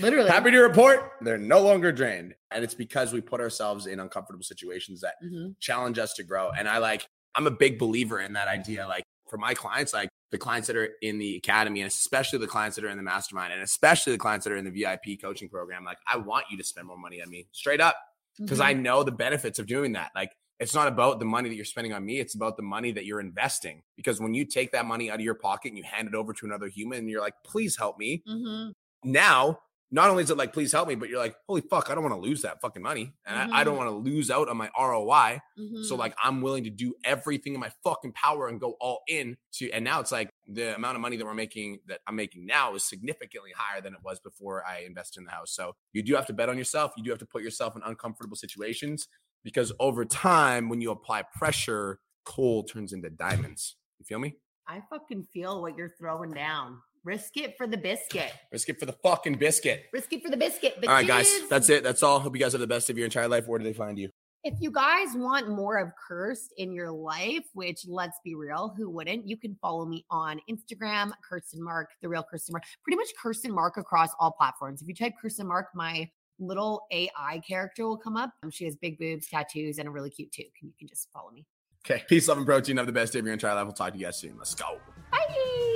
Literally. 0.00 0.28
happy 0.28 0.50
to 0.50 0.58
report 0.58 1.12
they're 1.20 1.38
no 1.38 1.60
longer 1.60 1.92
drained. 1.92 2.34
And 2.50 2.64
it's 2.64 2.74
because 2.74 3.12
we 3.12 3.20
put 3.20 3.40
ourselves 3.40 3.86
in 3.86 4.00
uncomfortable 4.00 4.42
situations 4.42 5.00
that 5.02 5.14
Mhm. 5.24 5.54
challenge 5.60 5.98
us 6.00 6.12
to 6.14 6.24
grow. 6.24 6.50
And 6.50 6.68
I 6.68 6.78
like, 6.78 7.06
I'm 7.36 7.46
a 7.46 7.52
big 7.52 7.78
believer 7.78 8.18
in 8.20 8.32
that 8.32 8.48
idea. 8.48 8.86
Like 8.88 9.04
for 9.30 9.36
my 9.36 9.54
clients, 9.54 9.92
like 9.94 10.08
the 10.30 10.38
clients 10.38 10.66
that 10.66 10.76
are 10.76 10.88
in 11.02 11.18
the 11.18 11.36
academy, 11.36 11.80
and 11.82 11.88
especially 11.88 12.38
the 12.38 12.46
clients 12.46 12.76
that 12.76 12.84
are 12.84 12.88
in 12.88 12.96
the 12.96 13.02
mastermind, 13.02 13.52
and 13.52 13.62
especially 13.62 14.12
the 14.12 14.18
clients 14.18 14.44
that 14.44 14.52
are 14.52 14.56
in 14.56 14.64
the 14.64 14.70
VIP 14.70 15.20
coaching 15.20 15.48
program, 15.48 15.84
like 15.84 15.98
I 16.12 16.16
want 16.16 16.46
you 16.50 16.56
to 16.58 16.64
spend 16.64 16.86
more 16.88 16.98
money 16.98 17.22
on 17.22 17.30
me 17.30 17.46
straight 17.52 17.80
up 17.80 17.96
because 18.38 18.58
Mhm. 18.58 18.64
I 18.64 18.72
know 18.72 19.02
the 19.02 19.12
benefits 19.12 19.58
of 19.58 19.66
doing 19.66 19.92
that. 19.92 20.10
Like 20.14 20.32
it's 20.58 20.74
not 20.74 20.88
about 20.88 21.18
the 21.20 21.24
money 21.24 21.48
that 21.48 21.54
you're 21.54 21.64
spending 21.64 21.92
on 21.92 22.04
me, 22.04 22.18
it's 22.18 22.34
about 22.34 22.56
the 22.56 22.62
money 22.62 22.90
that 22.92 23.04
you're 23.04 23.20
investing. 23.20 23.82
Because 23.96 24.20
when 24.20 24.34
you 24.34 24.44
take 24.44 24.72
that 24.72 24.84
money 24.86 25.10
out 25.10 25.16
of 25.16 25.20
your 25.24 25.34
pocket 25.34 25.68
and 25.68 25.78
you 25.78 25.84
hand 25.84 26.08
it 26.08 26.14
over 26.14 26.32
to 26.32 26.46
another 26.46 26.66
human 26.68 26.98
and 26.98 27.10
you're 27.10 27.20
like, 27.20 27.34
please 27.44 27.76
help 27.76 27.98
me. 27.98 28.22
Mhm. 28.28 28.72
Now, 29.04 29.60
not 29.90 30.10
only 30.10 30.24
is 30.24 30.30
it 30.30 30.36
like, 30.36 30.52
please 30.52 30.72
help 30.72 30.88
me, 30.88 30.96
but 30.96 31.08
you're 31.08 31.18
like, 31.18 31.36
holy 31.48 31.60
fuck, 31.60 31.90
I 31.90 31.94
don't 31.94 32.02
want 32.02 32.14
to 32.16 32.20
lose 32.20 32.42
that 32.42 32.60
fucking 32.60 32.82
money. 32.82 33.12
And 33.24 33.52
I, 33.52 33.60
I 33.60 33.64
don't 33.64 33.76
want 33.76 33.88
to 33.88 33.94
lose 33.94 34.30
out 34.32 34.48
on 34.48 34.56
my 34.56 34.68
ROI. 34.78 35.40
So 35.84 35.94
Mhm. 35.94 35.98
like 35.98 36.14
I'm 36.22 36.40
willing 36.42 36.64
to 36.64 36.70
do 36.70 36.94
everything 37.04 37.54
in 37.54 37.60
my 37.60 37.70
fucking 37.84 38.12
power 38.12 38.48
and 38.48 38.60
go 38.60 38.76
all 38.80 39.00
in 39.08 39.36
to 39.54 39.70
and 39.70 39.84
now 39.84 40.00
it's 40.00 40.10
like 40.12 40.30
the 40.48 40.74
amount 40.74 40.96
of 40.96 41.00
money 41.02 41.16
that 41.16 41.24
we're 41.24 41.34
making 41.34 41.78
that 41.86 42.00
I'm 42.06 42.16
making 42.16 42.46
now 42.46 42.74
is 42.74 42.82
significantly 42.84 43.52
higher 43.56 43.80
than 43.80 43.94
it 43.94 44.00
was 44.04 44.18
before 44.20 44.64
I 44.66 44.80
invested 44.80 45.20
in 45.20 45.24
the 45.26 45.30
house. 45.32 45.52
So 45.54 45.74
you 45.92 46.02
do 46.02 46.14
have 46.16 46.26
to 46.26 46.32
bet 46.32 46.48
on 46.48 46.58
yourself. 46.58 46.92
You 46.96 47.04
do 47.04 47.10
have 47.10 47.20
to 47.20 47.26
put 47.26 47.42
yourself 47.42 47.76
in 47.76 47.82
uncomfortable 47.84 48.36
situations 48.36 49.06
because 49.44 49.72
over 49.78 50.04
time 50.04 50.68
when 50.68 50.80
you 50.80 50.90
apply 50.90 51.22
pressure, 51.34 52.00
coal 52.24 52.64
turns 52.64 52.92
into 52.92 53.08
diamonds. 53.08 53.76
You 54.00 54.04
feel 54.04 54.18
me? 54.18 54.34
I 54.66 54.82
fucking 54.90 55.28
feel 55.32 55.62
what 55.62 55.76
you're 55.76 55.94
throwing 55.96 56.32
down. 56.32 56.80
Risk 57.06 57.36
it 57.36 57.56
for 57.56 57.68
the 57.68 57.76
biscuit. 57.76 58.32
Risk 58.52 58.68
it 58.68 58.80
for 58.80 58.84
the 58.84 58.92
fucking 58.92 59.36
biscuit. 59.36 59.84
Risk 59.92 60.12
it 60.12 60.22
for 60.24 60.28
the 60.28 60.36
biscuit. 60.36 60.74
All 60.82 60.92
right, 60.92 61.06
guys, 61.06 61.48
that's 61.48 61.70
it. 61.70 61.84
That's 61.84 62.02
all. 62.02 62.18
Hope 62.18 62.34
you 62.34 62.42
guys 62.42 62.52
have 62.52 62.60
the 62.60 62.66
best 62.66 62.90
of 62.90 62.98
your 62.98 63.04
entire 63.04 63.28
life. 63.28 63.46
Where 63.46 63.60
do 63.60 63.64
they 63.64 63.72
find 63.72 63.96
you? 63.96 64.10
If 64.42 64.54
you 64.60 64.70
guys 64.72 65.08
want 65.14 65.48
more 65.48 65.78
of 65.78 65.90
Kirst 66.08 66.48
in 66.58 66.72
your 66.72 66.90
life, 66.90 67.44
which 67.54 67.84
let's 67.86 68.18
be 68.24 68.34
real, 68.34 68.74
who 68.76 68.90
wouldn't? 68.90 69.26
You 69.26 69.36
can 69.36 69.56
follow 69.62 69.86
me 69.86 70.04
on 70.10 70.40
Instagram, 70.50 71.12
Kirsten 71.28 71.62
Mark, 71.62 71.90
the 72.02 72.08
real 72.08 72.24
Kirsten 72.28 72.52
Mark, 72.52 72.64
pretty 72.82 72.96
much 72.96 73.08
Kirsten 73.20 73.52
Mark 73.52 73.76
across 73.76 74.10
all 74.20 74.32
platforms. 74.32 74.82
If 74.82 74.88
you 74.88 74.94
type 74.94 75.14
Kirsten 75.20 75.46
Mark, 75.46 75.68
my 75.74 76.08
little 76.38 76.86
AI 76.92 77.40
character 77.48 77.86
will 77.86 77.96
come 77.96 78.16
up. 78.16 78.30
Um, 78.42 78.50
She 78.50 78.64
has 78.64 78.76
big 78.76 78.98
boobs, 78.98 79.28
tattoos, 79.28 79.78
and 79.78 79.88
a 79.88 79.90
really 79.90 80.10
cute 80.10 80.32
tooth. 80.32 80.46
You 80.60 80.72
can 80.78 80.88
just 80.88 81.08
follow 81.12 81.30
me. 81.30 81.46
Okay. 81.84 82.04
Peace, 82.08 82.26
love, 82.28 82.38
and 82.38 82.46
protein. 82.46 82.76
Have 82.76 82.86
the 82.86 82.92
best 82.92 83.12
day 83.12 83.20
of 83.20 83.24
your 83.24 83.32
entire 83.32 83.54
life. 83.54 83.64
We'll 83.64 83.74
talk 83.74 83.92
to 83.92 83.98
you 83.98 84.06
guys 84.06 84.18
soon. 84.18 84.36
Let's 84.36 84.54
go. 84.54 84.78
Bye. 85.10 85.75